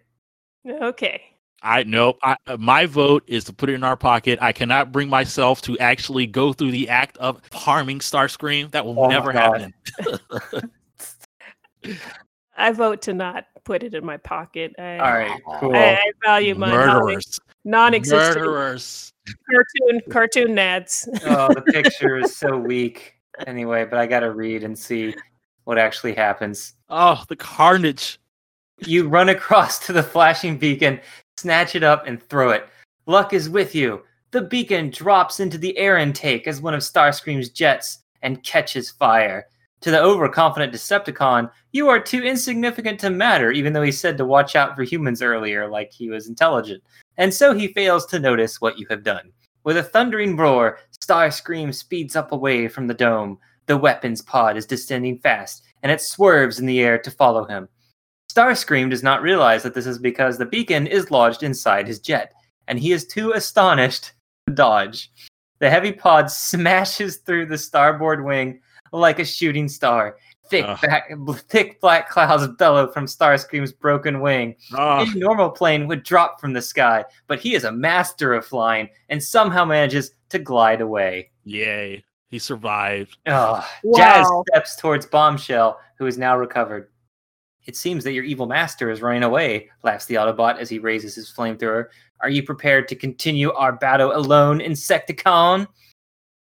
Okay. 0.68 1.22
I 1.62 1.82
know. 1.82 2.16
I, 2.22 2.36
uh, 2.46 2.56
my 2.56 2.86
vote 2.86 3.22
is 3.26 3.44
to 3.44 3.52
put 3.52 3.68
it 3.68 3.74
in 3.74 3.84
our 3.84 3.96
pocket. 3.96 4.38
I 4.40 4.52
cannot 4.52 4.92
bring 4.92 5.08
myself 5.08 5.60
to 5.62 5.78
actually 5.78 6.26
go 6.26 6.52
through 6.52 6.70
the 6.70 6.88
act 6.88 7.18
of 7.18 7.40
harming 7.52 7.98
Starscream. 7.98 8.70
That 8.70 8.84
will 8.86 8.98
Oh 8.98 9.08
never 9.08 9.30
happen. 9.32 9.74
I 12.56 12.72
vote 12.72 13.02
to 13.02 13.14
not 13.14 13.46
put 13.64 13.82
it 13.82 13.94
in 13.94 14.04
my 14.04 14.16
pocket. 14.18 14.74
I, 14.78 14.98
All 14.98 15.12
right, 15.12 15.40
cool. 15.60 15.74
I, 15.74 15.94
I 15.94 16.12
value 16.24 16.54
my 16.54 16.70
Murderers. 16.70 17.38
non-existent 17.64 18.36
Murderers. 18.36 19.12
cartoon 19.50 20.00
cartoon 20.10 20.48
nads. 20.48 21.08
oh, 21.24 21.52
the 21.54 21.62
picture 21.72 22.18
is 22.18 22.36
so 22.36 22.56
weak. 22.56 23.14
Anyway, 23.46 23.84
but 23.86 23.98
I 23.98 24.06
got 24.06 24.20
to 24.20 24.32
read 24.32 24.64
and 24.64 24.78
see 24.78 25.14
what 25.64 25.78
actually 25.78 26.14
happens. 26.14 26.74
Oh, 26.88 27.22
the 27.28 27.36
carnage. 27.36 28.18
You 28.86 29.08
run 29.08 29.28
across 29.28 29.78
to 29.86 29.92
the 29.92 30.02
flashing 30.02 30.56
beacon, 30.58 31.00
snatch 31.40 31.74
it 31.74 31.82
up, 31.82 32.06
and 32.06 32.22
throw 32.22 32.50
it. 32.50 32.68
Luck 33.06 33.32
is 33.32 33.48
with 33.48 33.74
you. 33.74 34.02
The 34.30 34.42
beacon 34.42 34.90
drops 34.90 35.40
into 35.40 35.58
the 35.58 35.76
air 35.76 35.96
intake 35.96 36.46
as 36.46 36.60
one 36.60 36.74
of 36.74 36.82
Starscream's 36.82 37.48
jets 37.48 37.98
and 38.22 38.42
catches 38.44 38.90
fire. 38.90 39.46
To 39.80 39.90
the 39.90 40.00
overconfident 40.00 40.74
Decepticon, 40.74 41.50
you 41.72 41.88
are 41.88 41.98
too 41.98 42.22
insignificant 42.22 43.00
to 43.00 43.10
matter, 43.10 43.50
even 43.50 43.72
though 43.72 43.82
he 43.82 43.90
said 43.90 44.18
to 44.18 44.26
watch 44.26 44.54
out 44.54 44.76
for 44.76 44.82
humans 44.82 45.22
earlier, 45.22 45.68
like 45.68 45.90
he 45.90 46.10
was 46.10 46.28
intelligent. 46.28 46.82
And 47.16 47.32
so 47.32 47.54
he 47.54 47.72
fails 47.72 48.06
to 48.06 48.18
notice 48.18 48.60
what 48.60 48.78
you 48.78 48.86
have 48.90 49.02
done. 49.02 49.32
With 49.64 49.78
a 49.78 49.82
thundering 49.82 50.36
roar, 50.36 50.78
Starscream 51.02 51.74
speeds 51.74 52.14
up 52.14 52.32
away 52.32 52.68
from 52.68 52.86
the 52.86 52.94
dome. 52.94 53.38
The 53.66 53.76
weapons 53.76 54.20
pod 54.20 54.56
is 54.56 54.66
descending 54.66 55.18
fast, 55.18 55.64
and 55.82 55.90
it 55.90 56.00
swerves 56.00 56.58
in 56.58 56.66
the 56.66 56.80
air 56.80 56.98
to 56.98 57.10
follow 57.10 57.44
him. 57.44 57.68
Starscream 58.34 58.90
does 58.90 59.02
not 59.02 59.22
realize 59.22 59.64
that 59.64 59.74
this 59.74 59.86
is 59.86 59.98
because 59.98 60.38
the 60.38 60.46
beacon 60.46 60.86
is 60.86 61.10
lodged 61.10 61.42
inside 61.42 61.88
his 61.88 61.98
jet, 61.98 62.32
and 62.68 62.78
he 62.78 62.92
is 62.92 63.04
too 63.04 63.32
astonished 63.32 64.12
to 64.46 64.54
dodge. 64.54 65.10
The 65.58 65.68
heavy 65.68 65.90
pod 65.92 66.30
smashes 66.30 67.16
through 67.18 67.46
the 67.46 67.58
starboard 67.58 68.24
wing 68.24 68.60
like 68.92 69.18
a 69.18 69.24
shooting 69.24 69.68
star. 69.68 70.16
Thick, 70.48 70.64
Ugh. 70.66 70.80
back, 70.80 71.10
thick 71.48 71.80
black 71.80 72.08
clouds 72.08 72.46
bellow 72.56 72.90
from 72.92 73.06
Starscream's 73.06 73.72
broken 73.72 74.20
wing. 74.20 74.54
Oh, 74.76 74.98
Any 75.00 75.18
normal 75.18 75.50
plane 75.50 75.88
would 75.88 76.02
drop 76.04 76.40
from 76.40 76.52
the 76.52 76.62
sky, 76.62 77.04
but 77.26 77.40
he 77.40 77.54
is 77.54 77.64
a 77.64 77.72
master 77.72 78.32
of 78.34 78.46
flying 78.46 78.88
and 79.08 79.22
somehow 79.22 79.64
manages 79.64 80.12
to 80.28 80.38
glide 80.38 80.80
away. 80.80 81.30
yay. 81.44 82.04
He 82.28 82.38
survived. 82.38 83.16
Ugh. 83.26 83.64
Jazz 83.96 84.28
steps 84.48 84.76
towards 84.76 85.04
Bombshell, 85.04 85.80
who 85.98 86.06
is 86.06 86.16
now 86.16 86.36
recovered. 86.38 86.88
It 87.66 87.76
seems 87.76 88.04
that 88.04 88.12
your 88.12 88.24
evil 88.24 88.46
master 88.46 88.90
is 88.90 89.02
running 89.02 89.22
away, 89.22 89.70
laughs 89.82 90.06
the 90.06 90.14
Autobot 90.14 90.58
as 90.58 90.68
he 90.68 90.78
raises 90.78 91.14
his 91.14 91.30
flamethrower. 91.30 91.86
Are 92.20 92.30
you 92.30 92.42
prepared 92.42 92.88
to 92.88 92.96
continue 92.96 93.52
our 93.52 93.72
battle 93.72 94.12
alone, 94.12 94.60
Insecticon? 94.60 95.66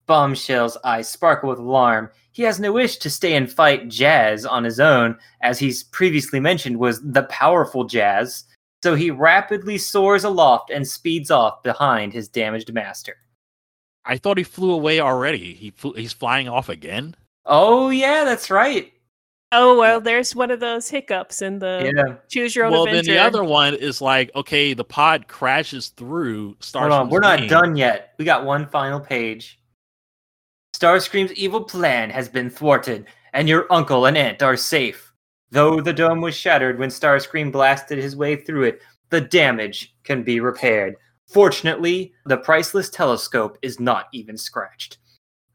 Bombshell's 0.06 0.78
eyes 0.84 1.10
sparkle 1.10 1.50
with 1.50 1.60
alarm. 1.60 2.10
He 2.32 2.44
has 2.44 2.60
no 2.60 2.72
wish 2.72 2.98
to 2.98 3.10
stay 3.10 3.36
and 3.36 3.52
fight 3.52 3.90
Jazz 3.90 4.46
on 4.46 4.64
his 4.64 4.80
own, 4.80 5.18
as 5.42 5.60
he's 5.60 5.84
previously 5.84 6.40
mentioned 6.40 6.78
was 6.78 7.02
the 7.02 7.24
powerful 7.24 7.84
Jazz. 7.84 8.46
So 8.84 8.96
he 8.96 9.12
rapidly 9.12 9.78
soars 9.78 10.24
aloft 10.24 10.70
and 10.70 10.88
speeds 10.88 11.32
off 11.32 11.64
behind 11.64 12.14
his 12.14 12.30
damaged 12.30 12.72
master. 12.74 13.18
I 14.06 14.18
thought 14.18 14.38
he 14.38 14.44
flew 14.44 14.72
away 14.72 15.00
already. 15.00 15.54
He 15.54 15.72
flew, 15.72 15.94
he's 15.94 16.14
flying 16.14 16.48
off 16.48 16.70
again. 16.70 17.16
Oh 17.46 17.90
yeah, 17.90 18.24
that's 18.24 18.50
right. 18.50 18.94
Oh 19.54 19.80
well, 19.80 20.02
there's 20.02 20.36
one 20.36 20.52
of 20.52 20.60
those 20.60 20.90
hiccups 20.90 21.42
in 21.42 21.60
the 21.60 21.92
Yeah. 21.96 22.16
choose 22.28 22.56
your 22.56 22.66
own 22.66 22.74
well, 22.74 22.84
adventure. 22.84 23.14
then 23.14 23.16
the 23.16 23.22
other 23.24 23.44
one 23.46 23.76
is 23.76 24.02
like, 24.02 24.30
okay, 24.36 24.74
the 24.74 24.84
pod 24.84 25.28
crashes 25.30 25.90
through 25.90 26.56
Starscream's 26.56 26.74
Hold 26.74 26.92
on, 26.92 27.10
we're 27.10 27.20
not 27.22 27.40
wing. 27.40 27.50
done 27.50 27.76
yet. 27.78 28.14
We 28.18 28.26
got 28.26 28.44
one 28.44 28.68
final 28.68 29.00
page. 29.00 29.60
Starscream's 30.76 31.32
evil 31.34 31.64
plan 31.64 32.10
has 32.10 32.28
been 32.28 32.50
thwarted, 32.50 33.06
and 33.34 33.48
your 33.48 33.66
uncle 33.72 34.06
and 34.06 34.18
aunt 34.18 34.44
are 34.44 34.58
safe. 34.58 35.14
Though 35.50 35.80
the 35.80 35.94
dome 35.94 36.20
was 36.20 36.36
shattered 36.36 36.78
when 36.78 36.90
Starscream 36.90 37.52
blasted 37.52 37.98
his 37.98 38.18
way 38.18 38.36
through 38.36 38.64
it, 38.64 38.82
the 39.10 39.22
damage 39.22 39.96
can 40.04 40.24
be 40.24 40.42
repaired. 40.42 40.96
Fortunately, 41.28 42.12
the 42.26 42.38
priceless 42.38 42.90
telescope 42.90 43.58
is 43.62 43.80
not 43.80 44.08
even 44.12 44.38
scratched. 44.38 44.98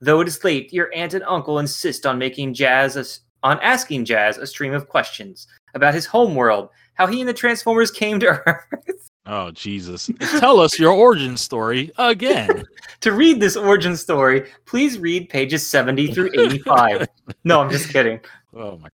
Though 0.00 0.20
it 0.20 0.28
is 0.28 0.42
late, 0.44 0.72
your 0.72 0.90
aunt 0.94 1.12
and 1.12 1.22
uncle 1.24 1.58
insist 1.58 2.06
on 2.06 2.18
making 2.18 2.54
Jazz 2.54 2.96
a 2.96 3.00
s 3.00 3.20
on 3.42 3.58
asking 3.60 4.04
Jazz 4.04 4.38
a 4.38 4.46
stream 4.46 4.72
of 4.72 4.88
questions 4.88 5.46
about 5.74 5.94
his 5.94 6.06
homeworld, 6.06 6.68
how 6.94 7.06
he 7.06 7.20
and 7.20 7.28
the 7.28 7.34
Transformers 7.34 7.90
came 7.90 8.20
to 8.20 8.26
Earth. 8.46 9.10
Oh 9.26 9.50
Jesus! 9.52 10.10
Tell 10.40 10.58
us 10.60 10.78
your 10.78 10.92
origin 10.92 11.36
story 11.36 11.90
again. 11.98 12.64
To 13.02 13.10
read 13.10 13.40
this 13.40 13.56
origin 13.56 13.96
story, 13.96 14.48
please 14.64 14.96
read 14.96 15.28
pages 15.28 15.66
70 15.66 16.14
through 16.14 16.30
85. 16.38 17.08
no, 17.44 17.60
I'm 17.60 17.68
just 17.68 17.88
kidding. 17.90 18.20
oh 18.54 18.76
my! 18.78 18.88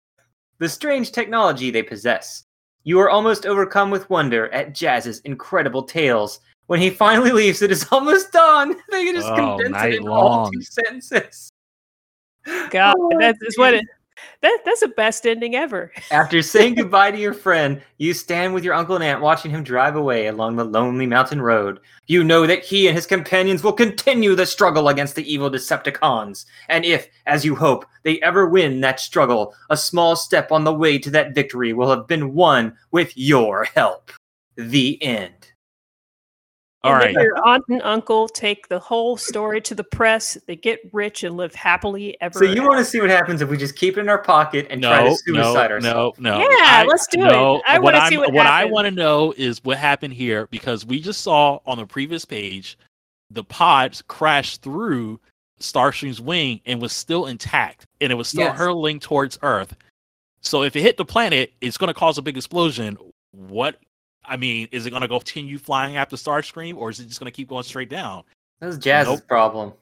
The 0.60 0.70
strange 0.70 1.12
technology 1.12 1.72
they 1.72 1.82
possess. 1.82 2.44
You 2.84 3.00
are 3.00 3.10
almost 3.10 3.48
overcome 3.48 3.90
with 3.90 4.08
wonder 4.12 4.48
at 4.54 4.76
Jazz's 4.76 5.22
incredible 5.22 5.82
tales. 5.82 6.40
When 6.68 6.80
he 6.80 6.92
finally 6.92 7.32
leaves, 7.32 7.64
it 7.64 7.72
is 7.72 7.88
almost 7.92 8.32
done. 8.32 8.76
They 8.92 9.06
can 9.06 9.16
just 9.16 9.28
Oh, 9.28 9.58
condense 9.58 9.84
it 9.96 10.02
in 10.02 10.08
all 10.08 10.52
two 10.52 10.62
sentences. 10.62 11.50
God, 12.46 12.70
god, 12.70 12.96
Oh, 13.00 13.10
that's 13.20 13.42
is 13.42 13.58
what 13.58 13.74
it. 13.74 13.86
That 14.42 14.60
that's 14.66 14.82
the 14.82 14.88
best 14.90 15.26
ending 15.26 15.56
ever. 15.56 15.92
After 16.12 16.42
saying 16.44 16.76
goodbye 16.76 17.12
to 17.12 17.18
your 17.18 17.34
friend, 17.34 17.82
you 17.98 18.14
stand 18.14 18.54
with 18.54 18.64
your 18.64 18.74
uncle 18.74 18.96
and 18.96 19.04
aunt 19.04 19.22
watching 19.22 19.52
him 19.52 19.64
drive 19.64 19.96
away 19.96 20.28
along 20.28 20.56
the 20.56 20.64
lonely 20.64 21.06
mountain 21.06 21.42
road. 21.42 21.80
You 22.08 22.24
know 22.24 22.46
that 22.48 22.64
he 22.64 22.88
and 22.88 22.96
his 22.96 23.08
companions 23.08 23.64
will 23.64 23.74
continue 23.74 24.36
the 24.36 24.46
struggle 24.46 24.90
against 24.90 25.16
the 25.16 25.32
evil 25.32 25.50
Decepticons. 25.50 26.46
And 26.70 26.86
if, 26.86 27.10
as 27.26 27.44
you 27.44 27.56
hope, 27.56 27.86
they 28.04 28.22
ever 28.22 28.48
win 28.48 28.82
that 28.82 29.00
struggle, 29.00 29.54
a 29.70 29.78
small 29.78 30.16
step 30.16 30.52
on 30.52 30.64
the 30.64 30.74
way 30.74 30.98
to 31.00 31.10
that 31.12 31.34
victory 31.34 31.74
will 31.74 31.90
have 31.90 32.08
been 32.08 32.34
won 32.34 32.78
with 32.92 33.12
your 33.18 33.66
help. 33.66 34.12
The 34.56 35.02
end. 35.02 35.52
All 36.86 36.94
and 36.94 37.02
right. 37.04 37.16
then 37.16 37.24
your 37.24 37.46
aunt 37.48 37.64
and 37.70 37.82
uncle 37.84 38.28
take 38.28 38.68
the 38.70 38.80
whole 38.80 39.18
story 39.18 39.60
to 39.62 39.76
the 39.76 39.84
press. 39.84 40.38
They 40.48 40.56
get 40.56 40.80
rich 40.94 41.24
and 41.24 41.36
live 41.38 41.54
happily 41.56 42.16
ever. 42.22 42.40
So 42.40 42.46
you 42.46 42.64
want 42.64 42.80
to 42.80 42.86
see 42.86 43.00
what 43.02 43.10
happens 43.10 43.42
if 43.42 43.50
we 43.50 43.58
just 43.58 43.76
keep 43.76 43.98
it 43.98 44.02
in 44.02 44.10
our 44.10 44.18
pocket 44.22 44.68
and 44.70 44.82
try 44.82 45.04
to 45.04 45.16
suicide 45.16 45.68
no, 45.70 45.76
ourselves? 45.76 46.20
no, 46.20 46.38
no. 46.38 46.40
Yeah, 46.40 46.48
I- 46.60 46.86
let's 46.88 47.08
do 47.08 47.26
it. 47.26 47.32
I 47.32 47.80
what 47.80 47.82
wanna 47.84 47.98
I'm- 47.98 48.10
see 48.10 48.18
what 48.18 48.36
I 48.38 48.44
happens. 48.60 48.74
want 48.74 48.86
to 48.86 48.92
know 48.92 49.34
is 49.38 49.64
what 49.64 49.78
happened 49.78 50.14
here 50.14 50.48
because 50.52 50.86
we 50.86 51.00
just 51.00 51.22
saw 51.22 51.60
on 51.66 51.78
the 51.78 51.86
previous 51.86 52.26
page 52.26 52.78
the 53.32 53.44
pods 53.44 54.02
crashed 54.08 54.62
through 54.62 55.20
Starscream's 55.60 56.22
wing 56.22 56.62
and 56.66 56.82
was 56.82 56.92
still 56.92 57.26
intact, 57.26 57.86
and 58.02 58.12
it 58.12 58.16
was 58.16 58.28
still 58.28 58.42
Yes. 58.42 58.58
hurling 58.58 59.00
towards 59.00 59.40
Earth. 59.42 59.76
So 60.42 60.62
if 60.64 60.76
it 60.76 60.82
hit 60.82 60.98
the 60.98 61.06
planet, 61.06 61.54
it's 61.62 61.78
going 61.78 61.88
to 61.88 61.94
cause 61.94 62.18
a 62.18 62.22
big 62.22 62.38
explosion. 62.38 62.98
What? 63.32 63.78
I 64.28 64.38
mean, 64.38 64.68
is 64.72 64.86
it 64.86 64.90
going 64.90 65.02
to 65.02 65.08
continue 65.08 65.58
flying 65.58 65.98
after 65.98 66.16
Starscream, 66.16 66.78
or 66.78 66.90
is 66.90 67.00
it 67.00 67.08
just 67.08 67.20
going 67.20 67.32
to 67.32 67.36
keep 67.36 67.50
going 67.50 67.64
straight 67.64 67.90
down? 67.90 68.24
That 68.60 68.68
was 68.68 68.78
Jazz's 68.78 69.20
Nope. 69.20 69.28
problem. 69.28 69.74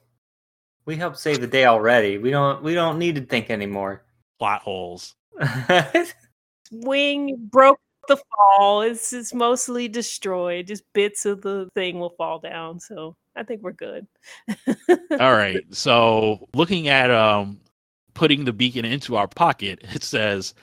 We 0.86 0.96
helped 0.96 1.18
save 1.18 1.40
the 1.40 1.46
day 1.46 1.64
already. 1.64 2.18
We 2.18 2.30
don't. 2.30 2.62
We 2.62 2.74
don't 2.74 2.98
need 2.98 3.14
to 3.14 3.22
think 3.22 3.50
anymore. 3.50 4.04
Plot 4.38 4.62
holes. 4.62 5.14
wing 6.72 7.36
broke 7.50 7.80
the 8.08 8.16
fall. 8.16 8.82
It's 8.82 9.12
it's 9.12 9.32
mostly 9.32 9.88
destroyed. 9.88 10.66
Just 10.66 10.84
bits 10.92 11.24
of 11.26 11.42
the 11.42 11.68
thing 11.74 11.98
will 11.98 12.14
fall 12.18 12.38
down. 12.38 12.80
So 12.80 13.16
I 13.36 13.42
think 13.42 13.62
we're 13.62 13.72
good. 13.72 14.06
All 15.20 15.34
right. 15.34 15.62
So 15.70 16.48
looking 16.54 16.88
at 16.88 17.10
um 17.10 17.60
putting 18.14 18.44
the 18.44 18.52
beacon 18.52 18.84
into 18.84 19.16
our 19.16 19.28
pocket, 19.28 19.80
it 19.94 20.02
says 20.02 20.54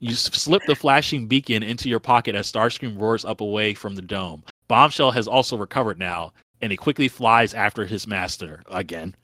you 0.00 0.14
slip 0.14 0.62
the 0.66 0.74
flashing 0.74 1.26
beacon 1.26 1.62
into 1.62 1.88
your 1.88 2.00
pocket 2.00 2.34
as 2.34 2.50
Starscream 2.50 3.00
roars 3.00 3.24
up 3.24 3.40
away 3.40 3.74
from 3.74 3.94
the 3.94 4.02
dome. 4.02 4.44
Bombshell 4.68 5.10
has 5.10 5.26
also 5.26 5.56
recovered 5.56 5.98
now, 5.98 6.32
and 6.60 6.70
he 6.70 6.76
quickly 6.76 7.08
flies 7.08 7.54
after 7.54 7.84
his 7.84 8.06
master 8.06 8.62
again. 8.70 9.16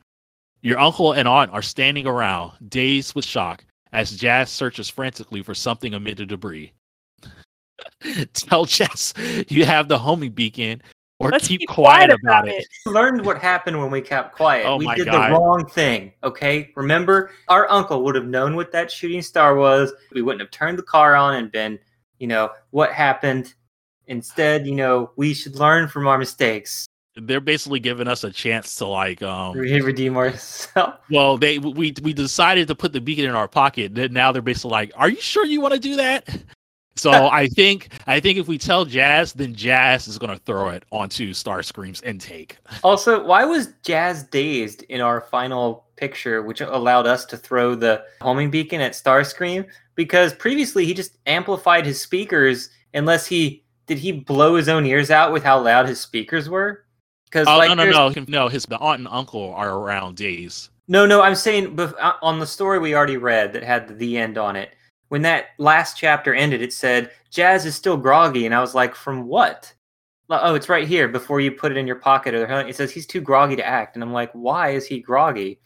Your 0.62 0.78
uncle 0.78 1.12
and 1.12 1.28
aunt 1.28 1.52
are 1.52 1.62
standing 1.62 2.06
around, 2.06 2.52
dazed 2.68 3.14
with 3.14 3.24
shock, 3.24 3.64
as 3.92 4.16
Jazz 4.16 4.50
searches 4.50 4.88
frantically 4.88 5.42
for 5.42 5.54
something 5.54 5.94
amid 5.94 6.16
the 6.16 6.26
debris. 6.26 6.72
Tell 8.32 8.64
Jazz 8.64 9.14
you 9.48 9.64
have 9.64 9.88
the 9.88 9.98
homing 9.98 10.32
beacon, 10.32 10.82
or 11.24 11.30
Let's 11.30 11.48
keep, 11.48 11.66
quiet, 11.68 12.10
about 12.10 12.46
it. 12.48 12.66
learned 12.86 13.24
what 13.24 13.38
happened 13.38 13.78
when 13.80 13.90
we 13.90 14.00
kept 14.00 14.34
quiet. 14.34 14.66
Oh 14.66 14.76
we 14.76 14.84
my 14.84 14.94
did 14.94 15.06
God. 15.06 15.28
the 15.28 15.32
wrong 15.32 15.66
thing. 15.66 16.12
Okay, 16.22 16.70
remember, 16.76 17.30
our 17.48 17.70
uncle 17.70 18.02
would 18.04 18.14
have 18.14 18.26
known 18.26 18.54
what 18.56 18.70
that 18.72 18.90
shooting 18.90 19.22
star 19.22 19.56
was. 19.56 19.92
We 20.12 20.22
wouldn't 20.22 20.40
have 20.42 20.50
turned 20.50 20.78
the 20.78 20.82
car 20.82 21.16
on 21.16 21.34
and 21.36 21.50
been, 21.50 21.78
you 22.18 22.26
know, 22.26 22.50
what 22.70 22.92
happened. 22.92 23.54
Instead, 24.06 24.66
you 24.66 24.74
know, 24.74 25.10
we 25.16 25.32
should 25.32 25.56
learn 25.56 25.88
from 25.88 26.06
our 26.06 26.18
mistakes. 26.18 26.86
they're 27.16 27.40
basically 27.40 27.80
giving 27.80 28.08
us 28.08 28.22
a 28.24 28.30
chance 28.30 28.74
to 28.76 28.84
like 28.86 29.22
um 29.22 29.56
redeem 29.56 30.16
ourselves. 30.16 30.98
well 31.10 31.38
they 31.38 31.58
we 31.58 31.94
we 32.02 32.12
decided 32.12 32.66
to 32.68 32.74
put 32.74 32.92
the 32.92 33.00
beacon 33.00 33.24
in 33.24 33.30
our 33.36 33.46
pocket 33.48 33.94
then 33.94 34.12
now 34.12 34.32
they're 34.32 34.42
basically 34.42 34.72
like 34.72 34.92
are 34.96 35.08
you 35.08 35.20
sure 35.20 35.46
you 35.46 35.60
want 35.60 35.72
to 35.72 35.78
do 35.80 35.94
that 35.96 36.28
so 36.96 37.10
i 37.32 37.46
think 37.46 37.88
i 38.06 38.20
think 38.20 38.38
if 38.38 38.48
we 38.48 38.58
tell 38.58 38.84
jazz 38.84 39.32
then 39.32 39.54
jazz 39.54 40.08
is 40.08 40.18
going 40.18 40.32
to 40.32 40.42
throw 40.44 40.68
it 40.68 40.84
onto 40.90 41.32
starscream's 41.32 42.02
intake 42.02 42.58
Also, 42.84 43.24
why 43.24 43.44
was 43.44 43.68
Jazz 43.82 44.24
dazed 44.24 44.82
in 44.84 45.00
our 45.00 45.20
final 45.20 45.86
picture, 45.96 46.42
which 46.42 46.60
allowed 46.60 47.06
us 47.06 47.24
to 47.26 47.36
throw 47.36 47.74
the 47.74 48.04
homing 48.20 48.50
beacon 48.50 48.80
at 48.80 48.92
Starscream? 48.92 49.66
Because 49.94 50.34
previously 50.34 50.84
he 50.84 50.94
just 50.94 51.16
amplified 51.26 51.86
his 51.86 52.00
speakers 52.00 52.70
unless 52.92 53.26
he 53.26 53.64
did 53.86 53.98
he 53.98 54.12
blow 54.12 54.56
his 54.56 54.68
own 54.68 54.86
ears 54.86 55.10
out 55.10 55.32
with 55.32 55.42
how 55.42 55.60
loud 55.60 55.88
his 55.88 56.00
speakers 56.00 56.48
were? 56.48 56.84
Because 57.26 57.46
oh 57.48 57.56
like 57.56 57.68
no 57.68 57.84
no 57.84 58.08
no 58.10 58.24
no 58.28 58.48
his 58.48 58.64
the 58.66 58.78
aunt 58.78 59.00
and 59.00 59.08
uncle 59.08 59.52
are 59.54 59.78
around 59.78 60.16
days 60.16 60.70
no 60.86 61.04
no 61.04 61.20
I'm 61.20 61.34
saying 61.34 61.78
uh, 61.78 62.12
on 62.22 62.38
the 62.38 62.46
story 62.46 62.78
we 62.78 62.94
already 62.94 63.16
read 63.16 63.52
that 63.52 63.62
had 63.62 63.98
the 63.98 64.16
end 64.16 64.38
on 64.38 64.56
it. 64.56 64.74
When 65.08 65.22
that 65.22 65.48
last 65.58 65.96
chapter 65.96 66.34
ended, 66.34 66.62
it 66.62 66.72
said 66.72 67.10
Jazz 67.30 67.66
is 67.66 67.74
still 67.74 67.96
groggy, 67.96 68.46
and 68.46 68.54
I 68.54 68.60
was 68.60 68.74
like, 68.74 68.94
from 68.94 69.26
what? 69.26 69.72
Like, 70.28 70.40
Oh, 70.42 70.54
it's 70.54 70.68
right 70.68 70.88
here 70.88 71.08
before 71.08 71.40
you 71.40 71.52
put 71.52 71.70
it 71.72 71.76
in 71.78 71.86
your 71.86 71.96
pocket. 71.96 72.34
Or 72.34 72.44
it 72.66 72.74
says 72.76 72.90
he's 72.90 73.06
too 73.06 73.20
groggy 73.20 73.56
to 73.56 73.66
act, 73.66 73.96
and 73.96 74.02
I'm 74.02 74.12
like, 74.12 74.30
why 74.32 74.70
is 74.70 74.86
he 74.86 75.00
groggy? 75.00 75.60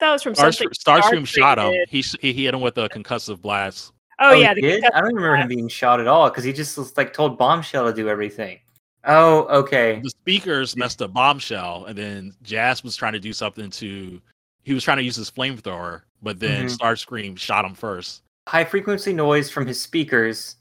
That 0.00 0.12
was 0.12 0.22
from 0.22 0.34
Star, 0.34 0.52
something. 0.52 0.68
starscream 0.74 1.26
shot 1.26 1.58
him 1.58 1.70
did. 1.72 1.88
he, 1.88 2.04
he 2.20 2.44
hit 2.44 2.54
him 2.54 2.60
with 2.60 2.76
a 2.78 2.88
concussive 2.88 3.40
blast 3.40 3.92
Oh, 4.20 4.34
he 4.34 4.42
yeah, 4.42 4.54
the 4.54 4.60
did? 4.60 4.84
I 4.86 5.00
don't 5.00 5.14
remember 5.14 5.36
him 5.36 5.48
being 5.48 5.68
shot 5.68 5.98
at 6.00 6.06
all 6.06 6.28
because 6.30 6.44
he 6.44 6.52
just 6.52 6.76
was, 6.78 6.96
like 6.96 7.12
told 7.12 7.36
Bombshell 7.38 7.86
to 7.86 7.92
do 7.92 8.08
everything. 8.08 8.58
Oh, 9.06 9.42
okay. 9.60 10.00
the 10.02 10.10
speakers 10.10 10.76
messed 10.76 11.02
up 11.02 11.12
bombshell 11.12 11.84
and 11.86 11.96
then 11.98 12.34
jazz 12.42 12.82
was 12.82 12.96
trying 12.96 13.12
to 13.12 13.20
do 13.20 13.32
something 13.34 13.68
to 13.70 14.18
he 14.62 14.72
was 14.72 14.82
trying 14.82 14.96
to 14.96 15.02
use 15.02 15.16
his 15.16 15.30
flamethrower 15.30 16.00
but 16.22 16.40
then 16.40 16.64
Mhm. 16.66 16.78
starscream 16.78 17.36
shot 17.38 17.66
him 17.66 17.74
first 17.74 18.22
High 18.48 18.64
frequency 18.64 19.12
noise 19.12 19.50
from 19.50 19.66
his 19.66 19.80
speakers, 19.80 20.56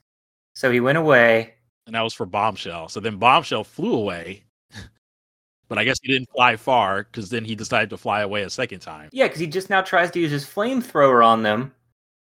so 0.55 0.71
he 0.71 0.79
went 0.79 0.97
away. 0.97 1.53
and 1.86 1.95
that 1.95 2.01
was 2.01 2.13
for 2.13 2.25
bombshell 2.25 2.88
so 2.88 2.99
then 3.01 3.17
bombshell 3.17 3.63
flew 3.65 3.93
away 3.93 4.41
but 5.67 5.77
i 5.77 5.84
guess 5.84 5.97
he 6.01 6.07
didn't 6.13 6.29
fly 6.29 6.55
far 6.55 7.03
because 7.03 7.29
then 7.29 7.43
he 7.43 7.55
decided 7.55 7.89
to 7.89 7.97
fly 7.97 8.21
away 8.21 8.43
a 8.43 8.49
second 8.49 8.79
time 8.79 9.09
Yeah, 9.11 9.25
because 9.27 9.39
he 9.41 9.47
just 9.47 9.69
now 9.69 9.81
tries 9.81 10.09
to 10.11 10.19
use 10.21 10.31
his 10.31 10.45
flamethrower 10.45 11.25
on 11.25 11.43
them. 11.43 11.73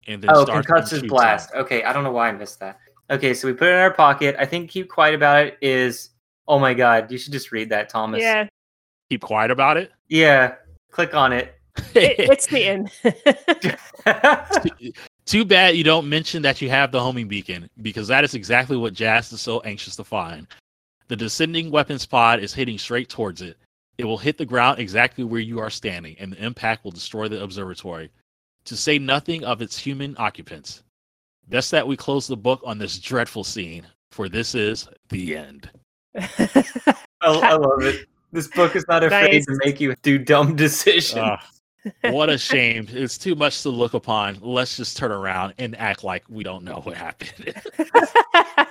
and 0.09 0.20
then 0.22 0.30
Oh, 0.34 0.44
Starscream 0.44 0.64
concussive 0.64 1.01
shoots 1.01 1.09
blast. 1.09 1.55
him. 1.55 1.61
Okay, 1.61 1.84
I 1.84 1.92
don't 1.92 2.03
know 2.03 2.11
why 2.11 2.28
I 2.28 2.32
missed 2.32 2.59
that. 2.61 2.78
Okay, 3.09 3.34
so 3.34 3.47
we 3.47 3.55
put 3.55 3.68
it 3.68 3.72
in 3.72 3.78
our 3.78 3.92
pocket. 3.94 4.34
I 4.38 4.47
think 4.47 4.68
keep 4.68 4.88
quiet 4.88 5.14
about 5.14 5.47
it 5.47 5.59
is. 5.62 6.11
Oh 6.49 6.59
my 6.59 6.74
god, 6.74 7.11
you 7.12 7.18
should 7.18 7.32
just 7.32 7.53
read 7.53 7.68
that, 7.70 7.88
Thomas. 7.88 8.20
Yeah, 8.20 8.49
keep 9.11 9.20
quiet 9.22 9.51
about 9.53 9.76
it 9.76 9.92
Yeah. 10.09 10.57
Click 10.90 11.14
on 11.14 11.32
it. 11.32 11.55
it, 11.94 12.18
it's 12.18 12.47
the 12.49 12.64
end. 12.64 12.90
Too 15.27 15.45
bad 15.45 15.77
you 15.77 15.83
don't 15.83 16.09
mention 16.09 16.41
that 16.43 16.62
you 16.62 16.70
have 16.70 16.93
the 16.93 17.01
homing 17.01 17.27
beacon, 17.27 17.68
because 17.83 18.07
that 18.09 18.22
is 18.22 18.35
exactly 18.35 18.77
what 18.77 18.93
Jazz 18.95 19.33
is 19.33 19.41
so 19.41 19.61
anxious 19.61 19.97
to 19.97 20.05
find. 20.05 20.47
The 21.09 21.16
descending 21.16 21.70
weapons 21.70 22.07
pod 22.07 22.41
is 22.41 22.55
hitting 22.55 22.79
straight 22.79 23.09
towards 23.09 23.43
it. 23.43 23.57
It 23.99 24.05
will 24.05 24.18
hit 24.18 24.39
the 24.39 24.45
ground 24.47 24.79
exactly 24.79 25.24
where 25.24 25.41
you 25.41 25.59
are 25.59 25.70
standing, 25.70 26.16
and 26.20 26.33
the 26.33 26.45
impact 26.45 26.85
will 26.85 26.93
destroy 26.93 27.27
the 27.29 27.43
observatory, 27.43 28.11
to 28.66 28.77
say 28.77 28.99
nothing 28.99 29.45
of 29.45 29.62
its 29.62 29.77
human 29.79 30.14
occupants. 30.18 30.83
Best 31.49 31.70
that 31.72 31.87
we 31.87 31.97
close 31.97 32.27
the 32.27 32.37
book 32.37 32.61
on 32.64 32.79
this 32.79 32.99
dreadful 32.99 33.43
scene, 33.45 33.87
for 34.12 34.29
this 34.29 34.55
is 34.55 34.89
the 35.09 35.37
end. 35.37 35.70
I, 36.16 36.95
I 37.22 37.55
love 37.55 37.83
it. 37.83 38.07
This 38.33 38.49
book 38.49 38.77
is 38.77 38.85
not 38.89 39.03
afraid 39.03 39.33
Nice. 39.33 39.47
to 39.47 39.59
make 39.64 39.81
you 39.81 39.95
do 40.03 40.18
dumb 40.18 40.55
decisions. 40.57 41.18
Ah, 41.24 41.45
what 42.03 42.30
a 42.30 42.39
shame. 42.39 42.87
It's 42.91 43.18
too 43.18 43.34
much 43.34 43.62
to 43.62 43.70
look 43.70 43.95
upon. 43.95 44.39
Let's 44.41 44.76
just 44.76 44.97
turn 44.97 45.12
around 45.12 45.55
and 45.59 45.76
act 45.76 46.05
like 46.05 46.24
we 46.28 46.43
don't 46.45 46.64
know 46.64 46.80
what 46.80 46.97
happened. 46.97 47.55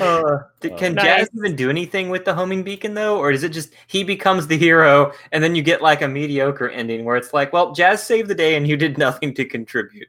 Uh, 0.00 0.38
d- 0.60 0.72
Uh, 0.72 0.76
can 0.76 0.94
Nice. 0.94 1.04
Jazz 1.04 1.28
even 1.36 1.54
do 1.54 1.70
anything 1.70 2.10
with 2.10 2.24
the 2.24 2.34
homing 2.34 2.64
beacon 2.64 2.94
though, 2.94 3.16
or 3.16 3.30
is 3.30 3.44
it 3.44 3.50
just 3.50 3.72
he 3.86 4.02
becomes 4.02 4.46
the 4.48 4.58
hero 4.58 5.12
and 5.30 5.42
then 5.44 5.54
you 5.54 5.62
get 5.62 5.82
like 5.82 6.02
a 6.02 6.08
mediocre 6.08 6.68
ending 6.68 7.04
where 7.04 7.16
it's 7.16 7.32
like, 7.32 7.52
well, 7.52 7.72
Jazz 7.72 8.02
saved 8.02 8.28
the 8.28 8.34
day 8.34 8.56
and 8.56 8.66
you 8.66 8.76
did 8.76 8.98
nothing 9.06 9.32
to 9.34 9.44
contribute. 9.44 10.08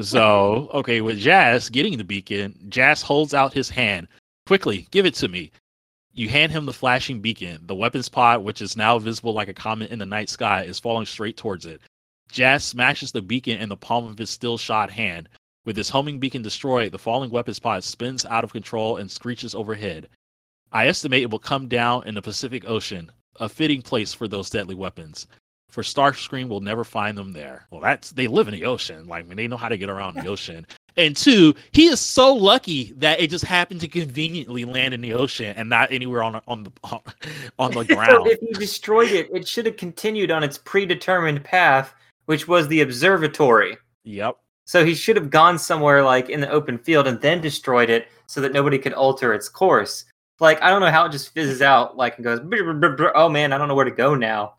So, 0.00 0.70
okay, 0.72 1.00
with 1.02 1.18
Jazz 1.18 1.68
getting 1.68 1.98
the 1.98 2.04
beacon, 2.04 2.54
Jazz 2.68 3.02
holds 3.02 3.34
out 3.34 3.52
his 3.52 3.68
hand. 3.68 4.08
Quickly, 4.46 4.86
give 4.90 5.04
it 5.04 5.14
to 5.16 5.28
me. 5.28 5.50
You 6.18 6.28
hand 6.28 6.50
him 6.50 6.66
the 6.66 6.72
flashing 6.72 7.20
beacon. 7.20 7.60
The 7.64 7.76
weapons 7.76 8.08
pod, 8.08 8.42
which 8.42 8.60
is 8.60 8.76
now 8.76 8.98
visible 8.98 9.34
like 9.34 9.46
a 9.46 9.54
comet 9.54 9.92
in 9.92 10.00
the 10.00 10.04
night 10.04 10.28
sky, 10.28 10.64
is 10.64 10.80
falling 10.80 11.06
straight 11.06 11.36
towards 11.36 11.64
it. 11.64 11.80
Jazz 12.32 12.64
smashes 12.64 13.12
the 13.12 13.22
beacon 13.22 13.60
in 13.60 13.68
the 13.68 13.76
palm 13.76 14.04
of 14.04 14.18
his 14.18 14.28
still 14.28 14.58
shot 14.58 14.90
hand. 14.90 15.28
With 15.64 15.76
his 15.76 15.90
homing 15.90 16.18
beacon 16.18 16.42
destroyed, 16.42 16.90
the 16.90 16.98
falling 16.98 17.30
weapons 17.30 17.60
pod 17.60 17.84
spins 17.84 18.24
out 18.24 18.42
of 18.42 18.52
control 18.52 18.96
and 18.96 19.08
screeches 19.08 19.54
overhead. 19.54 20.08
I 20.72 20.88
estimate 20.88 21.22
it 21.22 21.30
will 21.30 21.38
come 21.38 21.68
down 21.68 22.04
in 22.04 22.16
the 22.16 22.22
Pacific 22.22 22.68
Ocean, 22.68 23.12
a 23.36 23.48
fitting 23.48 23.80
place 23.80 24.12
for 24.12 24.26
those 24.26 24.50
deadly 24.50 24.74
weapons. 24.74 25.28
For 25.70 25.84
Starscream 25.84 26.48
will 26.48 26.60
never 26.60 26.82
find 26.82 27.16
them 27.16 27.32
there. 27.32 27.68
Well, 27.70 27.82
that's 27.82 28.10
they 28.10 28.26
live 28.26 28.48
in 28.48 28.54
the 28.54 28.64
ocean. 28.64 29.06
Like, 29.06 29.24
I 29.24 29.28
mean, 29.28 29.36
they 29.36 29.46
know 29.46 29.56
how 29.56 29.68
to 29.68 29.78
get 29.78 29.88
around 29.88 30.16
the 30.16 30.26
ocean. 30.34 30.66
And 30.98 31.16
two, 31.16 31.54
he 31.72 31.86
is 31.86 32.00
so 32.00 32.34
lucky 32.34 32.92
that 32.96 33.20
it 33.20 33.30
just 33.30 33.44
happened 33.44 33.80
to 33.80 33.88
conveniently 33.88 34.66
land 34.66 34.92
in 34.92 35.00
the 35.00 35.14
ocean 35.14 35.54
and 35.56 35.70
not 35.70 35.90
anywhere 35.90 36.22
on 36.22 36.42
on 36.46 36.64
the 36.64 36.72
on 37.58 37.70
the 37.70 37.84
ground. 37.94 38.26
if 38.26 38.42
you 38.42 38.52
destroyed 38.52 39.12
it, 39.12 39.30
it 39.32 39.48
should 39.48 39.64
have 39.64 39.78
continued 39.78 40.30
on 40.30 40.42
its 40.42 40.58
predetermined 40.58 41.42
path 41.44 41.94
which 42.28 42.46
was 42.46 42.68
the 42.68 42.82
observatory. 42.82 43.78
Yep. 44.04 44.36
So 44.66 44.84
he 44.84 44.94
should 44.94 45.16
have 45.16 45.30
gone 45.30 45.58
somewhere 45.58 46.02
like 46.02 46.28
in 46.28 46.42
the 46.42 46.50
open 46.50 46.76
field 46.76 47.06
and 47.06 47.18
then 47.22 47.40
destroyed 47.40 47.88
it 47.88 48.08
so 48.26 48.42
that 48.42 48.52
nobody 48.52 48.76
could 48.76 48.92
alter 48.92 49.32
its 49.32 49.48
course. 49.48 50.04
Like 50.38 50.60
I 50.60 50.68
don't 50.68 50.82
know 50.82 50.90
how 50.90 51.06
it 51.06 51.12
just 51.12 51.32
fizzes 51.32 51.62
out 51.62 51.96
like 51.96 52.16
and 52.16 52.24
goes. 52.24 52.40
"Brr, 52.40 52.64
brr, 52.64 52.74
brr, 52.74 52.96
brr." 52.96 53.16
Oh 53.16 53.30
man, 53.30 53.54
I 53.54 53.56
don't 53.56 53.66
know 53.66 53.74
where 53.74 53.86
to 53.86 53.90
go 53.90 54.14
now. 54.14 54.56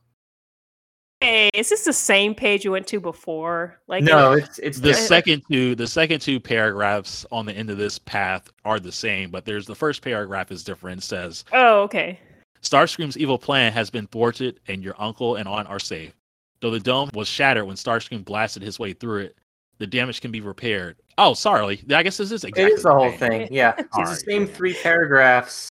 Hey, 1.22 1.50
is 1.54 1.68
this 1.68 1.84
the 1.84 1.92
same 1.92 2.34
page 2.34 2.64
you 2.64 2.72
went 2.72 2.88
to 2.88 3.00
before? 3.02 3.78
Like 3.88 4.04
No, 4.06 4.32
it's 4.34 4.58
it's 4.60 4.80
The 4.80 4.94
second 4.94 5.44
two, 5.52 5.76
the 5.76 5.88
second 5.88 6.22
two 6.22 6.40
paragraphs 6.40 7.26
on 7.30 7.46
the 7.46 7.52
end 7.52 7.70
of 7.70 7.78
this 7.78 8.00
path 8.00 8.50
are 8.64 8.80
the 8.80 8.92
same, 8.92 9.30
but 9.30 9.44
there's 9.44 9.66
the 9.66 9.76
first 9.76 10.02
paragraph 10.02 10.50
is 10.50 10.64
different. 10.64 11.02
It 11.02 11.06
says, 11.06 11.44
Oh, 11.52 11.82
okay. 11.82 12.20
Starscream's 12.62 13.18
evil 13.18 13.38
plan 13.38 13.74
has 13.74 13.90
been 13.90 14.08
thwarted, 14.08 14.62
and 14.68 14.82
your 14.82 14.96
uncle 14.98 15.36
and 15.36 15.48
aunt 15.48 15.68
are 15.68 15.80
safe. 15.80 16.14
Though 16.62 16.72
the 16.72 16.80
dome 16.80 17.10
was 17.14 17.28
shattered 17.28 17.66
when 17.66 17.76
Starscream 17.76 18.24
blasted 18.24 18.64
his 18.64 18.80
way 18.80 18.94
through 18.94 19.24
it, 19.24 19.38
the 19.78 19.88
damage 19.88 20.22
can 20.22 20.32
be 20.32 20.42
repaired. 20.42 20.98
Oh, 21.18 21.34
sorry. 21.34 21.82
I 21.90 22.04
guess 22.04 22.18
this 22.18 22.32
is 22.32 22.44
exactly 22.44 22.74
it 22.74 22.78
is 22.78 22.84
the 22.84 22.94
whole 22.94 23.10
same. 23.12 23.20
thing. 23.20 23.48
Yeah, 23.52 23.74
it's 23.78 24.10
the 24.10 24.32
same 24.32 24.48
three 24.48 24.74
paragraphs. 24.74 25.70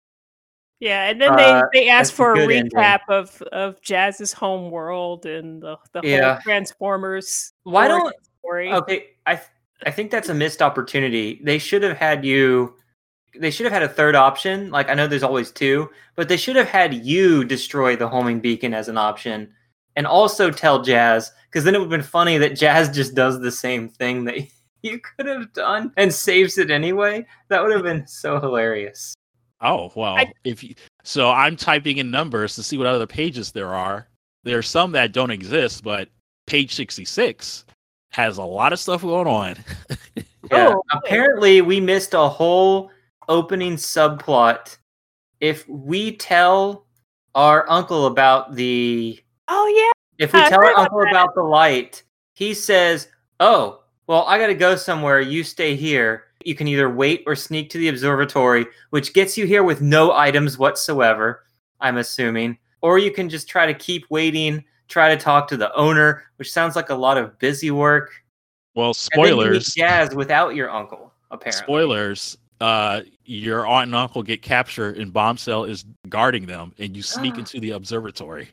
Yeah, 0.81 1.11
and 1.11 1.20
then 1.20 1.33
Uh, 1.33 1.37
they 1.72 1.81
they 1.83 1.89
asked 1.91 2.11
that's 2.11 2.11
a 2.11 2.16
for 2.16 2.33
a 2.33 2.37
good 2.37 2.51
ending. 2.51 2.70
recap 2.72 3.01
of 3.09 3.41
of 3.53 3.81
Jazz's 3.83 4.33
home 4.33 4.70
world 4.70 5.26
and 5.26 5.62
the 5.62 5.76
the 5.93 6.01
Yeah. 6.03 6.33
whole 6.35 6.43
Transformers. 6.43 7.53
Why 7.64 7.87
don't 7.87 8.12
story? 8.41 8.72
Okay, 8.72 9.09
I 9.26 9.41
I 9.87 9.91
think 9.91 10.11
that's 10.11 10.28
a 10.31 10.35
missed 10.35 10.62
opportunity. 10.62 11.41
They 11.45 11.59
should 11.59 11.83
have 11.83 11.97
had 11.97 12.24
you. 12.24 12.76
They 13.39 13.51
should 13.51 13.64
have 13.64 13.72
had 13.72 13.83
a 13.83 13.89
third 13.89 14.14
option. 14.16 14.70
Like 14.70 14.89
I 14.89 14.95
know 14.95 15.07
there's 15.07 15.22
always 15.22 15.51
two, 15.53 15.91
but 16.16 16.28
they 16.28 16.37
should 16.39 16.57
have 16.57 16.68
had 16.68 16.95
you 16.95 17.45
destroy 17.45 17.95
the 17.95 18.09
homing 18.09 18.41
beacon 18.41 18.72
as 18.74 18.89
an 18.89 18.97
option, 18.99 19.53
and 19.97 20.07
also 20.07 20.51
tell 20.51 20.83
Jazz 20.83 21.31
because 21.51 21.64
then 21.64 21.74
it 21.74 21.78
would 21.78 21.91
have 21.91 22.01
been 22.01 22.03
funny 22.03 22.39
that 22.39 22.57
Jazz 22.57 22.89
just 22.95 23.14
does 23.14 23.39
the 23.41 23.53
same 23.53 23.89
thing 23.89 24.24
that 24.24 24.37
you 24.83 24.99
could 24.99 25.26
have 25.26 25.53
done 25.53 25.93
and 25.99 26.12
saves 26.12 26.57
it 26.57 26.70
anyway. 26.70 27.26
That 27.49 27.62
would 27.62 27.72
have 27.72 27.83
been 27.83 28.07
so 28.07 28.41
hilarious. 28.41 29.14
Oh 29.61 29.93
well, 29.95 30.17
I- 30.17 30.33
if 30.45 30.63
you, 30.65 30.75
so, 31.05 31.31
I'm 31.31 31.57
typing 31.57 31.99
in 31.99 32.11
numbers 32.11 32.55
to 32.57 32.63
see 32.63 32.77
what 32.79 32.87
other 32.87 33.07
pages 33.07 33.53
there 33.53 33.75
are. 33.75 34.07
There's 34.45 34.69
some 34.69 34.93
that 34.93 35.13
don't 35.13 35.31
exist, 35.31 35.83
but 35.85 36.09
page 36.47 36.75
66 36.75 37.65
has 38.13 38.39
a 38.39 38.43
lot 38.43 38.73
of 38.73 38.79
stuff 38.81 39.03
going 39.03 39.27
on. 39.29 39.57
Yeah. 40.51 40.73
Oh, 40.75 40.83
Apparently, 40.91 41.61
we 41.61 41.79
missed 41.81 42.13
a 42.15 42.29
whole 42.29 42.91
opening 43.29 43.75
subplot. 43.77 44.79
If 45.39 45.69
we 45.69 46.17
tell 46.17 46.87
our 47.37 47.71
uncle 47.71 48.07
about 48.07 48.55
the 48.57 49.23
Oh 49.47 49.67
yeah. 49.93 50.25
If 50.25 50.33
we 50.33 50.41
I 50.41 50.49
tell 50.49 50.59
our 50.65 50.75
uncle 50.77 51.01
that. 51.01 51.11
about 51.11 51.35
the 51.35 51.43
light, 51.43 52.03
he 52.35 52.55
says, 52.55 53.09
"Oh, 53.39 53.83
well, 54.09 54.25
I 54.27 54.39
got 54.39 54.47
to 54.49 54.55
go 54.55 54.75
somewhere. 54.77 55.21
You 55.21 55.45
stay 55.45 55.77
here. 55.77 56.25
You 56.45 56.55
can 56.55 56.68
either 56.68 56.88
wait 56.88 57.22
or 57.26 57.36
sneak 57.36 57.70
to 57.70 57.78
the 57.78 57.88
observatory, 57.88 58.66
which 58.91 59.12
gets 59.12 59.36
you 59.36 59.47
here 59.47 59.62
with 59.62 59.80
no 59.80 60.12
items 60.12 60.59
whatsoever. 60.59 61.45
I'm 61.80 61.99
assuming, 61.99 62.59
or 62.80 62.99
you 62.99 63.11
can 63.11 63.28
just 63.28 63.49
try 63.49 63.66
to 63.66 63.74
keep 63.74 64.05
waiting, 64.11 64.64
try 64.88 65.14
to 65.14 65.20
talk 65.20 65.49
to 65.49 65.57
the 65.57 65.74
owner, 65.74 66.24
which 66.36 66.53
sounds 66.53 66.76
like 66.76 66.91
a 66.91 66.95
lot 66.95 67.18
of 67.18 67.38
busy 67.38 67.70
work. 67.70 68.12
Well, 68.74 68.93
And 69.12 69.24
then 69.24 69.30
you 69.30 69.36
meet 69.36 69.43
spoilers. 69.43 69.74
Jazz 69.74 70.14
without 70.14 70.55
your 70.55 70.70
uncle, 70.70 71.12
apparently. 71.30 71.62
Spoilers. 71.62 72.38
Uh, 72.61 73.01
your 73.24 73.66
aunt 73.66 73.86
and 73.86 73.95
uncle 73.95 74.22
get 74.22 74.43
captured, 74.43 74.99
and 74.99 75.12
Bombshell 75.12 75.64
is 75.64 75.84
guarding 76.09 76.45
them, 76.45 76.74
and 76.78 76.95
you 76.95 77.03
sneak 77.03 77.38
into 77.38 77.59
the 77.61 77.70
observatory. 77.70 78.49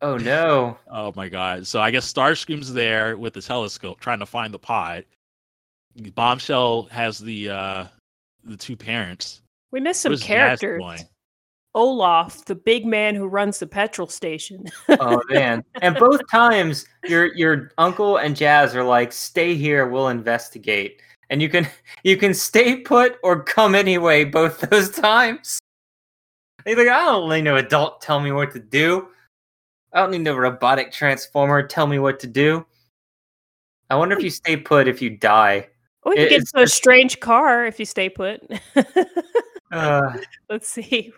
Oh 0.00 0.16
no! 0.18 0.78
Oh 0.90 1.12
my 1.14 1.28
god! 1.28 1.66
So 1.66 1.80
I 1.80 1.90
guess 1.90 2.10
Starscream's 2.10 2.72
there 2.72 3.16
with 3.16 3.34
the 3.34 3.42
telescope 3.42 4.00
trying 4.00 4.20
to 4.20 4.26
find 4.26 4.52
the 4.52 4.58
pod. 4.58 5.04
Bombshell 6.14 6.84
has 6.90 7.18
the 7.18 7.50
uh 7.50 7.86
the 8.44 8.56
two 8.56 8.76
parents. 8.76 9.42
We 9.70 9.80
missed 9.80 10.04
What 10.04 10.18
some 10.18 10.26
characters. 10.26 10.82
Olaf, 11.74 12.44
the 12.44 12.54
big 12.54 12.86
man 12.86 13.16
who 13.16 13.26
runs 13.26 13.58
the 13.58 13.66
petrol 13.66 14.06
station. 14.06 14.64
Oh 15.00 15.20
man! 15.28 15.64
and 15.82 15.96
both 15.96 16.20
times, 16.30 16.86
your 17.04 17.34
your 17.34 17.72
uncle 17.78 18.18
and 18.18 18.36
Jazz 18.36 18.76
are 18.76 18.84
like, 18.84 19.12
"Stay 19.12 19.54
here. 19.56 19.88
We'll 19.88 20.08
investigate." 20.08 21.00
And 21.30 21.42
you 21.42 21.48
can 21.48 21.66
you 22.04 22.16
can 22.16 22.34
stay 22.34 22.76
put 22.76 23.18
or 23.22 23.42
come 23.42 23.74
anyway. 23.74 24.24
Both 24.24 24.60
those 24.70 24.90
times. 24.90 25.58
He's 26.64 26.76
like, 26.76 26.88
"I 26.88 27.04
don't 27.04 27.28
need 27.28 27.42
no 27.42 27.56
adult 27.56 28.00
tell 28.00 28.20
me 28.20 28.30
what 28.30 28.52
to 28.52 28.60
do. 28.60 29.08
I 29.92 30.00
don't 30.00 30.12
need 30.12 30.22
no 30.22 30.36
robotic 30.36 30.92
transformer 30.92 31.66
tell 31.66 31.86
me 31.86 31.98
what 31.98 32.20
to 32.20 32.26
do." 32.26 32.64
I 33.90 33.96
wonder 33.96 34.16
if 34.16 34.22
you 34.22 34.30
stay 34.30 34.56
put 34.56 34.88
if 34.88 35.02
you 35.02 35.10
die. 35.10 35.68
We 36.04 36.12
It- 36.16 36.28
get 36.30 36.40
it's 36.42 36.52
into 36.52 36.64
a 36.64 36.68
strange 36.68 37.20
car 37.20 37.64
if 37.66 37.78
you 37.78 37.84
stay 37.86 38.08
put. 38.08 38.42
Uh, 39.72 40.16
let's 40.50 40.68
see. 40.68 41.12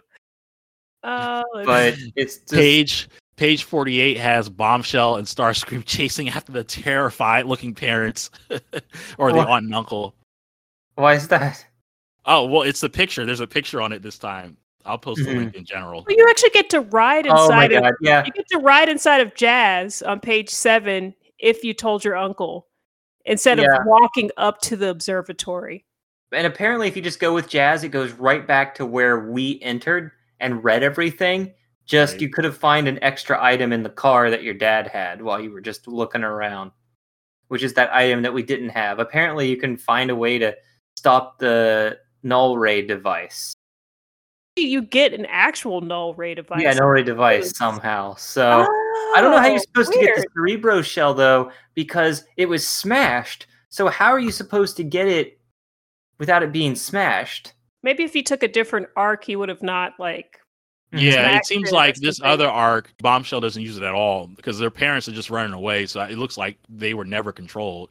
Uh, 1.03 1.43
let's 1.55 1.67
but 1.67 1.95
it's 2.17 2.37
just, 2.39 2.53
Page 2.53 3.09
page 3.37 3.65
forty 3.65 4.01
eight 4.01 4.17
has 4.17 4.49
Bombshell 4.49 5.17
and 5.17 5.27
Starscream 5.27 5.83
chasing 5.87 6.29
after 6.29 6.53
the 6.53 6.65
terrified 6.65 7.47
looking 7.47 7.75
parents, 7.75 8.31
or 9.19 9.31
the 9.33 9.39
What? 9.39 9.49
aunt 9.49 9.65
and 9.67 9.75
uncle. 9.75 10.15
why 10.95 11.15
is 11.15 11.29
that? 11.29 11.65
Oh 12.25 12.47
well, 12.47 12.63
it's 12.63 12.81
the 12.81 12.89
picture. 12.89 13.25
There's 13.27 13.41
a 13.41 13.47
picture 13.47 13.81
on 13.81 13.93
it 13.93 14.03
this 14.03 14.19
time. 14.19 14.57
I'll 14.85 14.99
post 14.99 15.25
the 15.25 15.31
Mhm. 15.31 15.37
link 15.37 15.55
in 15.57 15.65
general. 15.65 16.05
Well, 16.07 16.17
you 16.17 16.27
actually 16.31 16.51
get 16.51 16.71
to 16.71 16.81
ride 16.81 17.27
inside. 17.27 17.39
Oh 17.45 17.49
my 17.51 17.65
inside 17.65 17.73
of 17.77 17.83
god! 17.83 17.95
Yeah, 18.01 18.25
you 18.25 18.33
get 18.33 18.47
to 18.53 18.59
ride 18.59 18.89
inside 18.89 19.21
of 19.21 19.35
Jazz 19.35 20.01
on 20.03 20.19
page 20.21 20.49
seven 20.49 21.15
if 21.39 21.63
you 21.65 21.75
told 21.75 22.05
your 22.05 22.17
uncle 22.17 22.69
instead 23.27 23.59
Yeah. 23.59 23.67
of 23.77 23.87
walking 23.87 24.31
up 24.37 24.61
to 24.63 24.77
the 24.77 24.89
observatory. 24.89 25.85
and 26.33 26.47
apparently 26.47 26.89
if 26.89 26.97
you 26.97 27.03
just 27.03 27.21
go 27.21 27.33
with 27.33 27.49
jazz 27.49 27.85
it 27.85 27.91
goes 27.91 28.11
right 28.13 28.47
back 28.49 28.75
to 28.75 28.85
where 28.85 29.31
we 29.31 29.61
entered 29.63 30.11
and 30.41 30.65
read 30.65 30.83
everything 30.83 31.53
just 31.85 32.15
Right. 32.15 32.23
you 32.23 32.29
could 32.31 32.45
have 32.45 32.57
find 32.59 32.89
an 32.89 32.99
extra 33.01 33.41
item 33.43 33.73
in 33.73 33.85
the 33.85 33.89
car 33.91 34.29
that 34.31 34.43
your 34.43 34.55
dad 34.55 34.89
had 34.89 35.23
while 35.23 35.41
you 35.41 35.53
were 35.53 35.61
just 35.61 35.87
looking 35.87 36.25
around 36.25 36.73
which 37.49 37.63
is 37.63 37.75
that 37.75 37.95
item 37.95 38.23
that 38.23 38.35
we 38.35 38.43
didn't 38.43 38.71
have 38.71 38.99
apparently 38.99 39.49
you 39.49 39.57
can 39.57 39.77
find 39.77 40.11
a 40.11 40.17
way 40.17 40.37
to 40.37 40.55
stop 40.97 41.39
the 41.39 41.97
null 42.25 42.59
ray 42.59 42.83
device 42.85 43.55
You 44.57 44.83
get 44.83 45.13
an 45.13 45.27
actual 45.27 45.81
null 45.83 46.15
ray 46.15 46.35
device. 46.35 46.63
yeah 46.63 46.73
null 46.73 46.89
ray 46.89 47.03
device 47.03 47.57
somehow 47.57 48.15
so 48.15 48.67
i 49.17 49.21
don't 49.21 49.31
know 49.31 49.39
how 49.39 49.47
you're 49.47 49.57
Oh, 49.57 49.59
supposed 49.59 49.93
to 49.93 49.99
get 49.99 50.15
the 50.17 50.21
weird. 50.21 50.27
cerebro 50.35 50.83
shell 50.83 51.13
though 51.15 51.51
because 51.75 52.25
it 52.37 52.47
was 52.47 52.67
smashed 52.67 53.47
so 53.69 53.89
how 53.89 54.11
are 54.13 54.19
you 54.19 54.31
supposed 54.33 54.77
to 54.79 54.85
get 54.85 55.07
it 55.09 55.39
without 56.19 56.43
it 56.43 56.53
being 56.53 56.75
smashed 56.75 57.53
Maybe 57.83 58.03
if 58.03 58.13
he 58.13 58.23
took 58.25 58.43
a 58.43 58.49
different 58.49 58.89
arc, 58.97 59.23
he 59.25 59.37
would 59.37 59.49
have 59.49 59.63
not 59.63 59.93
like. 60.01 60.41
Hmm. 60.93 60.99
Yeah, 60.99 61.37
it 61.37 61.47
seems 61.47 61.69
it 61.69 61.75
like 61.75 61.95
this 61.95 62.21
other 62.21 62.49
arc, 62.49 62.91
Bombshell 63.01 63.41
doesn't 63.41 63.63
use 63.63 63.77
it 63.77 63.85
at 63.85 63.95
all 63.95 64.27
because 64.27 64.59
their 64.59 64.73
parents 64.73 65.07
are 65.09 65.13
just 65.13 65.31
running 65.31 65.53
away. 65.53 65.87
So 65.87 66.01
it 66.01 66.19
looks 66.19 66.37
like 66.37 66.59
they 66.69 66.95
were 66.95 67.05
never 67.05 67.31
controlled. 67.31 67.91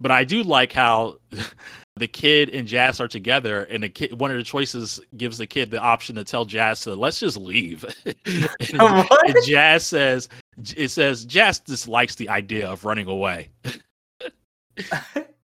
But 0.00 0.10
I 0.10 0.24
do 0.24 0.42
like 0.42 0.70
how 0.70 1.16
the 1.96 2.06
kid 2.06 2.50
and 2.50 2.68
Jazz 2.68 3.00
are 3.00 3.08
together, 3.08 3.64
and 3.64 3.82
the 3.82 3.88
kid, 3.88 4.20
one 4.20 4.30
of 4.30 4.36
the 4.36 4.42
choices 4.42 5.00
gives 5.16 5.38
the 5.38 5.46
kid 5.46 5.70
the 5.70 5.80
option 5.80 6.14
to 6.16 6.24
tell 6.24 6.44
Jazz 6.44 6.80
to 6.82 6.94
let's 6.94 7.18
just 7.20 7.38
leave. 7.38 7.84
and, 8.04 8.48
What? 8.78 9.30
and 9.30 9.44
Jazz 9.44 9.86
says, 9.86 10.28
"It 10.76 10.88
says 10.90 11.24
Jazz 11.24 11.58
dislikes 11.58 12.14
the 12.16 12.28
idea 12.28 12.68
of 12.68 12.84
running 12.84 13.06
away." 13.08 13.48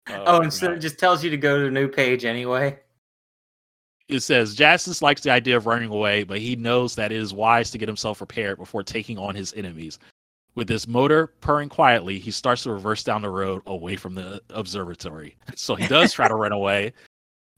Oh, 0.08 0.38
my 0.38 0.44
and 0.44 0.52
so 0.52 0.72
it 0.72 0.80
just 0.80 0.98
tells 0.98 1.22
you 1.22 1.30
to 1.30 1.36
go 1.36 1.60
to 1.60 1.68
a 1.68 1.70
new 1.70 1.86
page 1.86 2.24
anyway. 2.24 2.76
it 4.08 4.20
says 4.20 4.56
Jazz 4.56 4.84
dislikes 4.84 5.20
the 5.22 5.30
idea 5.30 5.56
of 5.56 5.66
running 5.66 5.90
away, 5.90 6.24
but 6.24 6.38
he 6.40 6.56
knows 6.56 6.96
that 6.96 7.12
it 7.12 7.18
is 7.18 7.32
wise 7.32 7.70
to 7.70 7.78
get 7.78 7.88
himself 7.88 8.18
prepared 8.18 8.58
before 8.58 8.82
taking 8.82 9.16
on 9.16 9.36
his 9.36 9.54
enemies. 9.54 10.00
With 10.54 10.68
his 10.68 10.86
motor 10.86 11.28
purring 11.40 11.68
quietly, 11.70 12.18
he 12.18 12.30
starts 12.30 12.64
to 12.64 12.72
reverse 12.72 13.02
down 13.02 13.22
the 13.22 13.30
road 13.30 13.62
away 13.66 13.96
from 13.96 14.14
the 14.14 14.42
observatory. 14.50 15.36
So 15.56 15.74
he 15.74 15.86
does 15.86 16.12
try 16.12 16.28
to 16.28 16.34
run 16.34 16.52
away. 16.52 16.92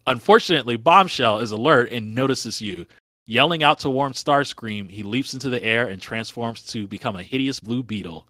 Unfortunately, 0.06 0.76
Bombshell 0.76 1.38
is 1.40 1.50
alert 1.52 1.90
and 1.90 2.14
notices 2.14 2.60
you. 2.60 2.86
Yelling 3.26 3.62
out 3.62 3.78
to 3.80 3.90
warn 3.90 4.12
Starscream, 4.12 4.90
he 4.90 5.02
leaps 5.02 5.32
into 5.32 5.48
the 5.48 5.62
air 5.64 5.88
and 5.88 6.00
transforms 6.00 6.62
to 6.66 6.86
become 6.86 7.16
a 7.16 7.22
hideous 7.22 7.58
blue 7.58 7.82
beetle. 7.82 8.28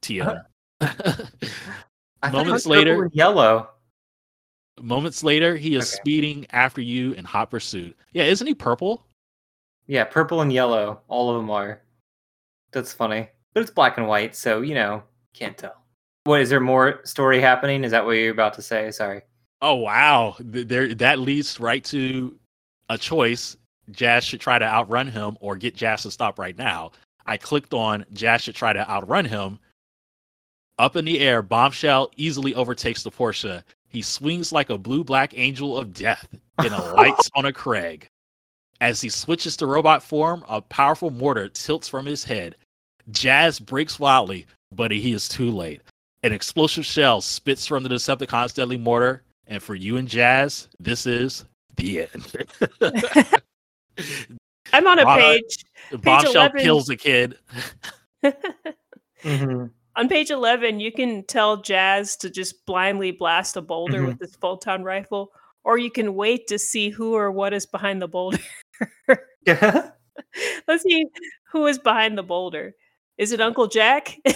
Tia. 0.00 0.46
Uh, 0.80 0.92
it 2.24 2.32
Moments 2.32 2.66
later- 2.66 3.08
yellow. 3.12 3.68
Moments 4.80 5.22
later, 5.22 5.54
he 5.56 5.76
is 5.76 5.84
Okay. 5.92 6.00
speeding 6.00 6.46
after 6.50 6.80
you 6.80 7.12
in 7.12 7.24
hot 7.24 7.50
pursuit. 7.50 7.96
Yeah, 8.12 8.24
isn't 8.24 8.46
he 8.46 8.54
purple? 8.54 9.06
Yeah, 9.86 10.04
purple 10.04 10.40
and 10.40 10.52
yellow. 10.52 11.02
All 11.08 11.30
of 11.30 11.36
them 11.36 11.50
are. 11.50 11.82
That's 12.72 12.92
funny, 12.92 13.28
but 13.54 13.62
it's 13.62 13.70
black 13.70 13.98
and 13.98 14.08
white, 14.08 14.34
so 14.36 14.60
you 14.60 14.74
know 14.74 15.02
can't 15.34 15.56
tell. 15.58 15.76
What 16.24 16.40
is 16.40 16.50
there 16.50 16.60
more 16.60 17.00
story 17.04 17.40
happening? 17.40 17.84
Is 17.84 17.90
that 17.90 18.04
what 18.04 18.12
you're 18.12 18.32
about 18.32 18.54
to 18.54 18.62
say? 18.62 18.90
Sorry. 18.90 19.22
Oh 19.60 19.74
wow, 19.74 20.36
there 20.40 20.94
that 20.94 21.18
leads 21.18 21.58
right 21.60 21.84
to 21.84 22.36
a 22.88 22.98
choice. 22.98 23.56
Jazz 23.90 24.24
should 24.24 24.40
try 24.40 24.58
to 24.58 24.64
outrun 24.64 25.08
him 25.08 25.36
or 25.40 25.56
get 25.56 25.74
Jazz 25.74 26.02
to 26.02 26.10
stop 26.10 26.38
right 26.38 26.56
now. 26.56 26.92
I 27.26 27.36
clicked 27.36 27.74
on 27.74 28.04
Jazz 28.12 28.42
should 28.42 28.54
try 28.54 28.72
to 28.72 28.88
outrun 28.88 29.24
him, 29.24 29.58
Up 30.78 30.96
in 30.96 31.04
the 31.04 31.20
air, 31.20 31.42
Bombshell 31.42 32.10
easily 32.16 32.54
overtakes 32.54 33.02
the 33.02 33.10
Porsche. 33.10 33.62
He 33.88 34.02
swings 34.02 34.52
like 34.52 34.70
a 34.70 34.78
blue 34.78 35.04
black 35.04 35.36
angel 35.36 35.76
of 35.76 35.92
death 35.92 36.26
in 36.64 36.72
a 36.72 36.94
lights 36.94 37.30
on 37.34 37.44
a 37.46 37.52
Craig. 37.52 38.08
As 38.80 39.00
he 39.00 39.08
switches 39.08 39.56
to 39.58 39.66
robot 39.66 40.02
form, 40.02 40.44
a 40.48 40.60
powerful 40.60 41.10
mortar 41.10 41.48
tilts 41.48 41.88
from 41.88 42.06
his 42.06 42.24
head. 42.24 42.56
Jazz 43.10 43.58
brakes 43.58 43.98
wildly, 43.98 44.46
but 44.74 44.90
he 44.90 45.12
is 45.12 45.28
too 45.28 45.50
late. 45.50 45.80
An 46.22 46.32
explosive 46.32 46.86
shell 46.86 47.20
spits 47.20 47.66
from 47.66 47.82
the 47.82 47.88
Decepticon's 47.88 48.52
deadly 48.52 48.76
mortar, 48.78 49.22
and 49.48 49.62
for 49.62 49.74
you 49.74 49.96
and 49.96 50.08
Jazz, 50.08 50.68
this 50.78 51.04
is 51.06 51.44
the 51.76 52.02
end. 52.02 52.32
I'm 54.72 54.86
on 54.86 54.98
a 55.00 55.04
Wow. 55.04 55.16
page. 55.18 55.64
Bombshell 56.02 56.32
11. 56.32 56.60
kills 56.62 56.88
a 56.88 56.96
kid. 56.96 57.36
Mhm. 59.24 59.70
On 59.96 60.08
page 60.08 60.30
11, 60.30 60.80
you 60.80 60.90
can 60.90 61.22
tell 61.24 61.58
Jazz 61.58 62.16
to 62.16 62.30
just 62.30 62.64
blindly 62.64 63.10
blast 63.10 63.58
a 63.58 63.60
boulder 63.60 63.98
Mhm. 64.00 64.06
with 64.06 64.20
his 64.20 64.34
photon 64.36 64.84
rifle, 64.84 65.32
or 65.64 65.76
you 65.76 65.90
can 65.90 66.14
wait 66.14 66.46
to 66.46 66.58
see 66.58 66.88
who 66.88 67.14
or 67.14 67.30
what 67.30 67.52
is 67.52 67.66
behind 67.66 68.00
the 68.00 68.08
boulder. 68.08 68.38
yeah. 69.46 69.90
Let's 70.66 70.84
see 70.84 71.04
who 71.50 71.66
is 71.66 71.78
behind 71.78 72.16
the 72.16 72.22
boulder. 72.22 72.74
Is 73.18 73.32
it 73.32 73.40
Uncle 73.40 73.66
Jack? 73.66 74.18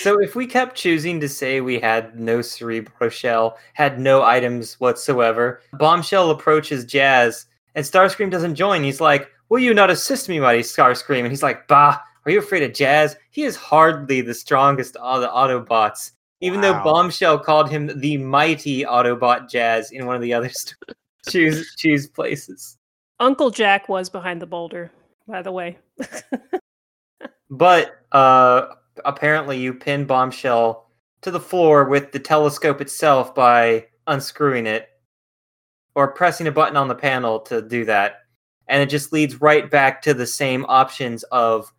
so 0.00 0.20
if 0.20 0.34
we 0.34 0.46
kept 0.46 0.76
choosing 0.76 1.20
to 1.20 1.28
say 1.28 1.60
we 1.60 1.78
had 1.78 2.18
no 2.18 2.42
cerebro 2.42 3.08
shell, 3.08 3.58
had 3.74 3.98
no 3.98 4.22
items 4.22 4.74
whatsoever, 4.80 5.60
Bombshell 5.74 6.30
approaches 6.30 6.84
Jazz, 6.84 7.46
and 7.74 7.84
Starscream 7.84 8.30
doesn't 8.30 8.54
join. 8.54 8.82
He's 8.82 9.00
like, 9.00 9.30
"Will 9.48 9.60
you 9.60 9.74
not 9.74 9.90
assist 9.90 10.28
me, 10.28 10.40
mighty 10.40 10.62
Starscream?" 10.62 11.20
And 11.20 11.30
he's 11.30 11.42
like, 11.42 11.66
"Bah, 11.68 11.98
are 12.24 12.30
you 12.30 12.38
afraid 12.38 12.62
of 12.62 12.72
Jazz? 12.72 13.16
He 13.30 13.42
is 13.44 13.56
hardly 13.56 14.20
the 14.20 14.34
strongest 14.34 14.96
of 14.96 15.20
the 15.20 15.28
Autobots." 15.28 16.12
Even 16.40 16.60
though 16.60 16.80
Bombshell 16.84 17.40
called 17.40 17.68
him 17.68 17.90
the 17.98 18.16
mighty 18.16 18.84
Autobot 18.84 19.50
Jazz 19.50 19.90
in 19.90 20.06
one 20.06 20.14
of 20.14 20.22
the 20.22 20.32
other 20.32 20.48
st- 20.52 20.76
choose 21.28 21.74
choose 21.76 22.08
places. 22.08 22.78
Uncle 23.20 23.50
Jack 23.50 23.88
was 23.88 24.08
behind 24.08 24.40
the 24.40 24.46
boulder, 24.46 24.90
by 25.26 25.42
the 25.42 25.50
way. 25.50 25.78
But 27.50 28.02
uh, 28.12 28.74
apparently, 29.04 29.58
you 29.58 29.74
pin 29.74 30.04
Bombshell 30.04 30.86
to 31.22 31.30
the 31.30 31.40
floor 31.40 31.88
with 31.88 32.12
the 32.12 32.18
telescope 32.18 32.80
itself 32.80 33.34
by 33.34 33.86
unscrewing 34.06 34.66
it 34.66 34.88
or 35.94 36.12
pressing 36.12 36.46
a 36.46 36.52
button 36.52 36.76
on 36.76 36.88
the 36.88 36.94
panel 36.94 37.40
to 37.40 37.62
do 37.62 37.84
that. 37.84 38.20
And 38.68 38.82
it 38.82 38.90
just 38.90 39.12
leads 39.12 39.40
right 39.40 39.70
back 39.70 40.02
to 40.02 40.14
the 40.14 40.26
same 40.26 40.64
options 40.68 41.22
of 41.24 41.72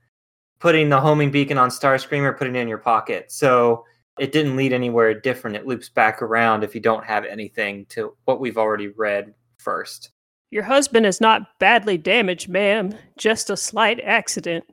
putting 0.60 0.90
the 0.90 1.00
homing 1.00 1.32
beacon 1.32 1.58
on 1.58 1.70
Starscream 1.70 2.24
or 2.24 2.34
putting 2.34 2.56
it 2.56 2.60
in 2.60 2.68
your 2.68 2.80
pocket. 2.80 3.32
So 3.32 3.86
it 4.20 4.32
didn't 4.32 4.58
lead 4.58 4.74
anywhere 4.74 5.14
different. 5.14 5.56
It 5.56 5.66
loops 5.66 5.88
back 5.88 6.22
around 6.22 6.64
if 6.64 6.76
you 6.76 6.82
don't 6.82 7.06
have 7.06 7.26
anything 7.26 7.86
to 7.90 8.16
what 8.26 8.40
we've 8.42 8.58
already 8.58 8.90
read 8.90 9.34
first. 9.58 10.12
Your 10.52 10.64
husband 10.64 11.06
is 11.06 11.22
not 11.22 11.60
badly 11.60 11.98
damaged, 11.98 12.50
ma'am. 12.50 12.96
Just 13.18 13.50
a 13.50 13.56
slight 13.56 14.00
accident. 14.04 14.66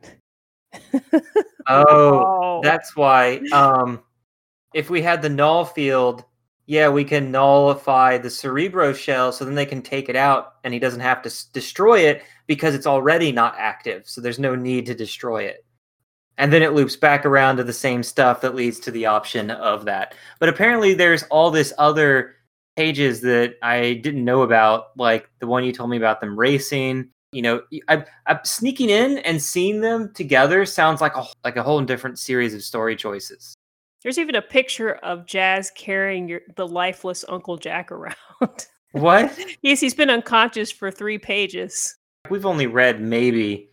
Oh, 1.68 2.60
That's 2.62 2.94
why 2.96 3.40
um 3.52 4.02
if 4.74 4.90
we 4.90 5.02
had 5.02 5.22
the 5.22 5.28
null 5.28 5.64
field, 5.64 6.24
yeah, 6.66 6.88
we 6.88 7.04
can 7.04 7.30
nullify 7.30 8.18
the 8.18 8.30
cerebro 8.30 8.92
shell 8.92 9.32
so 9.32 9.44
then 9.44 9.54
they 9.54 9.66
can 9.66 9.82
take 9.82 10.08
it 10.08 10.16
out 10.16 10.54
and 10.64 10.74
he 10.74 10.80
doesn't 10.80 11.00
have 11.00 11.22
to 11.22 11.28
s- 11.28 11.44
destroy 11.44 12.00
it 12.00 12.22
because 12.46 12.74
it's 12.74 12.86
already 12.86 13.32
not 13.32 13.54
active. 13.58 14.08
So 14.08 14.20
there's 14.20 14.38
no 14.38 14.54
need 14.54 14.86
to 14.86 14.94
destroy 14.94 15.44
it. 15.44 15.64
And 16.38 16.52
then 16.52 16.62
it 16.62 16.74
loops 16.74 16.96
back 16.96 17.24
around 17.24 17.56
to 17.56 17.64
the 17.64 17.72
same 17.72 18.02
stuff 18.02 18.42
that 18.42 18.54
leads 18.54 18.78
to 18.80 18.90
the 18.90 19.06
option 19.06 19.50
of 19.50 19.86
that. 19.86 20.14
But 20.38 20.50
apparently 20.50 20.92
there's 20.92 21.22
all 21.24 21.50
this 21.50 21.72
other 21.78 22.34
pages 22.76 23.22
that 23.22 23.54
I 23.62 23.94
didn't 23.94 24.24
know 24.24 24.42
about 24.42 24.88
like 24.98 25.30
the 25.40 25.46
one 25.46 25.64
you 25.64 25.72
told 25.72 25.88
me 25.88 25.96
about 25.96 26.20
them 26.20 26.38
racing 26.38 27.10
you 27.32 27.42
know 27.42 27.62
I, 27.88 28.04
I 28.26 28.38
sneaking 28.44 28.90
in 28.90 29.18
and 29.18 29.42
seeing 29.42 29.80
them 29.80 30.12
together 30.14 30.64
sounds 30.64 31.00
like 31.00 31.16
a 31.16 31.24
like 31.44 31.56
a 31.56 31.62
whole 31.62 31.80
different 31.82 32.18
series 32.18 32.54
of 32.54 32.62
story 32.62 32.96
choices 32.96 33.54
There's 34.02 34.18
even 34.18 34.34
a 34.34 34.42
picture 34.42 34.94
of 34.96 35.26
Jazz 35.26 35.72
carrying 35.74 36.28
your, 36.28 36.42
the 36.56 36.66
lifeless 36.66 37.24
Uncle 37.28 37.56
Jack 37.56 37.90
around. 37.90 38.14
what 38.92 39.36
yes, 39.62 39.80
he's 39.80 39.94
been 39.94 40.10
unconscious 40.10 40.70
for 40.70 40.90
three 40.90 41.18
pages. 41.18 41.96
we've 42.30 42.46
only 42.46 42.66
read 42.66 43.00
maybe 43.00 43.68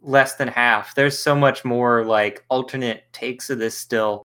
less 0.00 0.34
than 0.34 0.48
half 0.48 0.94
there's 0.94 1.18
so 1.18 1.34
much 1.34 1.64
more 1.64 2.04
like 2.04 2.44
alternate 2.50 3.04
takes 3.12 3.48
of 3.48 3.58
this 3.58 3.76
still 3.76 4.22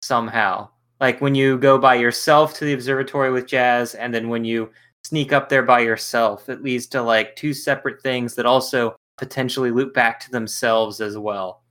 somehow 0.00 0.66
like 1.00 1.20
when 1.20 1.34
you 1.34 1.58
go 1.58 1.78
by 1.78 1.94
yourself 1.94 2.54
to 2.54 2.64
the 2.64 2.72
observatory 2.72 3.30
with 3.30 3.46
jazz 3.46 3.94
and 3.94 4.14
then 4.14 4.30
when 4.30 4.42
you 4.42 4.70
sneak 5.04 5.32
up 5.32 5.48
there 5.48 5.62
by 5.62 5.80
yourself 5.80 6.48
it 6.48 6.62
leads 6.62 6.86
to 6.86 7.00
like 7.02 7.34
two 7.36 7.52
separate 7.54 8.02
things 8.02 8.34
that 8.34 8.46
also 8.46 8.94
potentially 9.16 9.70
loop 9.70 9.94
back 9.94 10.20
to 10.20 10.30
themselves 10.30 11.00
as 11.00 11.16
well 11.18 11.62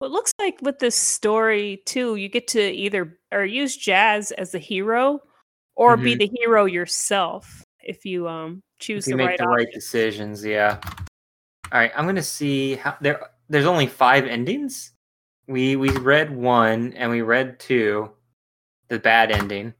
Well, 0.00 0.10
it 0.10 0.12
looks 0.12 0.32
like 0.40 0.58
with 0.62 0.78
this 0.80 0.96
story 0.96 1.80
too, 1.86 2.16
you 2.16 2.28
get 2.28 2.48
to 2.48 2.60
either 2.60 3.18
or 3.30 3.44
use 3.44 3.76
Jazz 3.76 4.32
as 4.32 4.50
the 4.50 4.58
hero, 4.58 5.20
or 5.76 5.96
be 5.96 6.14
Mhm. 6.14 6.18
the 6.18 6.30
hero 6.40 6.64
yourself 6.66 7.64
if 7.82 8.04
you 8.04 8.28
um 8.28 8.60
choose 8.80 9.06
if 9.06 9.12
you 9.12 9.16
the 9.16 9.16
make 9.18 9.28
right 9.28 9.38
the 9.38 9.44
option. 9.44 9.56
right 9.56 9.72
decisions 9.72 10.44
yeah 10.44 10.78
all 11.72 11.78
right 11.80 11.92
i'm 11.96 12.04
gonna 12.06 12.22
see 12.22 12.74
how 12.74 12.96
there 13.00 13.30
there's 13.48 13.66
only 13.66 13.86
five 13.86 14.26
endings 14.26 14.92
we 15.46 15.76
we 15.76 15.90
read 15.98 16.30
one 16.34 16.92
and 16.94 17.10
we 17.10 17.22
read 17.22 17.58
two 17.58 18.10
the 18.88 18.98
bad 18.98 19.30
ending 19.32 19.72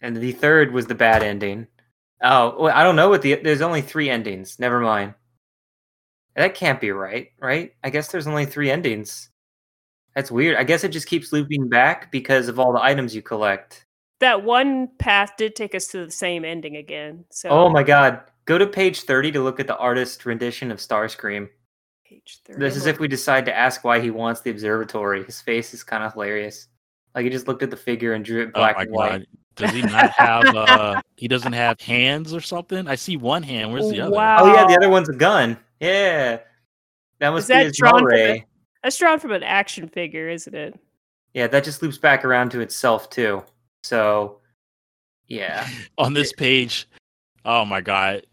and 0.00 0.16
the 0.16 0.32
third 0.32 0.72
was 0.72 0.86
the 0.86 0.94
bad 0.94 1.22
ending 1.22 1.66
oh 2.22 2.56
well, 2.58 2.74
i 2.74 2.82
don't 2.82 2.96
know 2.96 3.08
what 3.08 3.22
the 3.22 3.34
there's 3.36 3.60
only 3.62 3.82
three 3.82 4.08
endings 4.08 4.58
never 4.58 4.80
mind 4.80 5.14
that 6.36 6.54
can't 6.54 6.80
be 6.80 6.90
right 6.90 7.28
right 7.40 7.72
i 7.82 7.90
guess 7.90 8.08
there's 8.08 8.26
only 8.26 8.46
three 8.46 8.70
endings 8.70 9.30
that's 10.14 10.30
weird 10.30 10.56
i 10.56 10.64
guess 10.64 10.84
it 10.84 10.88
just 10.90 11.06
keeps 11.06 11.32
looping 11.32 11.68
back 11.68 12.10
because 12.12 12.48
of 12.48 12.58
all 12.58 12.72
the 12.72 12.82
items 12.82 13.14
you 13.14 13.22
collect 13.22 13.86
That 14.20 14.44
one 14.44 14.88
path 14.98 15.32
did 15.36 15.56
take 15.56 15.74
us 15.74 15.88
to 15.88 16.04
the 16.04 16.10
same 16.12 16.44
ending 16.44 16.76
again. 16.76 17.24
So 17.30 17.48
oh 17.48 17.68
my 17.68 17.82
god 17.82 18.20
go 18.44 18.58
to 18.58 18.66
page 18.66 19.02
30 19.02 19.32
to 19.32 19.42
look 19.42 19.60
at 19.60 19.66
the 19.66 19.76
artist 19.76 20.24
rendition 20.26 20.70
of 20.70 20.78
starscream 20.78 21.48
page 22.12 22.40
30. 22.44 22.60
This 22.60 22.76
is 22.76 22.86
if 22.86 23.00
we 23.00 23.08
decide 23.08 23.46
to 23.46 23.56
ask 23.56 23.84
why 23.84 24.00
he 24.00 24.10
wants 24.10 24.40
the 24.40 24.50
observatory. 24.50 25.24
His 25.24 25.40
face 25.40 25.72
is 25.74 25.82
kind 25.82 26.02
of 26.04 26.12
hilarious. 26.12 26.68
Like 27.14 27.24
he 27.24 27.30
just 27.30 27.46
looked 27.48 27.62
at 27.62 27.70
the 27.70 27.76
figure 27.76 28.14
and 28.14 28.24
drew 28.24 28.42
it 28.42 28.50
Oh 28.54 28.60
black 28.60 28.76
my 28.76 28.82
and 28.82 28.90
white. 28.92 29.10
god. 29.10 29.26
Does 29.54 29.70
he 29.72 29.82
not 29.82 30.10
have 30.12 30.46
uh 30.54 31.02
he 31.16 31.28
doesn't 31.28 31.52
have 31.52 31.80
hands 31.80 32.32
or 32.32 32.40
something? 32.40 32.88
I 32.88 32.94
see 32.94 33.16
one 33.16 33.42
hand. 33.42 33.72
Where's 33.72 33.90
the 33.90 34.00
other? 34.00 34.14
Wow. 34.16 34.38
Oh 34.40 34.54
yeah, 34.54 34.66
the 34.66 34.76
other 34.76 34.88
one's 34.88 35.08
a 35.10 35.14
gun. 35.14 35.58
Yeah, 35.80 36.38
that 37.18 37.30
must 37.30 37.48
that 37.48 37.58
be 37.58 37.64
his 37.64 37.76
drawn 37.76 37.98
from 37.98 38.06
Ray. 38.06 38.46
That's 38.82 38.96
drawn 38.96 39.18
from 39.18 39.32
an 39.32 39.42
action 39.42 39.88
figure, 39.88 40.28
isn't 40.28 40.54
it? 40.54 40.78
Yeah, 41.34 41.46
that 41.48 41.64
just 41.64 41.82
loops 41.82 41.98
back 41.98 42.24
around 42.24 42.50
to 42.50 42.60
itself 42.60 43.10
too. 43.10 43.42
So, 43.84 44.40
yeah, 45.28 45.68
On 45.98 46.14
this 46.14 46.32
page. 46.32 46.88
Oh 47.44 47.64
my 47.64 47.80
god. 47.80 48.26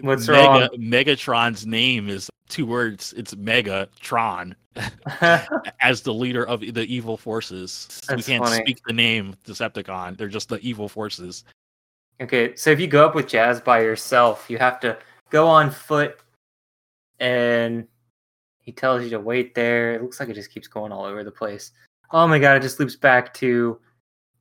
what's 0.00 0.26
Mega 0.26 0.48
wrong? 0.48 0.68
Megatron's 0.78 1.66
name 1.66 2.08
is 2.08 2.28
two 2.48 2.66
words. 2.66 3.14
It's 3.16 3.34
Megatron 3.34 4.54
as 5.80 6.02
the 6.02 6.12
leader 6.14 6.46
of 6.46 6.60
the 6.60 6.84
evil 6.84 7.16
forces. 7.16 8.00
we 8.08 8.22
can't 8.22 8.44
funny. 8.44 8.62
speak 8.62 8.80
the 8.86 8.92
name 8.92 9.34
Decepticon. 9.46 10.16
They're 10.16 10.28
just 10.28 10.48
the 10.48 10.58
evil 10.60 10.88
forces. 10.88 11.44
okay, 12.20 12.54
so 12.56 12.70
if 12.70 12.80
you 12.80 12.86
go 12.86 13.06
up 13.06 13.14
with 13.14 13.28
Jazz 13.28 13.60
by 13.60 13.80
yourself, 13.80 14.48
you 14.48 14.58
have 14.58 14.80
to 14.80 14.98
go 15.30 15.46
on 15.46 15.70
foot, 15.70 16.18
and 17.20 17.86
he 18.60 18.72
tells 18.72 19.02
you 19.02 19.10
to 19.10 19.20
wait 19.20 19.54
there. 19.54 19.94
It 19.94 20.02
looks 20.02 20.20
like 20.20 20.28
it 20.28 20.34
just 20.34 20.52
keeps 20.52 20.68
going 20.68 20.92
all 20.92 21.04
over 21.04 21.24
the 21.24 21.30
place. 21.30 21.72
Oh 22.10 22.26
my 22.26 22.38
god, 22.38 22.56
it 22.56 22.62
just 22.62 22.80
loops 22.80 22.96
back 22.96 23.34
to 23.34 23.80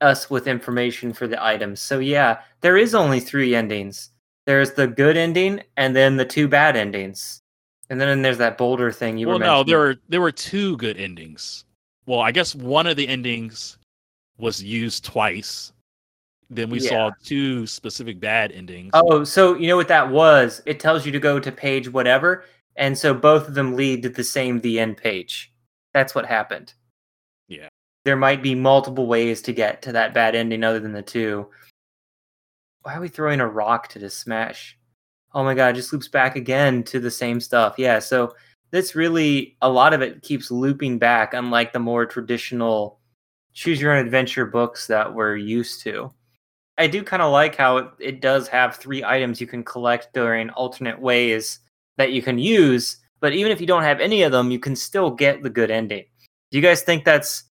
us 0.01 0.30
with 0.30 0.47
information 0.47 1.14
for 1.14 1.28
the 1.28 1.43
items. 1.43 1.80
So 1.82 1.99
yeah, 1.99 2.41
there 2.62 2.78
is 2.78 2.95
only 2.95 3.20
three 3.20 3.55
endings. 3.55 4.12
There's 4.45 4.74
the 4.74 4.88
good 4.88 5.18
ending 5.18 5.62
and 5.76 5.95
then 5.95 6.16
the 6.16 6.26
two 6.26 6.47
bad 6.47 6.76
endings. 6.78 7.41
And 7.89 8.01
then 8.01 8.21
there's 8.21 8.38
that 8.39 8.57
boulder 8.57 8.91
thing 8.91 9.17
you 9.17 9.27
well, 9.27 9.39
were 9.39 9.45
no, 9.45 9.63
there 9.63 9.79
were 9.79 9.95
there 10.09 10.21
were 10.21 10.31
two 10.31 10.75
good 10.77 10.97
endings. 10.97 11.65
Well, 12.05 12.19
I 12.19 12.31
guess 12.31 12.53
one 12.55 12.88
of 12.88 12.97
the 12.97 13.07
endings 13.07 13.77
was 14.38 14.61
used 14.61 15.05
twice. 15.05 15.71
Then 16.49 16.69
we 16.69 16.79
saw 16.79 17.11
two 17.23 17.67
specific 17.67 18.21
bad 18.21 18.53
endings. 18.53 18.91
Oh, 18.93 19.25
so 19.25 19.55
you 19.55 19.67
know 19.67 19.75
what 19.75 19.89
that 19.89 20.09
was? 20.09 20.61
It 20.65 20.79
tells 20.79 21.05
you 21.05 21.11
to 21.11 21.19
go 21.19 21.39
to 21.39 21.51
page 21.51 21.91
whatever, 21.91 22.45
and 22.77 22.97
so 22.97 23.13
both 23.13 23.49
of 23.49 23.53
them 23.53 23.75
lead 23.75 24.03
to 24.03 24.09
the 24.09 24.23
same 24.23 24.61
the 24.61 24.79
end 24.79 24.97
page. 24.97 25.51
That's 25.93 26.15
what 26.15 26.25
happened. 26.25 26.73
Yeah. 27.47 27.67
There 28.05 28.15
might 28.15 28.41
be 28.41 28.55
multiple 28.55 29.07
ways 29.07 29.41
to 29.41 29.51
get 29.51 29.81
to 29.81 29.91
that 29.93 30.13
bad 30.13 30.35
ending 30.35 30.63
other 30.63 30.79
than 30.79 30.93
the 30.93 31.01
two. 31.01 31.49
Why 32.83 32.95
are 32.95 33.01
we 33.01 33.09
throwing 33.09 33.41
a 33.41 33.47
rock 33.47 33.89
to 33.89 33.99
just 33.99 34.19
smash? 34.19 34.77
Oh 35.34 35.43
my 35.43 35.53
god, 35.53 35.69
it 35.69 35.73
just 35.75 35.93
loops 35.93 36.07
back 36.07 36.36
again 36.36 36.84
to 36.84 36.99
the 36.99 37.11
same 37.11 37.39
stuff. 37.39 37.75
Yeah, 37.78 37.99
so 37.99 38.34
this 38.71 38.95
really 38.95 39.57
a 39.61 39.69
lot 39.69 39.93
of 39.93 40.01
it 40.01 40.21
keeps 40.21 40.51
looping 40.51 40.99
back, 40.99 41.34
unlike 41.34 41.73
the 41.73 41.80
more 41.80 42.05
traditional 42.05 42.99
choose 43.53 43.82
your 43.82 43.91
own 43.91 44.05
adventure 44.05 44.45
books 44.45 44.86
that 44.86 45.11
we're 45.11 45.36
used 45.36 45.82
to. 45.82 46.13
I 46.78 46.86
do 46.86 47.03
kind 47.03 47.23
of 47.23 47.32
like 47.32 47.55
how 47.55 47.78
it, 47.78 47.88
it 47.99 48.21
does 48.21 48.47
have 48.49 48.75
three 48.75 49.03
items 49.03 49.41
you 49.41 49.47
can 49.47 49.63
collect 49.63 50.13
during 50.13 50.51
alternate 50.51 51.01
ways 51.01 51.59
that 51.97 52.11
you 52.11 52.21
can 52.21 52.38
use, 52.38 52.97
but 53.19 53.34
even 53.34 53.51
if 53.51 53.59
you 53.59 53.65
don't 53.65 53.82
have 53.82 53.99
any 53.99 54.21
of 54.21 54.32
them, 54.32 54.51
you 54.51 54.59
can 54.59 54.75
still 54.75 55.09
get 55.09 55.41
the 55.41 55.49
good 55.49 55.71
ending. 55.71 56.05
Do 56.51 56.57
you 56.57 56.61
guys 56.61 56.84
think 56.84 57.03
that's 57.03 57.45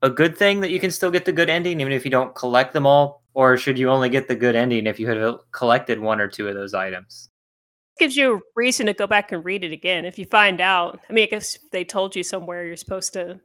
a 0.00 0.08
good 0.08 0.34
thing 0.34 0.60
that 0.60 0.70
you 0.70 0.80
can 0.80 0.90
still 0.90 1.10
get 1.10 1.26
the 1.26 1.32
good 1.32 1.50
ending 1.50 1.78
even 1.80 1.92
if 1.92 2.06
you 2.06 2.10
don't 2.10 2.34
collect 2.34 2.72
them 2.72 2.86
all? 2.86 3.19
Or 3.40 3.56
should 3.56 3.78
you 3.78 3.88
only 3.88 4.10
get 4.10 4.28
the 4.28 4.36
good 4.36 4.54
ending 4.54 4.86
if 4.86 5.00
you 5.00 5.08
had 5.08 5.34
collected 5.50 5.98
one 5.98 6.20
or 6.20 6.28
two 6.28 6.46
of 6.46 6.54
those 6.54 6.74
items? 6.74 7.30
gives 7.98 8.14
you 8.14 8.36
a 8.36 8.40
reason 8.54 8.84
to 8.84 8.92
go 8.92 9.06
back 9.06 9.32
and 9.32 9.42
read 9.42 9.64
it 9.64 9.72
again 9.72 10.04
if 10.04 10.18
you 10.18 10.26
find 10.26 10.60
out. 10.60 11.00
I 11.08 11.12
mean, 11.14 11.24
I 11.24 11.26
guess 11.26 11.58
they 11.72 11.82
told 11.82 12.14
you 12.14 12.22
somewhere 12.22 12.66
you're 12.66 12.76
supposed 12.76 13.14
to 13.14 13.40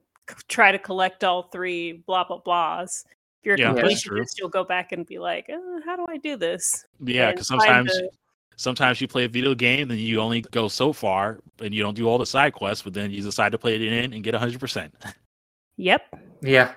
try 0.49 0.73
to 0.73 0.79
collect 0.79 1.23
all 1.23 1.43
three 1.43 2.03
blah 2.07 2.25
blah 2.25 2.41
blahs. 2.41 3.05
If 3.05 3.45
you're 3.45 3.55
a 3.55 3.59
Yeah, 3.59 3.73
that's 3.73 4.03
completionist, 4.05 4.37
you'll 4.37 4.49
go 4.49 4.65
back 4.65 4.91
and 4.91 5.05
be 5.05 5.17
like, 5.17 5.49
uh, 5.49 5.79
"How 5.85 5.95
do 5.95 6.05
I 6.09 6.17
do 6.17 6.35
this?" 6.35 6.85
Yeah, 6.99 7.31
because 7.31 7.47
sometimes 7.47 7.89
the- 7.93 8.09
sometimes 8.57 8.99
you 8.99 9.07
play 9.07 9.23
a 9.23 9.29
video 9.29 9.55
game 9.55 9.91
and 9.91 9.99
you 9.99 10.19
only 10.19 10.41
go 10.41 10.67
so 10.67 10.91
far 10.91 11.39
and 11.61 11.73
you 11.73 11.81
don't 11.81 11.95
do 11.95 12.09
all 12.09 12.17
the 12.17 12.25
side 12.25 12.51
quests, 12.51 12.83
but 12.83 12.93
then 12.93 13.11
you 13.11 13.21
decide 13.21 13.53
to 13.53 13.57
play 13.57 13.75
it 13.75 13.81
in 13.81 14.11
and 14.11 14.23
get 14.25 14.35
hundred 14.35 14.59
percent. 14.59 14.93
Yep. 15.77 16.01
Yeah. 16.41 16.73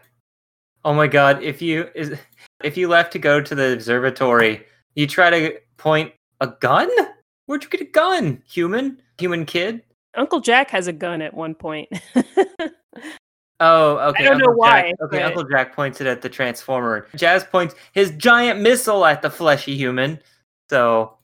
Oh 0.84 0.94
my 0.94 1.08
god, 1.08 1.42
if 1.42 1.60
you 1.60 1.88
is 1.96 2.16
if 2.62 2.76
you 2.76 2.88
left 2.88 3.12
to 3.12 3.18
go 3.18 3.40
to 3.40 3.54
the 3.54 3.72
observatory, 3.72 4.64
you 4.94 5.06
try 5.06 5.30
to 5.30 5.58
point 5.76 6.12
a 6.40 6.46
gun? 6.48 6.90
Where'd 7.46 7.62
you 7.64 7.70
get 7.70 7.80
a 7.80 7.84
gun? 7.84 8.42
Human? 8.46 9.00
Human 9.18 9.44
kid? 9.46 9.82
Uncle 10.14 10.40
Jack 10.40 10.70
has 10.70 10.86
a 10.86 10.92
gun 10.92 11.22
at 11.22 11.34
one 11.34 11.54
point. 11.54 11.88
Oh, 13.60 13.98
okay. 14.10 14.22
I 14.24 14.28
don't 14.28 14.38
know 14.38 14.46
Uncle 14.50 14.62
Jack- 14.64 14.84
why, 14.84 14.94
okay, 15.06 15.16
but- 15.18 15.22
Uncle 15.22 15.44
Jack 15.44 15.74
points 15.74 16.00
it 16.00 16.06
at 16.06 16.22
the 16.22 16.28
Transformer. 16.28 17.08
Jazz 17.16 17.42
points 17.44 17.74
his 17.92 18.12
giant 18.12 18.60
missile 18.60 19.04
at 19.04 19.20
the 19.20 19.30
fleshy 19.30 19.76
human. 19.76 20.20
So, 20.70 21.18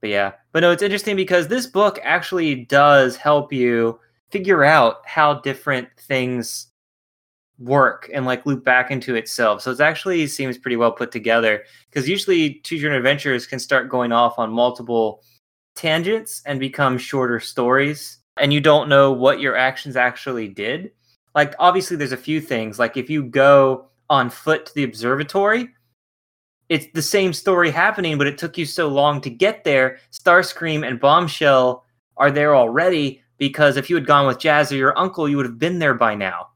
but 0.00 0.10
yeah. 0.10 0.32
But 0.52 0.60
no, 0.60 0.72
it's 0.72 0.82
interesting 0.82 1.14
because 1.14 1.46
this 1.46 1.66
book 1.66 2.00
actually 2.02 2.64
does 2.64 3.16
help 3.16 3.52
you 3.52 4.00
figure 4.32 4.64
out 4.64 5.06
how 5.06 5.34
different 5.34 5.88
things 5.98 6.66
work 7.60 8.10
and 8.12 8.24
like 8.26 8.46
loop 8.46 8.64
back 8.64 8.90
into 8.90 9.14
itself. 9.14 9.62
So 9.62 9.70
it 9.70 9.80
actually 9.80 10.26
seems 10.26 10.58
pretty 10.58 10.76
well 10.76 10.92
put 10.92 11.12
together 11.12 11.64
because 11.88 12.08
usually 12.08 12.54
choose 12.60 12.82
your 12.82 12.94
adventures 12.94 13.46
can 13.46 13.58
start 13.58 13.90
going 13.90 14.12
off 14.12 14.38
on 14.38 14.50
multiple 14.50 15.22
tangents 15.76 16.42
and 16.46 16.58
become 16.58 16.98
shorter 16.98 17.38
stories 17.38 18.18
and 18.36 18.52
you 18.52 18.60
don't 18.60 18.88
know 18.88 19.12
what 19.12 19.40
your 19.40 19.56
actions 19.56 19.96
actually 19.96 20.48
did. 20.48 20.90
Like 21.34 21.54
obviously 21.58 21.96
there's 21.96 22.12
a 22.12 22.16
few 22.16 22.40
things. 22.40 22.78
Like 22.78 22.96
if 22.96 23.10
you 23.10 23.22
go 23.22 23.90
on 24.08 24.30
foot 24.30 24.66
to 24.66 24.74
the 24.74 24.84
observatory 24.84 25.68
it's 26.70 26.86
the 26.94 27.02
same 27.02 27.32
story 27.32 27.70
happening 27.70 28.16
but 28.16 28.26
it 28.26 28.38
took 28.38 28.56
you 28.56 28.64
so 28.64 28.88
long 28.88 29.20
to 29.20 29.28
get 29.28 29.64
there 29.64 29.98
starscream 30.12 30.86
and 30.86 31.00
bombshell 31.00 31.84
are 32.16 32.30
there 32.30 32.56
already 32.56 33.22
because 33.38 33.76
if 33.76 33.90
you 33.90 33.96
had 33.96 34.06
gone 34.06 34.26
with 34.26 34.38
jazz 34.38 34.72
or 34.72 34.76
your 34.76 34.98
uncle 34.98 35.28
you 35.28 35.36
would 35.36 35.46
have 35.46 35.58
been 35.58 35.78
there 35.78 35.94
by 35.94 36.14
now 36.14 36.49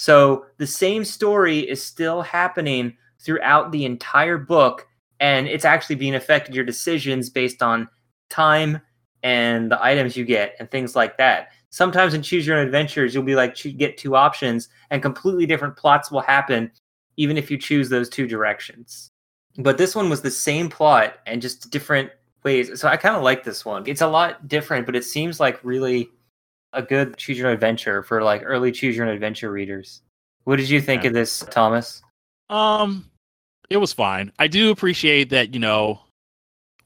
so 0.00 0.46
the 0.56 0.66
same 0.66 1.04
story 1.04 1.58
is 1.58 1.84
still 1.84 2.22
happening 2.22 2.96
throughout 3.18 3.70
the 3.70 3.84
entire 3.84 4.38
book 4.38 4.88
and 5.20 5.46
it's 5.46 5.66
actually 5.66 5.96
being 5.96 6.14
affected 6.14 6.54
your 6.54 6.64
decisions 6.64 7.28
based 7.28 7.62
on 7.62 7.86
time 8.30 8.80
and 9.22 9.70
the 9.70 9.84
items 9.84 10.16
you 10.16 10.24
get 10.24 10.54
and 10.58 10.70
things 10.70 10.96
like 10.96 11.18
that. 11.18 11.48
Sometimes 11.68 12.14
in 12.14 12.22
choose 12.22 12.46
your 12.46 12.56
own 12.56 12.64
adventures 12.64 13.12
you'll 13.12 13.24
be 13.24 13.34
like 13.34 13.54
get 13.76 13.98
two 13.98 14.16
options 14.16 14.70
and 14.88 15.02
completely 15.02 15.44
different 15.44 15.76
plots 15.76 16.10
will 16.10 16.22
happen 16.22 16.72
even 17.18 17.36
if 17.36 17.50
you 17.50 17.58
choose 17.58 17.90
those 17.90 18.08
two 18.08 18.26
directions. 18.26 19.10
But 19.58 19.76
this 19.76 19.94
one 19.94 20.08
was 20.08 20.22
the 20.22 20.30
same 20.30 20.70
plot 20.70 21.16
and 21.26 21.42
just 21.42 21.70
different 21.70 22.10
ways. 22.42 22.80
So 22.80 22.88
i 22.88 22.96
kind 22.96 23.16
of 23.16 23.22
like 23.22 23.44
this 23.44 23.66
one. 23.66 23.82
It's 23.86 24.00
a 24.00 24.08
lot 24.08 24.48
different 24.48 24.86
but 24.86 24.96
it 24.96 25.04
seems 25.04 25.38
like 25.38 25.62
really 25.62 26.08
a 26.72 26.82
good 26.82 27.16
choose 27.16 27.36
your 27.38 27.48
own 27.48 27.54
adventure 27.54 28.02
for 28.02 28.22
like 28.22 28.42
early 28.44 28.70
choose 28.72 28.96
your 28.96 29.06
own 29.06 29.12
adventure 29.12 29.50
readers 29.50 30.02
what 30.44 30.56
did 30.56 30.68
you 30.70 30.80
think 30.80 31.02
Yeah. 31.02 31.08
of 31.08 31.14
this 31.14 31.40
thomas 31.50 32.02
Um, 32.48 33.04
it 33.68 33.76
was 33.76 33.92
fine. 33.92 34.32
I 34.38 34.48
do 34.48 34.70
appreciate 34.72 35.30
that. 35.30 35.54
You 35.54 35.60
know, 35.60 36.00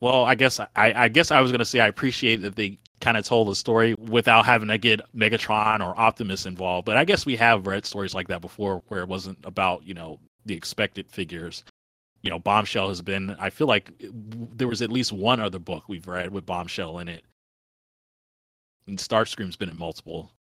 well, 0.00 0.24
I 0.24 0.34
guess 0.34 0.60
I, 0.60 0.68
I 0.76 1.08
guess 1.08 1.30
I 1.30 1.40
was 1.40 1.50
gonna 1.50 1.64
say 1.64 1.80
I 1.80 1.86
appreciate 1.86 2.42
that 2.42 2.56
they 2.56 2.78
kind 3.00 3.16
of 3.16 3.24
told 3.24 3.48
the 3.48 3.54
story 3.54 3.94
without 3.94 4.44
having 4.44 4.68
to 4.68 4.76
get 4.76 5.00
Megatron 5.16 5.80
or 5.80 5.98
Optimus 5.98 6.44
involved. 6.44 6.84
But 6.84 6.98
I 6.98 7.04
guess 7.06 7.24
we 7.24 7.36
have 7.36 7.66
read 7.66 7.86
stories 7.86 8.14
like 8.14 8.28
that 8.28 8.42
before, 8.42 8.82
where 8.88 9.00
it 9.00 9.08
wasn't 9.08 9.38
about 9.44 9.86
you 9.86 9.94
know 9.94 10.18
the 10.44 10.54
expected 10.54 11.08
figures. 11.08 11.64
You 12.20 12.28
know, 12.28 12.38
Bombshell 12.38 12.88
has 12.88 13.00
been. 13.00 13.34
I 13.38 13.48
feel 13.48 13.66
like 13.66 13.90
there 14.00 14.68
was 14.68 14.82
at 14.82 14.92
least 14.92 15.12
one 15.12 15.40
other 15.40 15.58
book 15.58 15.84
we've 15.88 16.06
read 16.06 16.30
with 16.32 16.44
Bombshell 16.44 16.98
in 16.98 17.08
it, 17.08 17.24
and 18.86 18.98
Starscream's 18.98 19.56
been 19.56 19.68
in 19.70 19.78
multiple. 19.78 20.30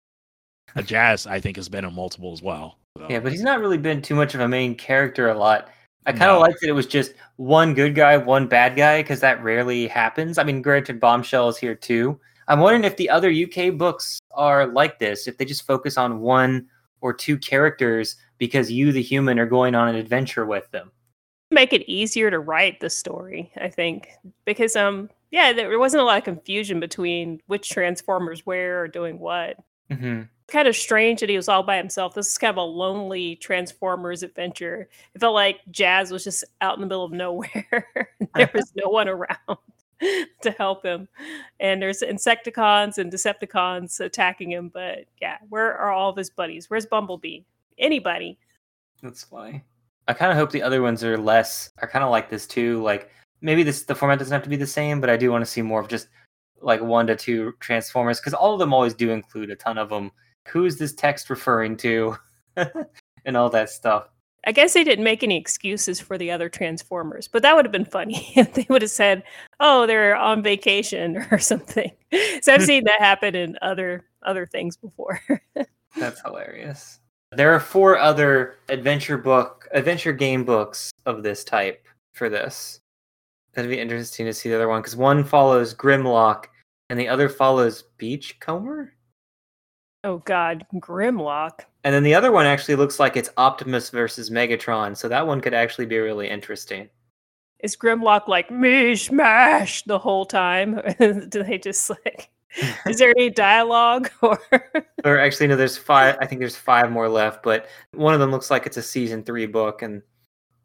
Uh, 0.76 0.82
Jazz, 0.82 1.26
I 1.26 1.40
think, 1.40 1.56
has 1.56 1.68
been 1.68 1.84
in 1.84 1.94
multiple 1.94 2.32
as 2.32 2.42
well. 2.42 2.78
so. 2.98 3.06
Yeah, 3.08 3.20
but 3.20 3.32
he's 3.32 3.42
not 3.42 3.60
really 3.60 3.78
been 3.78 4.00
too 4.02 4.14
much 4.14 4.34
of 4.34 4.40
a 4.40 4.48
main 4.48 4.74
character 4.74 5.28
a 5.28 5.34
lot. 5.38 5.68
I 6.06 6.12
kind 6.12 6.24
of 6.24 6.36
No. 6.36 6.40
liked 6.40 6.60
that 6.60 6.68
it 6.68 6.72
was 6.72 6.86
just 6.86 7.14
one 7.36 7.74
good 7.74 7.94
guy, 7.94 8.16
one 8.16 8.46
bad 8.46 8.76
guy, 8.76 9.02
because 9.02 9.20
that 9.20 9.42
rarely 9.42 9.86
happens. 9.88 10.38
I 10.38 10.44
mean, 10.44 10.62
granted, 10.62 11.00
Bombshell 11.00 11.48
is 11.48 11.56
here 11.56 11.74
too. 11.74 12.20
I'm 12.46 12.60
wondering 12.60 12.84
if 12.84 12.96
the 12.96 13.08
other 13.08 13.30
UK 13.30 13.70
books 13.76 14.18
are 14.32 14.66
like 14.66 14.98
this, 14.98 15.26
if 15.26 15.38
they 15.38 15.44
just 15.46 15.66
focus 15.66 15.96
on 15.96 16.20
one 16.20 16.68
or 17.00 17.12
two 17.14 17.38
characters 17.38 18.16
because 18.38 18.70
you, 18.70 18.92
the 18.92 19.00
human, 19.02 19.38
are 19.38 19.46
going 19.46 19.74
on 19.74 19.88
an 19.88 19.94
adventure 19.94 20.44
with 20.44 20.70
them. 20.70 20.90
Make 21.50 21.72
it 21.72 21.88
easier 21.90 22.30
to 22.30 22.38
write 22.40 22.80
the 22.80 22.90
story, 22.90 23.50
I 23.56 23.68
think, 23.68 24.08
because 24.44 24.76
um, 24.76 25.08
yeah, 25.34 25.52
there 25.52 25.80
wasn't 25.80 26.00
a 26.00 26.06
lot 26.06 26.18
of 26.18 26.22
confusion 26.22 26.78
between 26.78 27.40
which 27.48 27.68
Transformers 27.68 28.46
where 28.46 28.82
or 28.82 28.88
doing 28.88 29.18
what. 29.18 29.56
hmm 29.90 30.22
Kind 30.46 30.68
of 30.68 30.76
strange 30.76 31.18
that 31.20 31.28
he 31.28 31.34
was 31.34 31.48
all 31.48 31.64
by 31.64 31.76
himself. 31.76 32.14
This 32.14 32.30
is 32.30 32.38
kind 32.38 32.52
of 32.52 32.58
a 32.58 32.62
lonely 32.62 33.34
Transformers 33.36 34.22
adventure. 34.22 34.88
It 35.12 35.20
felt 35.20 35.34
like 35.34 35.58
Jazz 35.72 36.12
was 36.12 36.22
just 36.22 36.44
out 36.60 36.76
in 36.76 36.82
the 36.82 36.86
middle 36.86 37.04
of 37.04 37.10
nowhere. 37.10 38.10
there 38.36 38.50
was 38.54 38.72
no 38.76 38.88
one 38.88 39.08
around 39.08 39.58
to 40.42 40.50
help 40.56 40.84
him. 40.84 41.08
And 41.58 41.82
there's 41.82 42.02
Insecticons 42.02 42.98
and 42.98 43.10
Decepticons 43.10 43.98
attacking 43.98 44.52
him. 44.52 44.70
But 44.72 45.06
yeah, 45.20 45.38
where 45.48 45.76
are 45.76 45.90
all 45.90 46.10
of 46.10 46.16
his 46.16 46.30
buddies? 46.30 46.70
Where's 46.70 46.86
Bumblebee? 46.86 47.40
Anybody? 47.76 48.38
That's 49.02 49.24
funny. 49.24 49.64
I 50.06 50.12
kind 50.12 50.30
of 50.30 50.38
hope 50.38 50.52
the 50.52 50.62
other 50.62 50.82
ones 50.82 51.02
are 51.02 51.18
less. 51.18 51.70
I 51.82 51.86
kind 51.86 52.04
of 52.04 52.12
like 52.12 52.30
this 52.30 52.46
too. 52.46 52.80
Like 52.84 53.10
maybe 53.44 53.62
this 53.62 53.84
the 53.84 53.94
format 53.94 54.18
doesn't 54.18 54.32
have 54.32 54.42
to 54.42 54.48
be 54.48 54.56
the 54.56 54.66
same, 54.66 55.00
but 55.00 55.10
I 55.10 55.16
do 55.16 55.30
want 55.30 55.44
to 55.44 55.50
see 55.50 55.62
more 55.62 55.80
of 55.80 55.88
just 55.88 56.08
like 56.60 56.80
one 56.80 57.06
to 57.06 57.14
two 57.14 57.52
Transformers 57.60 58.18
because 58.18 58.34
all 58.34 58.54
of 58.54 58.58
them 58.58 58.72
always 58.72 58.94
do 58.94 59.10
include 59.10 59.50
a 59.50 59.56
ton 59.56 59.78
of 59.78 59.90
them. 59.90 60.10
Who 60.48 60.64
is 60.64 60.78
this 60.78 60.94
text 60.94 61.30
referring 61.30 61.76
to? 61.78 62.16
and 63.24 63.36
all 63.36 63.50
that 63.50 63.70
stuff. 63.70 64.08
I 64.46 64.52
guess 64.52 64.74
they 64.74 64.84
didn't 64.84 65.04
make 65.04 65.22
any 65.22 65.38
excuses 65.38 66.00
for 66.00 66.18
the 66.18 66.30
other 66.30 66.50
Transformers, 66.50 67.28
but 67.28 67.42
that 67.42 67.56
would 67.56 67.64
have 67.64 67.72
been 67.72 67.84
funny 67.84 68.32
if 68.36 68.54
they 68.54 68.66
would 68.68 68.82
have 68.82 68.90
said, 68.90 69.22
"Oh, 69.60 69.86
they're 69.86 70.16
on 70.16 70.42
vacation" 70.42 71.16
or 71.30 71.38
something. 71.38 71.90
So 72.42 72.52
I've 72.52 72.64
seen 72.64 72.84
that 72.84 73.00
happen 73.00 73.34
in 73.34 73.58
other 73.62 74.04
other 74.22 74.46
things 74.46 74.76
before. 74.76 75.20
That's 75.96 76.20
hilarious. 76.22 77.00
There 77.32 77.52
are 77.52 77.60
four 77.60 77.98
other 77.98 78.56
adventure 78.68 79.18
book, 79.18 79.66
adventure 79.72 80.12
game 80.12 80.44
books 80.44 80.92
of 81.06 81.22
this 81.22 81.42
type 81.42 81.86
for 82.12 82.28
this. 82.28 82.80
That'd 83.54 83.70
be 83.70 83.78
interesting 83.78 84.26
to 84.26 84.34
see 84.34 84.48
the 84.48 84.56
other 84.56 84.68
one 84.68 84.80
because 84.80 84.96
one 84.96 85.24
follows 85.24 85.74
Grimlock 85.74 86.46
and 86.90 86.98
the 86.98 87.08
other 87.08 87.28
follows 87.28 87.84
Beachcomber. 87.98 88.92
oh 90.02 90.18
God, 90.18 90.66
Grimlock. 90.76 91.60
And 91.84 91.94
then 91.94 92.02
the 92.02 92.14
other 92.14 92.32
one 92.32 92.46
actually 92.46 92.76
looks 92.76 92.98
like 92.98 93.16
it's 93.16 93.30
Optimus 93.36 93.90
versus 93.90 94.30
Megatron, 94.30 94.96
so 94.96 95.08
that 95.08 95.26
one 95.26 95.40
could 95.40 95.54
actually 95.54 95.86
be 95.86 95.98
really 95.98 96.28
interesting. 96.28 96.88
Is 97.60 97.76
Grimlock 97.76 98.28
like 98.28 98.50
me 98.50 98.96
smash 98.96 99.82
the 99.84 99.98
whole 99.98 100.26
time? 100.26 100.80
Do 100.98 101.42
they 101.42 101.58
just 101.58 101.88
like? 101.88 102.30
Is 102.86 102.98
there 102.98 103.10
any 103.16 103.30
dialogue 103.30 104.10
or? 104.22 104.38
Or 105.04 105.18
actually, 105.18 105.48
no, 105.48 105.56
there's 105.56 105.76
five. 105.76 106.16
I 106.20 106.26
think 106.26 106.40
there's 106.40 106.56
five 106.56 106.90
more 106.90 107.08
left, 107.08 107.42
but 107.42 107.66
one 107.92 108.14
of 108.14 108.20
them 108.20 108.30
looks 108.30 108.50
like 108.50 108.66
it's 108.66 108.76
a 108.76 108.82
season 108.82 109.24
three 109.24 109.46
book. 109.46 109.82
And 109.82 110.02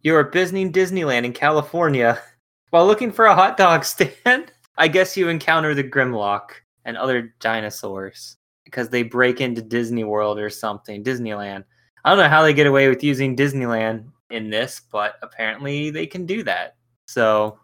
you're 0.02 0.30
visiting 0.30 0.72
Disneyland 0.72 1.26
in 1.26 1.34
California 1.34 2.22
while 2.70 2.86
looking 2.86 3.12
for 3.12 3.26
a 3.26 3.36
hot 3.36 3.58
dog 3.58 3.84
stand. 3.86 4.52
I 4.78 4.88
guess 4.88 5.18
you 5.18 5.28
encounter 5.28 5.74
the 5.74 5.84
Grimlock 5.84 6.52
and 6.86 6.98
other 6.98 7.34
dinosaurs 7.40 8.38
because 8.64 8.90
they 8.90 9.04
break 9.04 9.42
into 9.42 9.62
Disney 9.62 10.04
World 10.04 10.40
or 10.40 10.50
something, 10.50 11.04
Disneyland. 11.04 11.66
I 12.06 12.10
don't 12.10 12.20
know 12.20 12.30
how 12.30 12.44
they 12.44 12.54
get 12.54 12.68
away 12.68 12.88
with 12.88 13.04
using 13.04 13.36
Disneyland 13.36 14.06
in 14.30 14.50
this, 14.50 14.82
but 14.92 15.16
apparently 15.22 15.90
they 15.90 16.08
can 16.08 16.26
do 16.26 16.44
that. 16.44 16.78
So 17.08 17.60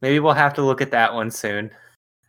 maybe 0.00 0.18
we'll 0.18 0.32
have 0.32 0.54
to 0.54 0.62
look 0.62 0.80
at 0.80 0.92
that 0.92 1.12
one 1.12 1.30
soon. 1.30 1.70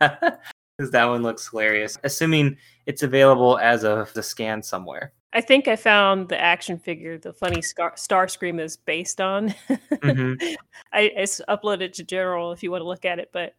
because 0.78 0.92
that 0.92 1.06
one 1.06 1.22
looks 1.22 1.48
hilarious. 1.48 1.98
Assuming 2.04 2.56
it's 2.86 3.02
available 3.02 3.58
as 3.58 3.84
of 3.84 4.12
the 4.14 4.22
scan 4.22 4.62
somewhere. 4.62 5.12
I 5.32 5.40
think 5.40 5.68
I 5.68 5.76
found 5.76 6.28
the 6.28 6.40
action 6.40 6.78
figure 6.78 7.18
the 7.18 7.32
funny 7.32 7.60
Scar- 7.60 7.94
Starscream 7.96 8.60
is 8.60 8.76
based 8.76 9.20
on. 9.20 9.54
Mhm. 9.98 10.56
I 10.92 11.00
it's 11.16 11.40
uploaded 11.48 11.92
to 11.94 12.04
general 12.04 12.52
if 12.52 12.62
you 12.62 12.70
want 12.70 12.82
to 12.82 12.86
look 12.86 13.04
at 13.04 13.18
it, 13.18 13.30
but 13.32 13.54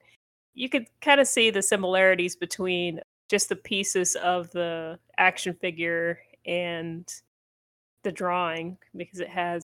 you 0.53 0.70
could 0.70 0.88
kind 1.01 1.20
of 1.22 1.28
see 1.28 1.49
the 1.51 1.61
similarities 1.61 2.36
between 2.36 3.01
just 3.30 3.49
the 3.49 3.55
pieces 3.55 4.15
of 4.15 4.49
the 4.51 4.97
action 5.17 5.53
figure 5.53 6.20
and 6.45 7.07
the 8.03 8.11
drawing 8.11 8.78
because 8.95 9.20
it 9.20 9.30
has 9.30 9.61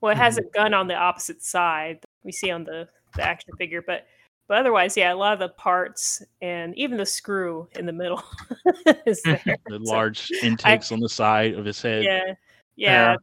well 0.00 0.12
it 0.12 0.16
has 0.16 0.38
a 0.38 0.42
gun 0.54 0.72
on 0.72 0.86
the 0.86 0.94
opposite 0.94 1.42
side 1.42 1.98
we 2.24 2.32
see 2.32 2.50
on 2.50 2.64
the, 2.64 2.88
the 3.16 3.22
action 3.22 3.52
figure 3.58 3.82
but 3.82 4.06
but 4.48 4.58
otherwise 4.58 4.96
yeah 4.96 5.12
a 5.12 5.14
lot 5.14 5.32
of 5.32 5.38
the 5.38 5.48
parts 5.50 6.22
and 6.40 6.76
even 6.76 6.96
the 6.96 7.06
screw 7.06 7.68
in 7.78 7.86
the 7.86 7.92
middle 7.92 8.22
is 9.06 9.22
there 9.22 9.40
The 9.44 9.80
So, 9.84 9.92
large 9.92 10.30
intakes 10.42 10.92
on 10.92 11.00
the 11.00 11.08
side 11.08 11.54
of 11.54 11.64
his 11.64 11.80
head. 11.80 12.04
yeah 12.04 12.34
yeah 12.76 13.16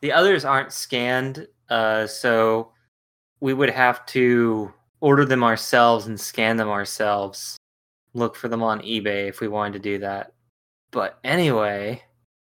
The 0.00 0.12
others 0.12 0.44
aren't 0.44 0.72
scanned, 0.72 1.46
uh, 1.68 2.06
so 2.06 2.72
we 3.40 3.52
would 3.54 3.70
have 3.70 4.04
to 4.06 4.72
order 5.00 5.24
them 5.24 5.42
ourselves 5.44 6.06
and 6.06 6.18
scan 6.18 6.56
them 6.56 6.68
ourselves. 6.68 7.56
Look 8.14 8.34
for 8.36 8.48
them 8.48 8.62
on 8.62 8.80
eBay 8.80 9.28
if 9.28 9.40
we 9.40 9.48
wanted 9.48 9.74
to 9.74 9.78
do 9.78 9.98
that. 9.98 10.32
But 10.90 11.18
anyway, 11.22 12.02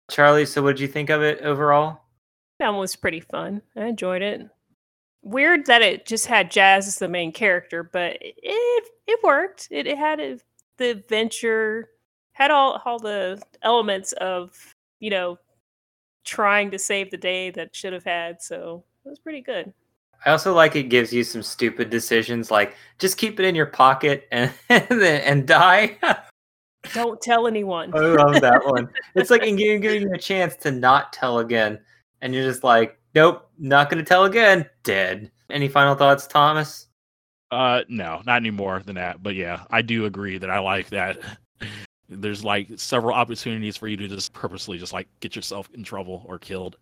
Charlie, 0.10 0.45
so 0.45 0.62
what 0.64 0.72
did 0.78 0.80
you 0.82 0.88
think 0.88 1.10
of 1.10 1.22
it 1.22 1.41
overall? 1.41 2.02
That 2.60 2.70
one 2.70 2.80
was 2.80 2.95
pretty 2.95 3.20
fun. 3.20 3.62
I 3.76 3.86
enjoyed 3.86 4.22
it. 4.22 4.41
Weird 5.22 5.65
that 5.65 5.82
it 5.82 6.05
just 6.05 6.28
had 6.28 6.51
Jazz 6.51 6.88
as 6.88 6.97
the 6.97 7.09
main 7.09 7.32
character, 7.32 7.84
but 7.84 8.17
it 8.22 8.89
it 9.05 9.24
worked. 9.24 9.67
It, 9.70 9.86
it 9.86 9.97
had 9.97 10.20
a, 10.20 10.39
the 10.78 10.91
adventure, 10.91 11.89
had 12.34 12.51
all 12.51 12.82
all 12.86 12.99
the 12.99 13.41
elements 13.61 14.13
of 14.13 14.53
you 14.99 15.09
know 15.09 15.38
trying 16.24 16.72
to 16.72 16.80
save 16.80 17.11
the 17.11 17.17
day 17.17 17.49
that 17.51 17.76
should 17.76 17.93
have 17.93 18.03
had. 18.05 18.41
So 18.41 18.84
it 19.05 19.09
was 19.09 19.20
pretty 19.20 19.41
good. 19.41 19.74
I 20.26 20.32
also 20.32 20.53
like 20.53 20.76
it 20.76 20.84
gives 20.84 21.13
you 21.13 21.24
some 21.24 21.41
stupid 21.43 21.89
decisions 21.89 22.51
like 22.51 22.76
just 22.97 23.17
keep 23.17 23.39
it 23.39 23.45
in 23.45 23.55
your 23.55 23.65
pocket 23.65 24.28
and 24.32 24.51
and, 24.70 25.01
and 25.01 25.47
die. 25.47 25.97
Don't 26.93 27.22
tell 27.22 27.47
anyone. 27.47 27.93
I 27.93 27.99
love 27.99 28.41
that 28.41 28.65
one. 28.65 28.89
It's 29.15 29.30
like 29.30 29.41
giving, 29.41 29.82
giving 29.82 30.01
you 30.03 30.13
a 30.13 30.17
chance 30.17 30.55
to 30.57 30.72
not 30.72 31.11
tell 31.11 31.39
again, 31.39 31.80
and 32.22 32.34
you're 32.34 32.45
just 32.45 32.63
like, 32.63 32.99
nope, 33.20 33.49
not 33.57 33.89
going 33.89 34.03
to 34.03 34.07
tell 34.07 34.24
again. 34.24 34.65
Dead. 34.84 35.30
Any 35.49 35.67
final 35.67 35.93
thoughts, 35.93 36.26
Thomas? 36.26 36.88
Uh, 37.51 37.82
no, 37.89 38.22
not 38.26 38.38
any 38.38 38.51
more 38.51 38.80
than 38.80 38.95
that. 38.95 39.22
But 39.22 39.36
yeah, 39.36 39.63
I 39.72 39.82
do 39.82 40.05
agree 40.05 40.38
that 40.38 40.49
I 40.49 40.59
like 40.59 40.89
that. 40.89 41.20
There's 42.09 42.45
like 42.45 42.70
several 42.78 43.13
opportunities 43.13 43.76
for 43.76 43.88
you 43.88 43.97
to 43.97 44.07
just 44.07 44.32
purposely 44.32 44.78
just 44.78 44.93
like 44.93 45.07
get 45.20 45.36
yourself 45.36 45.70
in 45.74 45.84
trouble 45.84 46.24
or 46.28 46.39
killed. 46.39 46.78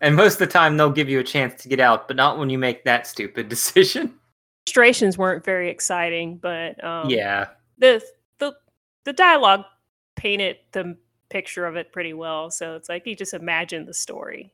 And 0.00 0.16
most 0.16 0.34
of 0.34 0.38
the 0.40 0.46
time, 0.48 0.76
they'll 0.76 0.90
give 0.90 1.08
you 1.08 1.20
a 1.20 1.24
chance 1.24 1.62
to 1.62 1.68
get 1.68 1.80
out, 1.80 2.08
but 2.08 2.16
not 2.16 2.38
when 2.38 2.50
you 2.50 2.58
make 2.58 2.84
that 2.84 3.06
stupid 3.06 3.48
decision. 3.54 4.14
Illustrations 4.66 5.16
weren't 5.16 5.44
very 5.44 5.70
exciting, 5.70 6.38
but 6.38 6.82
um, 6.84 7.08
yeah. 7.08 7.48
the 7.78 8.02
the 8.38 8.54
the 9.04 9.12
dialogue 9.12 9.64
painted 10.16 10.56
the 10.72 10.96
picture 11.30 11.66
of 11.66 11.76
it 11.76 11.92
pretty 11.92 12.14
well. 12.14 12.50
So 12.50 12.74
it's 12.74 12.88
like 12.88 13.06
you 13.06 13.14
just 13.14 13.34
imagine 13.34 13.86
the 13.86 13.94
story. 13.94 14.52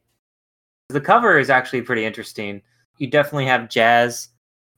The 0.94 1.00
cover 1.00 1.40
is 1.40 1.50
actually 1.50 1.82
pretty 1.82 2.04
interesting. 2.04 2.62
You 2.98 3.08
definitely 3.08 3.46
have 3.46 3.68
Jazz 3.68 4.28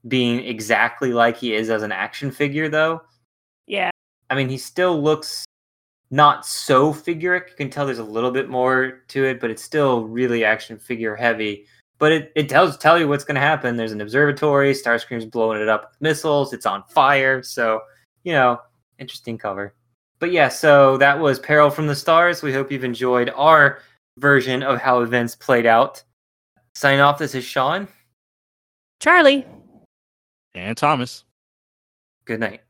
being 0.07 0.43
exactly 0.43 1.13
like 1.13 1.37
he 1.37 1.53
is 1.53 1.69
as 1.69 1.83
an 1.83 1.91
action 1.91 2.31
figure, 2.31 2.67
though. 2.69 3.03
Yeah, 3.67 3.91
I 4.31 4.33
mean, 4.33 4.49
he 4.49 4.57
still 4.57 4.99
looks 4.99 5.45
not 6.09 6.43
so 6.43 6.91
figuric. 6.91 7.49
You 7.49 7.55
can 7.55 7.69
tell 7.69 7.85
there's 7.85 7.99
a 7.99 8.03
little 8.03 8.31
bit 8.31 8.49
more 8.49 9.03
to 9.09 9.25
it, 9.25 9.39
but 9.39 9.51
it's 9.51 9.61
still 9.61 10.05
really 10.05 10.43
action 10.43 10.79
figure 10.79 11.15
heavy. 11.15 11.67
But 11.99 12.11
it, 12.11 12.31
it 12.35 12.49
tells 12.49 12.79
tell 12.79 12.97
you 12.97 13.07
what's 13.07 13.23
going 13.23 13.35
to 13.35 13.41
happen. 13.41 13.77
There's 13.77 13.91
an 13.91 14.01
observatory. 14.01 14.73
Starscream's 14.73 15.25
blowing 15.25 15.61
it 15.61 15.69
up 15.69 15.91
with 15.91 16.01
missiles. 16.01 16.51
It's 16.51 16.65
on 16.65 16.81
fire. 16.89 17.43
So 17.43 17.81
you 18.23 18.33
know, 18.33 18.59
interesting 18.97 19.37
cover. 19.37 19.75
But 20.17 20.31
yeah, 20.31 20.49
so 20.49 20.97
that 20.97 21.19
was 21.19 21.37
Peril 21.37 21.69
from 21.69 21.85
the 21.85 21.95
Stars. 21.95 22.41
We 22.41 22.53
hope 22.53 22.71
you've 22.71 22.83
enjoyed 22.83 23.29
our 23.35 23.81
version 24.17 24.63
of 24.63 24.79
how 24.79 25.01
events 25.01 25.35
played 25.35 25.65
out. 25.65 26.03
Signing 26.77 26.99
off. 26.99 27.17
This 27.17 27.33
is 27.33 27.43
Sean. 27.43 27.87
Charlie. 28.99 29.47
And 30.53 30.77
Thomas. 30.77 31.23
Good 32.25 32.39
night. 32.39 32.61